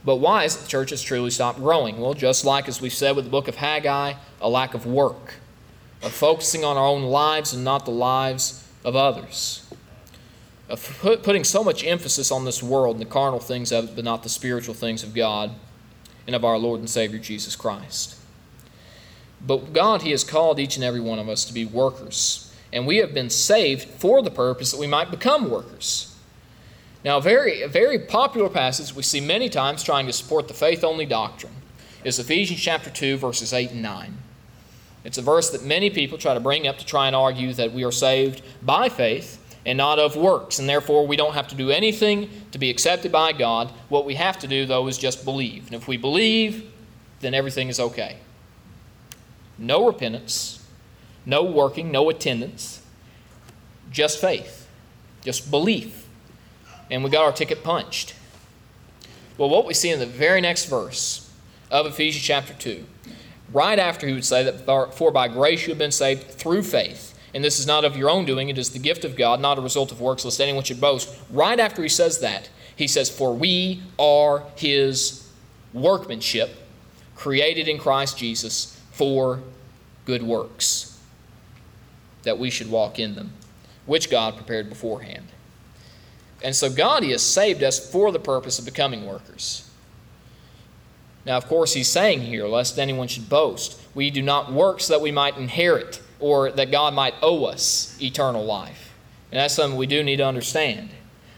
But 0.05 0.17
why 0.17 0.43
is 0.43 0.55
it 0.55 0.61
the 0.61 0.67
church 0.67 0.91
has 0.91 1.01
truly 1.01 1.31
stopped 1.31 1.59
growing? 1.59 1.99
Well, 1.99 2.13
just 2.13 2.45
like 2.45 2.67
as 2.67 2.81
we've 2.81 2.93
said 2.93 3.15
with 3.15 3.25
the 3.25 3.31
book 3.31 3.47
of 3.47 3.55
Haggai, 3.55 4.13
a 4.41 4.49
lack 4.49 4.73
of 4.73 4.85
work, 4.85 5.35
of 6.03 6.11
focusing 6.11 6.63
on 6.63 6.77
our 6.77 6.85
own 6.85 7.03
lives 7.03 7.53
and 7.53 7.63
not 7.63 7.85
the 7.85 7.91
lives 7.91 8.67
of 8.83 8.95
others, 8.95 9.65
of 10.69 10.97
put, 11.01 11.23
putting 11.23 11.43
so 11.43 11.63
much 11.63 11.83
emphasis 11.85 12.31
on 12.31 12.45
this 12.45 12.61
world 12.61 12.97
and 12.97 13.01
the 13.01 13.09
carnal 13.09 13.39
things 13.39 13.71
of 13.71 13.85
it, 13.89 13.95
but 13.95 14.03
not 14.03 14.23
the 14.23 14.29
spiritual 14.29 14.73
things 14.73 15.03
of 15.03 15.15
God 15.15 15.51
and 16.27 16.35
of 16.35 16.45
our 16.45 16.57
Lord 16.57 16.79
and 16.79 16.89
Savior 16.89 17.19
Jesus 17.19 17.55
Christ. 17.55 18.17
But 19.45 19.73
God, 19.73 20.01
He 20.01 20.11
has 20.11 20.23
called 20.23 20.59
each 20.59 20.75
and 20.75 20.83
every 20.83 21.01
one 21.01 21.19
of 21.19 21.29
us 21.29 21.45
to 21.45 21.53
be 21.53 21.65
workers. 21.65 22.53
And 22.71 22.87
we 22.87 22.97
have 22.97 23.13
been 23.13 23.29
saved 23.29 23.83
for 23.87 24.21
the 24.21 24.31
purpose 24.31 24.71
that 24.71 24.79
we 24.79 24.87
might 24.87 25.11
become 25.11 25.49
workers. 25.49 26.15
Now, 27.03 27.17
a 27.17 27.21
very, 27.21 27.61
a 27.61 27.67
very 27.67 27.99
popular 27.99 28.49
passage 28.49 28.95
we 28.95 29.03
see 29.03 29.19
many 29.19 29.49
times 29.49 29.83
trying 29.83 30.07
to 30.07 30.13
support 30.13 30.47
the 30.47 30.53
faith 30.53 30.83
only 30.83 31.05
doctrine 31.05 31.53
is 32.03 32.19
Ephesians 32.19 32.59
chapter 32.59 32.89
2, 32.89 33.17
verses 33.17 33.53
8 33.53 33.71
and 33.71 33.81
9. 33.81 34.17
It's 35.03 35.17
a 35.17 35.21
verse 35.21 35.49
that 35.49 35.63
many 35.63 35.89
people 35.89 36.17
try 36.17 36.33
to 36.33 36.39
bring 36.39 36.67
up 36.67 36.77
to 36.77 36.85
try 36.85 37.07
and 37.07 37.15
argue 37.15 37.53
that 37.53 37.73
we 37.73 37.83
are 37.83 37.91
saved 37.91 38.41
by 38.61 38.87
faith 38.87 39.39
and 39.65 39.77
not 39.77 39.99
of 39.99 40.15
works, 40.15 40.59
and 40.59 40.67
therefore 40.67 41.05
we 41.05 41.15
don't 41.15 41.33
have 41.33 41.47
to 41.49 41.55
do 41.55 41.71
anything 41.71 42.29
to 42.51 42.57
be 42.57 42.69
accepted 42.69 43.11
by 43.11 43.31
God. 43.33 43.71
What 43.89 44.05
we 44.05 44.15
have 44.15 44.39
to 44.39 44.47
do, 44.47 44.65
though, 44.65 44.87
is 44.87 44.97
just 44.97 45.23
believe. 45.23 45.65
And 45.67 45.75
if 45.75 45.87
we 45.87 45.97
believe, 45.97 46.69
then 47.19 47.33
everything 47.33 47.69
is 47.69 47.79
okay 47.79 48.17
no 49.57 49.85
repentance, 49.85 50.63
no 51.25 51.43
working, 51.43 51.91
no 51.91 52.09
attendance, 52.09 52.81
just 53.91 54.19
faith, 54.19 54.67
just 55.23 55.49
belief. 55.49 56.07
And 56.89 57.03
we 57.03 57.09
got 57.09 57.23
our 57.23 57.31
ticket 57.31 57.63
punched. 57.63 58.15
Well, 59.37 59.49
what 59.49 59.65
we 59.65 59.73
see 59.73 59.89
in 59.89 59.99
the 59.99 60.05
very 60.05 60.41
next 60.41 60.65
verse 60.65 61.31
of 61.71 61.85
Ephesians 61.85 62.23
chapter 62.23 62.53
2, 62.53 62.85
right 63.51 63.79
after 63.79 64.07
he 64.07 64.13
would 64.13 64.25
say 64.25 64.43
that, 64.43 64.95
For 64.95 65.11
by 65.11 65.27
grace 65.27 65.63
you 65.63 65.69
have 65.69 65.77
been 65.77 65.91
saved 65.91 66.31
through 66.31 66.63
faith. 66.63 67.11
And 67.33 67.43
this 67.43 67.59
is 67.59 67.65
not 67.65 67.83
of 67.83 67.97
your 67.97 68.11
own 68.11 68.25
doing, 68.25 68.49
it 68.49 68.59
is 68.59 68.69
the 68.69 68.79
gift 68.79 69.03
of 69.03 69.15
God, 69.15 69.39
not 69.39 69.57
a 69.57 69.61
result 69.61 69.91
of 69.91 69.99
works, 69.99 70.23
lest 70.23 70.39
anyone 70.39 70.63
should 70.63 70.79
boast. 70.79 71.17
Right 71.31 71.59
after 71.59 71.81
he 71.81 71.89
says 71.89 72.19
that, 72.19 72.49
he 72.75 72.87
says, 72.87 73.09
For 73.09 73.33
we 73.33 73.81
are 73.97 74.43
his 74.55 75.27
workmanship, 75.73 76.51
created 77.15 77.67
in 77.67 77.79
Christ 77.79 78.19
Jesus 78.19 78.72
for 78.93 79.41
good 80.05 80.23
works, 80.23 80.97
that 82.23 82.39
we 82.39 82.49
should 82.49 82.69
walk 82.71 82.99
in 82.99 83.15
them, 83.15 83.33
which 83.85 84.09
God 84.09 84.35
prepared 84.35 84.69
beforehand. 84.69 85.27
And 86.43 86.55
so 86.55 86.69
God, 86.69 87.03
He 87.03 87.11
has 87.11 87.21
saved 87.21 87.63
us 87.63 87.91
for 87.91 88.11
the 88.11 88.19
purpose 88.19 88.59
of 88.59 88.65
becoming 88.65 89.05
workers. 89.05 89.69
Now, 91.25 91.37
of 91.37 91.47
course, 91.47 91.73
He's 91.73 91.89
saying 91.89 92.21
here, 92.21 92.47
lest 92.47 92.77
anyone 92.77 93.07
should 93.07 93.29
boast, 93.29 93.79
we 93.95 94.09
do 94.09 94.21
not 94.21 94.51
work 94.51 94.79
so 94.79 94.93
that 94.93 95.01
we 95.01 95.11
might 95.11 95.37
inherit 95.37 96.01
or 96.19 96.51
that 96.51 96.71
God 96.71 96.93
might 96.93 97.15
owe 97.21 97.45
us 97.45 97.97
eternal 98.01 98.45
life. 98.45 98.93
And 99.31 99.39
that's 99.39 99.55
something 99.55 99.77
we 99.77 99.87
do 99.87 100.03
need 100.03 100.17
to 100.17 100.25
understand. 100.25 100.89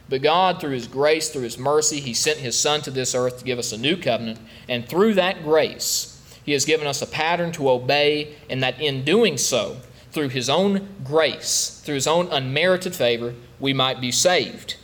But 0.10 0.22
God, 0.22 0.60
through 0.60 0.74
His 0.74 0.88
grace, 0.88 1.30
through 1.30 1.44
His 1.44 1.58
mercy, 1.58 2.00
He 2.00 2.14
sent 2.14 2.40
His 2.40 2.60
Son 2.60 2.82
to 2.82 2.92
this 2.92 3.16
earth 3.16 3.40
to 3.40 3.46
give 3.46 3.58
us 3.60 3.72
a 3.72 3.78
new 3.78 3.96
covenant. 3.96 4.40
And 4.68 4.88
through 4.88 5.14
that 5.16 5.44
grace, 5.44 6.15
he 6.46 6.52
has 6.52 6.64
given 6.64 6.86
us 6.86 7.02
a 7.02 7.08
pattern 7.08 7.52
to 7.54 7.70
obey, 7.70 8.36
and 8.50 8.62
that 8.62 8.80
in 8.80 9.04
doing 9.04 9.38
so, 9.38 9.78
through 10.12 10.30
His 10.30 10.48
own 10.48 10.88
grace, 11.04 11.82
through 11.84 11.96
His 11.96 12.08
own 12.08 12.28
unmerited 12.28 12.96
favor, 12.96 13.34
we 13.60 13.74
might 13.74 14.00
be 14.00 14.12
saved. 14.12 14.78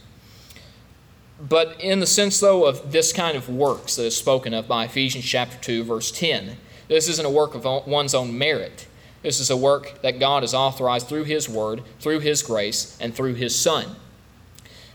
But 1.39 1.80
in 1.80 1.99
the 1.99 2.07
sense, 2.07 2.39
though, 2.39 2.66
of 2.66 2.91
this 2.91 3.14
kind 3.14 3.38
of 3.38 3.47
works 3.47 3.95
that 3.95 4.05
is 4.05 4.18
spoken 4.18 4.53
of 4.55 4.68
by 4.68 4.86
Ephesians 4.86 5.24
chapter 5.24 5.57
2, 5.57 5.84
verse 5.84 6.12
10, 6.12 6.57
this 6.88 7.07
isn't 7.07 7.26
a 7.26 7.30
work 7.30 7.53
of 7.53 7.64
one's 7.88 8.16
own 8.16 8.38
merit. 8.38 8.88
This 9.22 9.39
is 9.39 9.51
a 9.51 9.57
work 9.57 10.01
that 10.01 10.20
God 10.20 10.41
has 10.41 10.55
authorized 10.55 11.07
through 11.07 11.26
His 11.26 11.47
Word, 11.47 11.84
through 11.99 12.20
His 12.20 12.41
grace, 12.41 12.97
and 12.99 13.14
through 13.14 13.36
His 13.36 13.57
Son. 13.57 13.95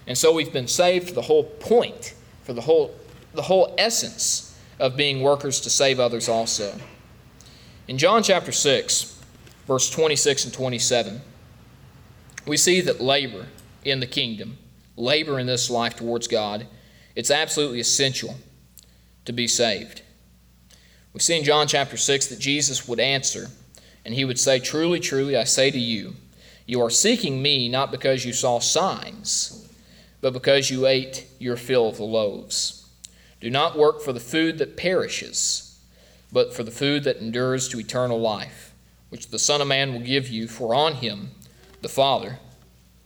And 0.05 0.19
so 0.19 0.33
we've 0.33 0.53
been 0.53 0.69
saved 0.69 1.09
for 1.09 1.15
the 1.15 1.23
whole 1.23 1.45
point, 1.45 2.15
for 2.43 2.53
the 2.53 2.63
whole, 2.63 2.95
the 3.35 3.43
whole 3.43 3.75
essence 3.79 4.46
of 4.79 4.97
being 4.97 5.23
workers 5.23 5.61
to 5.61 5.71
save 5.71 5.99
others 5.99 6.29
also. 6.29 6.79
In 7.89 7.99
John 7.99 8.23
chapter 8.23 8.53
6, 8.53 9.23
verse 9.67 9.91
26 9.91 10.47
and 10.47 10.55
27, 10.55 11.21
we 12.47 12.57
see 12.57 12.81
that 12.81 13.01
labor 13.01 13.47
in 13.85 14.01
the 14.01 14.07
kingdom, 14.07 14.59
labor 14.97 15.39
in 15.39 15.47
this 15.47 15.71
life 15.71 15.97
towards 15.97 16.29
God, 16.29 16.67
it's 17.15 17.31
absolutely 17.31 17.81
essential 17.81 18.37
to 19.25 19.33
be 19.33 19.49
saved. 19.49 20.03
We 21.13 21.21
see 21.21 21.39
in 21.39 21.45
John 21.45 21.67
chapter 21.67 21.97
6 21.97 22.27
that 22.27 22.39
Jesus 22.39 22.87
would 22.87 23.01
answer, 23.01 23.49
and 24.05 24.15
he 24.15 24.25
would 24.25 24.39
say, 24.39 24.61
Truly, 24.61 25.01
truly, 25.01 25.37
I 25.37 25.45
say 25.45 25.71
to 25.71 25.79
you, 25.79 26.15
you 26.67 26.83
are 26.83 26.91
seeking 26.91 27.41
me 27.41 27.69
not 27.69 27.91
because 27.91 28.25
you 28.25 28.33
saw 28.33 28.59
signs, 28.59 29.69
but 30.21 30.33
because 30.33 30.71
you 30.71 30.87
ate 30.87 31.27
your 31.39 31.57
fill 31.57 31.89
of 31.89 31.97
the 31.97 32.05
loaves. 32.05 32.76
Do 33.41 33.51
not 33.51 33.79
work 33.79 34.01
for 34.01 34.13
the 34.13 34.21
food 34.21 34.59
that 34.59 34.77
perishes, 34.77 35.79
but 36.33 36.55
for 36.55 36.63
the 36.63 36.71
food 36.71 37.05
that 37.05 37.19
endures 37.19 37.69
to 37.69 37.79
eternal 37.79 38.21
life, 38.21 38.75
which 39.11 39.29
the 39.29 39.39
Son 39.39 39.61
of 39.61 39.69
Man 39.69 39.93
will 39.93 40.01
give 40.01 40.29
you, 40.29 40.49
for 40.49 40.75
on 40.75 40.95
him 40.95 41.31
the 41.83 41.89
Father 41.89 42.39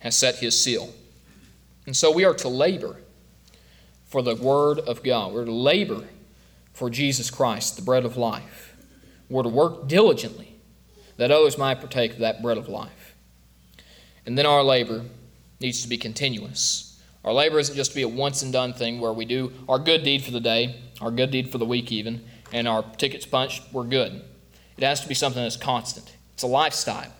has 0.00 0.16
set 0.16 0.36
his 0.36 0.58
seal. 0.58 0.92
And 1.86 1.96
so 1.96 2.10
we 2.10 2.24
are 2.24 2.34
to 2.34 2.48
labor 2.48 2.96
for 4.06 4.22
the 4.22 4.36
Word 4.36 4.78
of 4.80 5.02
God. 5.02 5.32
We're 5.32 5.44
to 5.44 5.52
labor 5.52 6.04
for 6.72 6.90
Jesus 6.90 7.30
Christ, 7.30 7.76
the 7.76 7.82
bread 7.82 8.04
of 8.04 8.16
life. 8.16 8.76
We're 9.28 9.42
to 9.42 9.48
work 9.48 9.86
diligently 9.86 10.54
that 11.16 11.30
others 11.30 11.58
might 11.58 11.80
partake 11.80 12.12
of 12.12 12.18
that 12.20 12.42
bread 12.42 12.56
of 12.56 12.68
life. 12.68 13.14
And 14.24 14.38
then 14.38 14.46
our 14.46 14.62
labor 14.62 15.04
needs 15.60 15.82
to 15.82 15.88
be 15.88 15.98
continuous. 15.98 16.89
Our 17.24 17.32
labor 17.32 17.58
isn't 17.58 17.76
just 17.76 17.90
to 17.90 17.96
be 17.96 18.02
a 18.02 18.08
once 18.08 18.42
and 18.42 18.52
done 18.52 18.72
thing 18.72 19.00
where 19.00 19.12
we 19.12 19.24
do 19.24 19.52
our 19.68 19.78
good 19.78 20.02
deed 20.02 20.24
for 20.24 20.30
the 20.30 20.40
day, 20.40 20.76
our 21.00 21.10
good 21.10 21.30
deed 21.30 21.50
for 21.50 21.58
the 21.58 21.66
week 21.66 21.92
even, 21.92 22.24
and 22.52 22.66
our 22.66 22.82
tickets 22.96 23.26
punched, 23.26 23.62
we're 23.72 23.84
good. 23.84 24.22
It 24.76 24.84
has 24.84 25.02
to 25.02 25.08
be 25.08 25.14
something 25.14 25.42
that's 25.42 25.56
constant. 25.56 26.16
It's 26.34 26.42
a 26.42 26.46
lifestyle. 26.46 27.12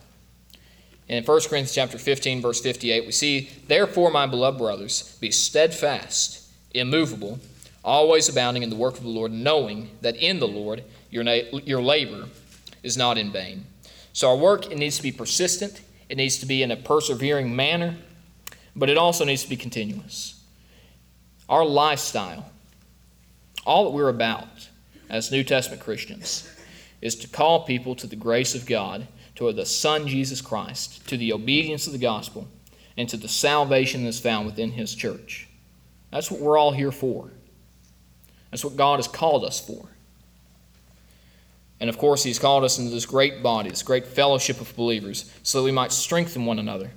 And 1.07 1.17
in 1.17 1.23
1 1.23 1.39
Corinthians 1.41 1.73
chapter 1.73 1.97
15, 1.97 2.41
verse 2.41 2.61
58, 2.61 3.05
we 3.05 3.11
see, 3.11 3.49
Therefore, 3.67 4.09
my 4.09 4.25
beloved 4.25 4.57
brothers, 4.57 5.17
be 5.21 5.29
steadfast, 5.29 6.49
immovable, 6.73 7.39
always 7.83 8.29
abounding 8.29 8.63
in 8.63 8.69
the 8.69 8.75
work 8.75 8.97
of 8.97 9.03
the 9.03 9.09
Lord, 9.09 9.31
knowing 9.31 9.91
that 10.01 10.15
in 10.15 10.39
the 10.39 10.47
Lord 10.47 10.83
your, 11.09 11.23
na- 11.23 11.59
your 11.65 11.81
labor 11.81 12.27
is 12.81 12.97
not 12.97 13.17
in 13.17 13.31
vain. 13.31 13.65
So 14.13 14.29
our 14.29 14.37
work, 14.37 14.71
it 14.71 14.77
needs 14.77 14.97
to 14.97 15.03
be 15.03 15.11
persistent. 15.11 15.81
It 16.09 16.17
needs 16.17 16.37
to 16.39 16.45
be 16.45 16.63
in 16.63 16.71
a 16.71 16.75
persevering 16.75 17.55
manner 17.55 17.97
but 18.75 18.89
it 18.89 18.97
also 18.97 19.25
needs 19.25 19.43
to 19.43 19.49
be 19.49 19.57
continuous. 19.57 20.41
Our 21.49 21.65
lifestyle, 21.65 22.49
all 23.65 23.85
that 23.85 23.91
we're 23.91 24.09
about 24.09 24.69
as 25.09 25.31
New 25.31 25.43
Testament 25.43 25.81
Christians, 25.81 26.49
is 27.01 27.15
to 27.17 27.27
call 27.27 27.65
people 27.65 27.95
to 27.95 28.07
the 28.07 28.15
grace 28.15 28.55
of 28.55 28.65
God, 28.65 29.07
to 29.35 29.51
the 29.51 29.65
Son 29.65 30.07
Jesus 30.07 30.41
Christ, 30.41 31.07
to 31.09 31.17
the 31.17 31.33
obedience 31.33 31.87
of 31.87 31.93
the 31.93 31.99
gospel, 31.99 32.47
and 32.95 33.09
to 33.09 33.17
the 33.17 33.27
salvation 33.27 34.03
that's 34.03 34.19
found 34.19 34.45
within 34.45 34.71
His 34.71 34.95
church. 34.95 35.49
That's 36.11 36.29
what 36.29 36.41
we're 36.41 36.57
all 36.57 36.71
here 36.71 36.91
for. 36.91 37.31
That's 38.51 38.63
what 38.63 38.75
God 38.75 38.97
has 38.97 39.07
called 39.07 39.43
us 39.43 39.59
for. 39.59 39.87
And 41.79 41.89
of 41.89 41.97
course, 41.97 42.23
He's 42.23 42.39
called 42.39 42.63
us 42.63 42.77
into 42.77 42.91
this 42.91 43.05
great 43.05 43.41
body, 43.41 43.69
this 43.69 43.83
great 43.83 44.05
fellowship 44.05 44.61
of 44.61 44.75
believers, 44.75 45.31
so 45.41 45.59
that 45.59 45.65
we 45.65 45.71
might 45.71 45.91
strengthen 45.91 46.45
one 46.45 46.59
another 46.59 46.91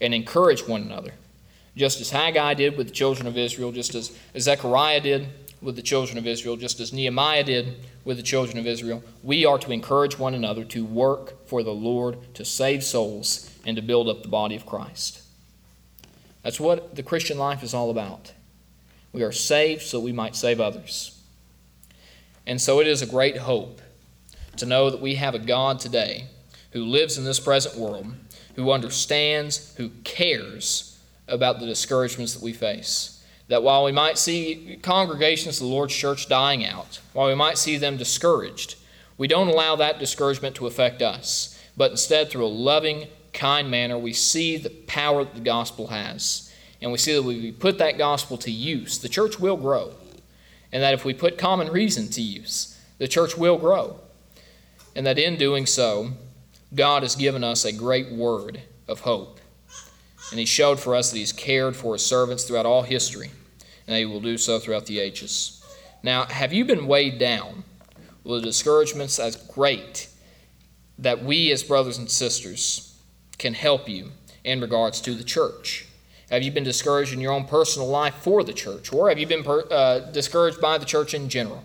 and 0.00 0.14
encourage 0.14 0.66
one 0.66 0.82
another, 0.82 1.12
just 1.76 2.00
as 2.00 2.10
Haggai 2.10 2.54
did 2.54 2.76
with 2.76 2.88
the 2.88 2.92
children 2.92 3.26
of 3.26 3.36
Israel, 3.36 3.72
just 3.72 3.94
as 3.94 4.16
Zechariah 4.38 5.00
did 5.00 5.28
with 5.62 5.76
the 5.76 5.82
children 5.82 6.18
of 6.18 6.26
Israel, 6.26 6.56
just 6.56 6.80
as 6.80 6.92
Nehemiah 6.92 7.44
did 7.44 7.76
with 8.04 8.16
the 8.16 8.22
children 8.22 8.58
of 8.58 8.66
Israel. 8.66 9.02
We 9.22 9.44
are 9.44 9.58
to 9.58 9.72
encourage 9.72 10.18
one 10.18 10.34
another 10.34 10.64
to 10.64 10.84
work 10.84 11.46
for 11.48 11.62
the 11.62 11.74
Lord, 11.74 12.34
to 12.34 12.44
save 12.44 12.84
souls, 12.84 13.50
and 13.64 13.76
to 13.76 13.82
build 13.82 14.08
up 14.08 14.22
the 14.22 14.28
body 14.28 14.54
of 14.54 14.66
Christ. 14.66 15.22
That's 16.42 16.60
what 16.60 16.94
the 16.94 17.02
Christian 17.02 17.38
life 17.38 17.62
is 17.62 17.74
all 17.74 17.90
about. 17.90 18.32
We 19.12 19.22
are 19.22 19.32
saved 19.32 19.82
so 19.82 19.98
we 19.98 20.12
might 20.12 20.36
save 20.36 20.60
others. 20.60 21.20
And 22.46 22.60
so 22.60 22.80
it 22.80 22.86
is 22.86 23.02
a 23.02 23.06
great 23.06 23.38
hope 23.38 23.80
to 24.58 24.66
know 24.66 24.90
that 24.90 25.00
we 25.00 25.16
have 25.16 25.34
a 25.34 25.40
God 25.40 25.80
today 25.80 26.26
who 26.70 26.84
lives 26.84 27.18
in 27.18 27.24
this 27.24 27.40
present 27.40 27.76
world, 27.76 28.14
who 28.56 28.72
understands, 28.72 29.74
who 29.76 29.90
cares 30.02 30.98
about 31.28 31.60
the 31.60 31.66
discouragements 31.66 32.34
that 32.34 32.42
we 32.42 32.52
face. 32.52 33.24
That 33.48 33.62
while 33.62 33.84
we 33.84 33.92
might 33.92 34.18
see 34.18 34.78
congregations 34.82 35.60
of 35.60 35.68
the 35.68 35.72
Lord's 35.72 35.94
church 35.94 36.28
dying 36.28 36.64
out, 36.64 37.00
while 37.12 37.28
we 37.28 37.34
might 37.34 37.58
see 37.58 37.76
them 37.76 37.96
discouraged, 37.96 38.76
we 39.18 39.28
don't 39.28 39.48
allow 39.48 39.76
that 39.76 39.98
discouragement 39.98 40.56
to 40.56 40.66
affect 40.66 41.00
us, 41.00 41.58
but 41.76 41.90
instead, 41.90 42.28
through 42.28 42.46
a 42.46 42.48
loving, 42.48 43.06
kind 43.32 43.70
manner, 43.70 43.98
we 43.98 44.12
see 44.12 44.56
the 44.56 44.70
power 44.70 45.24
that 45.24 45.34
the 45.34 45.40
gospel 45.40 45.88
has. 45.88 46.52
And 46.80 46.90
we 46.90 46.98
see 46.98 47.14
that 47.14 47.22
we 47.22 47.52
put 47.52 47.78
that 47.78 47.98
gospel 47.98 48.36
to 48.38 48.50
use, 48.50 48.98
the 48.98 49.08
church 49.08 49.38
will 49.38 49.56
grow. 49.56 49.94
And 50.72 50.82
that 50.82 50.94
if 50.94 51.04
we 51.04 51.14
put 51.14 51.38
common 51.38 51.70
reason 51.70 52.08
to 52.08 52.22
use, 52.22 52.78
the 52.98 53.08
church 53.08 53.36
will 53.36 53.58
grow. 53.58 54.00
And 54.94 55.06
that 55.06 55.18
in 55.18 55.36
doing 55.36 55.66
so, 55.66 56.12
God 56.74 57.02
has 57.02 57.16
given 57.16 57.44
us 57.44 57.64
a 57.64 57.72
great 57.72 58.12
word 58.12 58.62
of 58.88 59.00
hope. 59.00 59.40
And 60.30 60.40
He 60.40 60.46
showed 60.46 60.80
for 60.80 60.94
us 60.94 61.10
that 61.10 61.18
He's 61.18 61.32
cared 61.32 61.76
for 61.76 61.94
His 61.94 62.04
servants 62.04 62.44
throughout 62.44 62.66
all 62.66 62.82
history, 62.82 63.30
and 63.86 63.96
He 63.96 64.04
will 64.04 64.20
do 64.20 64.36
so 64.36 64.58
throughout 64.58 64.86
the 64.86 64.98
ages. 64.98 65.64
Now, 66.02 66.24
have 66.24 66.52
you 66.52 66.64
been 66.64 66.86
weighed 66.86 67.18
down 67.18 67.64
with 68.24 68.42
discouragements 68.42 69.18
as 69.18 69.36
great 69.36 70.08
that 70.98 71.22
we 71.22 71.52
as 71.52 71.62
brothers 71.62 71.98
and 71.98 72.10
sisters 72.10 72.98
can 73.38 73.54
help 73.54 73.88
you 73.88 74.12
in 74.44 74.60
regards 74.60 75.00
to 75.02 75.14
the 75.14 75.24
church? 75.24 75.86
Have 76.30 76.42
you 76.42 76.50
been 76.50 76.64
discouraged 76.64 77.12
in 77.12 77.20
your 77.20 77.32
own 77.32 77.44
personal 77.44 77.88
life 77.88 78.14
for 78.16 78.42
the 78.42 78.52
church? 78.52 78.92
Or 78.92 79.08
have 79.08 79.18
you 79.18 79.26
been 79.26 79.44
per, 79.44 79.64
uh, 79.70 80.00
discouraged 80.10 80.60
by 80.60 80.76
the 80.78 80.84
church 80.84 81.14
in 81.14 81.28
general? 81.28 81.64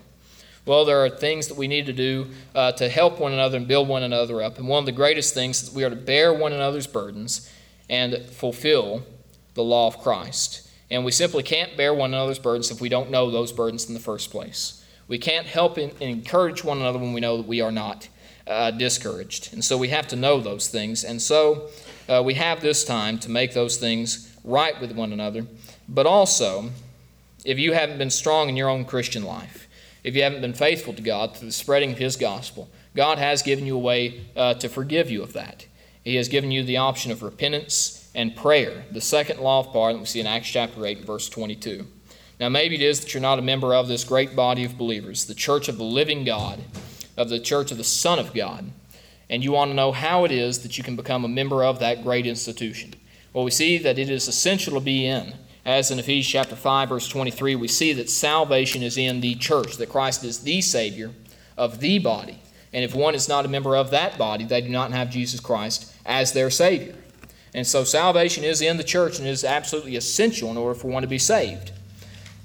Well, 0.64 0.84
there 0.84 1.04
are 1.04 1.10
things 1.10 1.48
that 1.48 1.56
we 1.56 1.66
need 1.66 1.86
to 1.86 1.92
do 1.92 2.28
uh, 2.54 2.72
to 2.72 2.88
help 2.88 3.18
one 3.18 3.32
another 3.32 3.56
and 3.56 3.66
build 3.66 3.88
one 3.88 4.04
another 4.04 4.42
up. 4.42 4.58
And 4.58 4.68
one 4.68 4.78
of 4.78 4.86
the 4.86 4.92
greatest 4.92 5.34
things 5.34 5.62
is 5.62 5.74
we 5.74 5.82
are 5.82 5.90
to 5.90 5.96
bear 5.96 6.32
one 6.32 6.52
another's 6.52 6.86
burdens 6.86 7.50
and 7.90 8.24
fulfill 8.26 9.02
the 9.54 9.64
law 9.64 9.88
of 9.88 9.98
Christ. 9.98 10.68
And 10.88 11.04
we 11.04 11.10
simply 11.10 11.42
can't 11.42 11.76
bear 11.76 11.92
one 11.92 12.14
another's 12.14 12.38
burdens 12.38 12.70
if 12.70 12.80
we 12.80 12.88
don't 12.88 13.10
know 13.10 13.30
those 13.30 13.50
burdens 13.50 13.88
in 13.88 13.94
the 13.94 14.00
first 14.00 14.30
place. 14.30 14.84
We 15.08 15.18
can't 15.18 15.46
help 15.46 15.78
and 15.78 15.92
encourage 16.00 16.62
one 16.62 16.78
another 16.78 16.98
when 16.98 17.12
we 17.12 17.20
know 17.20 17.38
that 17.38 17.46
we 17.46 17.60
are 17.60 17.72
not 17.72 18.08
uh, 18.46 18.70
discouraged. 18.70 19.52
And 19.52 19.64
so 19.64 19.76
we 19.76 19.88
have 19.88 20.06
to 20.08 20.16
know 20.16 20.40
those 20.40 20.68
things. 20.68 21.02
And 21.02 21.20
so 21.20 21.70
uh, 22.08 22.22
we 22.24 22.34
have 22.34 22.60
this 22.60 22.84
time 22.84 23.18
to 23.18 23.30
make 23.30 23.52
those 23.52 23.78
things 23.78 24.34
right 24.44 24.80
with 24.80 24.92
one 24.92 25.12
another. 25.12 25.46
But 25.88 26.06
also, 26.06 26.70
if 27.44 27.58
you 27.58 27.72
haven't 27.72 27.98
been 27.98 28.10
strong 28.10 28.48
in 28.48 28.56
your 28.56 28.68
own 28.68 28.84
Christian 28.84 29.24
life, 29.24 29.61
if 30.04 30.14
you 30.16 30.22
haven't 30.22 30.40
been 30.40 30.54
faithful 30.54 30.94
to 30.94 31.02
God 31.02 31.36
through 31.36 31.48
the 31.48 31.52
spreading 31.52 31.92
of 31.92 31.98
His 31.98 32.16
gospel, 32.16 32.68
God 32.94 33.18
has 33.18 33.42
given 33.42 33.66
you 33.66 33.76
a 33.76 33.80
way 33.80 34.22
uh, 34.36 34.54
to 34.54 34.68
forgive 34.68 35.10
you 35.10 35.22
of 35.22 35.32
that. 35.32 35.66
He 36.04 36.16
has 36.16 36.28
given 36.28 36.50
you 36.50 36.64
the 36.64 36.78
option 36.78 37.12
of 37.12 37.22
repentance 37.22 38.10
and 38.14 38.36
prayer, 38.36 38.84
the 38.90 39.00
second 39.00 39.40
law 39.40 39.60
of 39.60 39.72
pardon 39.72 40.00
we 40.00 40.06
see 40.06 40.20
in 40.20 40.26
Acts 40.26 40.48
chapter 40.48 40.84
8, 40.84 41.04
verse 41.04 41.28
22. 41.28 41.86
Now, 42.40 42.48
maybe 42.48 42.74
it 42.74 42.82
is 42.82 43.00
that 43.00 43.14
you're 43.14 43.20
not 43.20 43.38
a 43.38 43.42
member 43.42 43.74
of 43.74 43.86
this 43.86 44.02
great 44.02 44.34
body 44.34 44.64
of 44.64 44.76
believers, 44.76 45.26
the 45.26 45.34
church 45.34 45.68
of 45.68 45.78
the 45.78 45.84
living 45.84 46.24
God, 46.24 46.60
of 47.16 47.28
the 47.28 47.38
church 47.38 47.70
of 47.70 47.78
the 47.78 47.84
Son 47.84 48.18
of 48.18 48.34
God, 48.34 48.72
and 49.30 49.44
you 49.44 49.52
want 49.52 49.70
to 49.70 49.74
know 49.74 49.92
how 49.92 50.24
it 50.24 50.32
is 50.32 50.62
that 50.62 50.76
you 50.76 50.84
can 50.84 50.96
become 50.96 51.24
a 51.24 51.28
member 51.28 51.62
of 51.62 51.78
that 51.78 52.02
great 52.02 52.26
institution. 52.26 52.94
Well, 53.32 53.44
we 53.44 53.50
see 53.50 53.78
that 53.78 53.98
it 53.98 54.10
is 54.10 54.28
essential 54.28 54.74
to 54.74 54.80
be 54.80 55.06
in. 55.06 55.34
As 55.64 55.92
in 55.92 55.98
Ephesians 56.00 56.32
chapter 56.32 56.56
5, 56.56 56.88
verse 56.88 57.08
23, 57.08 57.54
we 57.54 57.68
see 57.68 57.92
that 57.92 58.10
salvation 58.10 58.82
is 58.82 58.98
in 58.98 59.20
the 59.20 59.36
church, 59.36 59.76
that 59.76 59.88
Christ 59.88 60.24
is 60.24 60.40
the 60.40 60.60
Savior 60.60 61.12
of 61.56 61.78
the 61.78 62.00
body. 62.00 62.40
And 62.72 62.84
if 62.84 62.94
one 62.94 63.14
is 63.14 63.28
not 63.28 63.44
a 63.44 63.48
member 63.48 63.76
of 63.76 63.90
that 63.90 64.18
body, 64.18 64.44
they 64.44 64.60
do 64.60 64.70
not 64.70 64.90
have 64.90 65.10
Jesus 65.10 65.38
Christ 65.38 65.94
as 66.04 66.32
their 66.32 66.50
Savior. 66.50 66.96
And 67.54 67.66
so 67.66 67.84
salvation 67.84 68.44
is 68.44 68.60
in 68.60 68.76
the 68.76 68.84
church 68.84 69.18
and 69.18 69.28
is 69.28 69.44
absolutely 69.44 69.94
essential 69.94 70.50
in 70.50 70.56
order 70.56 70.78
for 70.78 70.88
one 70.88 71.02
to 71.02 71.08
be 71.08 71.18
saved. 71.18 71.70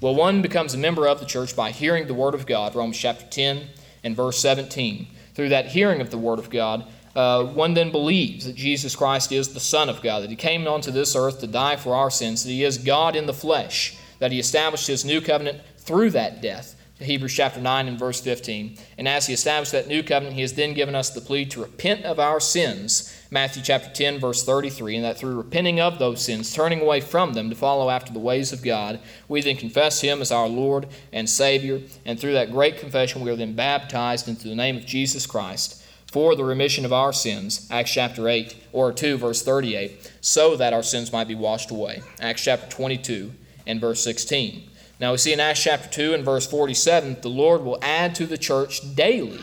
Well, 0.00 0.14
one 0.14 0.42
becomes 0.42 0.74
a 0.74 0.78
member 0.78 1.08
of 1.08 1.18
the 1.18 1.26
church 1.26 1.56
by 1.56 1.72
hearing 1.72 2.06
the 2.06 2.14
Word 2.14 2.34
of 2.34 2.46
God, 2.46 2.76
Romans 2.76 2.98
chapter 2.98 3.26
10 3.26 3.66
and 4.04 4.14
verse 4.14 4.38
17. 4.38 5.08
Through 5.34 5.48
that 5.48 5.66
hearing 5.66 6.00
of 6.00 6.10
the 6.10 6.18
Word 6.18 6.38
of 6.38 6.50
God, 6.50 6.86
uh, 7.18 7.42
one 7.42 7.74
then 7.74 7.90
believes 7.90 8.44
that 8.44 8.54
Jesus 8.54 8.94
Christ 8.94 9.32
is 9.32 9.52
the 9.52 9.58
Son 9.58 9.88
of 9.88 10.00
God, 10.02 10.22
that 10.22 10.30
He 10.30 10.36
came 10.36 10.68
onto 10.68 10.92
this 10.92 11.16
earth 11.16 11.40
to 11.40 11.48
die 11.48 11.74
for 11.74 11.96
our 11.96 12.10
sins, 12.10 12.44
that 12.44 12.50
He 12.50 12.62
is 12.62 12.78
God 12.78 13.16
in 13.16 13.26
the 13.26 13.34
flesh, 13.34 13.98
that 14.20 14.30
He 14.30 14.38
established 14.38 14.86
His 14.86 15.04
new 15.04 15.20
covenant 15.20 15.60
through 15.78 16.10
that 16.10 16.40
death. 16.40 16.76
Hebrews 17.00 17.34
chapter 17.34 17.60
9 17.60 17.88
and 17.88 17.98
verse 17.98 18.20
15. 18.20 18.76
And 18.98 19.06
as 19.06 19.28
he 19.28 19.32
established 19.32 19.70
that 19.70 19.86
new 19.86 20.02
covenant, 20.02 20.34
he 20.34 20.40
has 20.40 20.54
then 20.54 20.74
given 20.74 20.96
us 20.96 21.10
the 21.10 21.20
plea 21.20 21.44
to 21.46 21.60
repent 21.60 22.04
of 22.04 22.18
our 22.18 22.40
sins, 22.40 23.24
Matthew 23.30 23.62
chapter 23.62 23.88
10, 23.88 24.18
verse 24.18 24.44
33, 24.44 24.96
and 24.96 25.04
that 25.04 25.16
through 25.16 25.36
repenting 25.36 25.78
of 25.78 26.00
those 26.00 26.24
sins, 26.24 26.52
turning 26.52 26.80
away 26.80 27.00
from 27.00 27.34
them 27.34 27.50
to 27.50 27.56
follow 27.56 27.88
after 27.88 28.12
the 28.12 28.18
ways 28.18 28.52
of 28.52 28.64
God, 28.64 28.98
we 29.28 29.40
then 29.40 29.56
confess 29.56 30.00
him 30.00 30.20
as 30.20 30.32
our 30.32 30.48
Lord 30.48 30.88
and 31.12 31.30
Savior. 31.30 31.82
And 32.04 32.18
through 32.18 32.32
that 32.32 32.50
great 32.50 32.78
confession, 32.78 33.22
we 33.22 33.30
are 33.30 33.36
then 33.36 33.54
baptized 33.54 34.26
into 34.26 34.48
the 34.48 34.56
name 34.56 34.76
of 34.76 34.84
Jesus 34.84 35.24
Christ 35.24 35.77
for 36.12 36.34
the 36.34 36.44
remission 36.44 36.84
of 36.84 36.92
our 36.92 37.12
sins, 37.12 37.68
Acts 37.70 37.92
chapter 37.92 38.28
8, 38.28 38.56
or 38.72 38.92
2, 38.92 39.18
verse 39.18 39.42
38, 39.42 40.12
so 40.20 40.56
that 40.56 40.72
our 40.72 40.82
sins 40.82 41.12
might 41.12 41.28
be 41.28 41.34
washed 41.34 41.70
away, 41.70 42.02
Acts 42.20 42.44
chapter 42.44 42.68
22 42.68 43.32
and 43.66 43.80
verse 43.80 44.02
16. 44.02 44.70
Now 45.00 45.12
we 45.12 45.18
see 45.18 45.32
in 45.32 45.40
Acts 45.40 45.62
chapter 45.62 45.88
2 45.88 46.14
and 46.14 46.24
verse 46.24 46.46
47 46.46 47.18
the 47.20 47.28
Lord 47.28 47.62
will 47.62 47.78
add 47.82 48.14
to 48.16 48.26
the 48.26 48.38
church 48.38 48.94
daily 48.96 49.40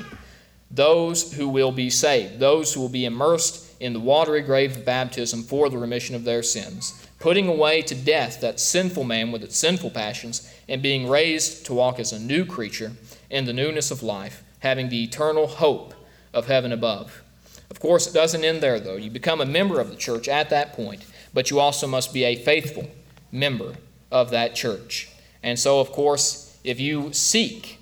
those 0.70 1.34
who 1.34 1.48
will 1.48 1.72
be 1.72 1.90
saved, 1.90 2.40
those 2.40 2.74
who 2.74 2.82
will 2.82 2.90
be 2.90 3.06
immersed 3.06 3.80
in 3.80 3.94
the 3.94 4.00
watery 4.00 4.42
grave 4.42 4.76
of 4.76 4.86
baptism 4.86 5.44
for 5.44 5.70
the 5.70 5.78
remission 5.78 6.16
of 6.16 6.24
their 6.24 6.44
sins, 6.44 7.08
putting 7.20 7.48
away 7.48 7.82
to 7.84 7.96
death 7.96 8.42
that 8.42 8.60
sinful 8.60 9.04
man 9.04 9.32
with 9.32 9.44
its 9.44 9.58
sinful 9.58 9.92
passions, 9.92 10.52
and 10.68 10.82
being 10.82 11.08
raised 11.08 11.66
to 11.66 11.74
walk 11.74 12.00
as 12.00 12.12
a 12.12 12.20
new 12.20 12.44
creature 12.44 12.92
in 13.30 13.46
the 13.46 13.54
newness 13.54 13.92
of 13.92 14.04
life, 14.04 14.44
having 14.60 14.90
the 14.90 15.04
eternal 15.04 15.48
hope 15.48 15.94
of 16.36 16.46
heaven 16.46 16.72
above. 16.72 17.24
Of 17.72 17.80
course, 17.80 18.06
it 18.06 18.14
doesn't 18.14 18.44
end 18.44 18.62
there, 18.62 18.80
though. 18.80 18.98
You 18.98 19.10
become 19.10 19.42
a 19.42 19.46
member 19.46 19.80
of 19.80 19.90
the 19.90 19.96
church 19.96 20.28
at 20.28 20.52
that 20.52 20.74
point, 20.74 21.04
but 21.34 21.50
you 21.50 21.60
also 21.60 21.88
must 21.88 22.14
be 22.14 22.24
a 22.24 22.36
faithful 22.36 22.90
member 23.32 23.76
of 24.12 24.30
that 24.30 24.54
church. 24.54 25.10
And 25.42 25.58
so, 25.58 25.80
of 25.80 25.92
course, 25.92 26.58
if 26.64 26.80
you 26.80 27.12
seek 27.14 27.80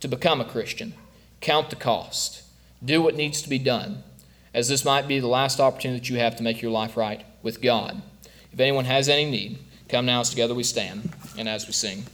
to 0.00 0.08
become 0.08 0.40
a 0.40 0.44
Christian, 0.44 0.94
count 1.40 1.70
the 1.70 1.76
cost. 1.76 2.42
Do 2.84 3.02
what 3.02 3.16
needs 3.16 3.40
to 3.42 3.48
be 3.48 3.58
done, 3.58 4.02
as 4.52 4.68
this 4.68 4.84
might 4.84 5.08
be 5.08 5.18
the 5.18 5.26
last 5.26 5.58
opportunity 5.58 6.00
that 6.00 6.10
you 6.10 6.18
have 6.18 6.36
to 6.36 6.42
make 6.42 6.60
your 6.60 6.70
life 6.70 6.96
right 6.96 7.24
with 7.42 7.62
God. 7.62 8.02
If 8.52 8.60
anyone 8.60 8.84
has 8.84 9.08
any 9.08 9.28
need, 9.30 9.58
come 9.88 10.06
now 10.06 10.20
as 10.20 10.30
together 10.30 10.54
we 10.54 10.62
stand 10.62 11.10
and 11.38 11.48
as 11.48 11.66
we 11.66 11.72
sing. 11.72 12.04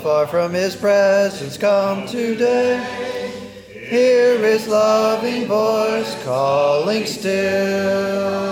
Far 0.00 0.26
from 0.26 0.52
his 0.54 0.74
presence, 0.74 1.58
come 1.58 2.06
today. 2.06 2.82
Hear 3.90 4.38
his 4.38 4.66
loving 4.66 5.46
voice 5.46 6.24
calling 6.24 7.04
still. 7.06 8.49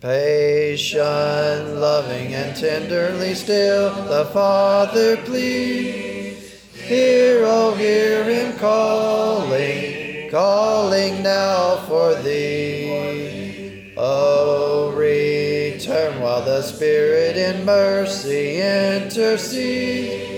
Patient, 0.00 1.76
loving, 1.76 2.34
and 2.34 2.54
tenderly 2.56 3.34
still, 3.34 3.90
the 4.04 4.26
Father 4.26 5.16
pleads. 5.18 6.52
Hear, 6.72 7.44
oh, 7.46 7.74
hear 7.74 8.24
him 8.24 8.58
calling, 8.58 10.28
calling 10.30 11.22
now 11.22 11.76
for 11.88 12.14
thee. 12.16 13.94
Oh, 13.96 14.92
return 14.94 16.20
while 16.20 16.44
the 16.44 16.60
Spirit 16.60 17.38
in 17.38 17.64
mercy 17.64 18.60
intercedes. 18.60 20.34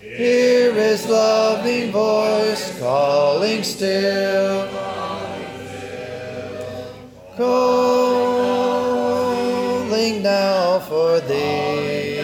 Hear 0.00 0.74
his 0.74 1.08
loving 1.08 1.92
voice 1.92 2.78
calling 2.78 3.62
still. 3.62 4.67
Calling 7.38 7.46
now 10.24 10.80
for 10.80 11.20
thee. 11.20 12.18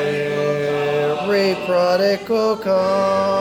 prodigal, 1.66 2.58
come. 2.58 3.39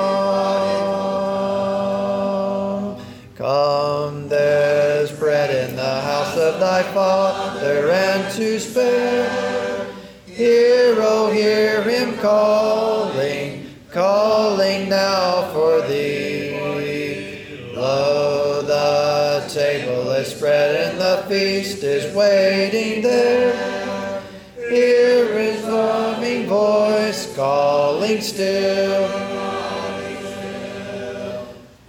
Thy 6.79 6.93
Father, 6.93 7.91
and 7.91 8.33
to 8.35 8.61
spare. 8.61 9.87
Hear, 10.26 10.95
oh, 10.99 11.31
hear 11.33 11.83
him 11.83 12.16
calling, 12.18 13.74
calling 13.91 14.89
now 14.89 15.51
for 15.53 15.81
thee. 15.89 17.72
Lo, 17.74 18.62
the 18.62 19.49
table 19.53 20.12
is 20.12 20.29
spread, 20.29 20.93
and 20.93 21.01
the 21.01 21.24
feast 21.29 21.83
is 21.83 22.14
waiting 22.14 23.03
there. 23.03 24.22
Hear 24.70 25.37
his 25.37 25.64
loving 25.64 26.47
voice 26.47 27.35
calling 27.35 28.20
still. 28.20 29.09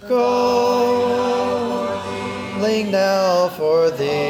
Calling 0.08 0.90
now 2.90 3.48
for 3.50 3.90
thee. 3.90 4.29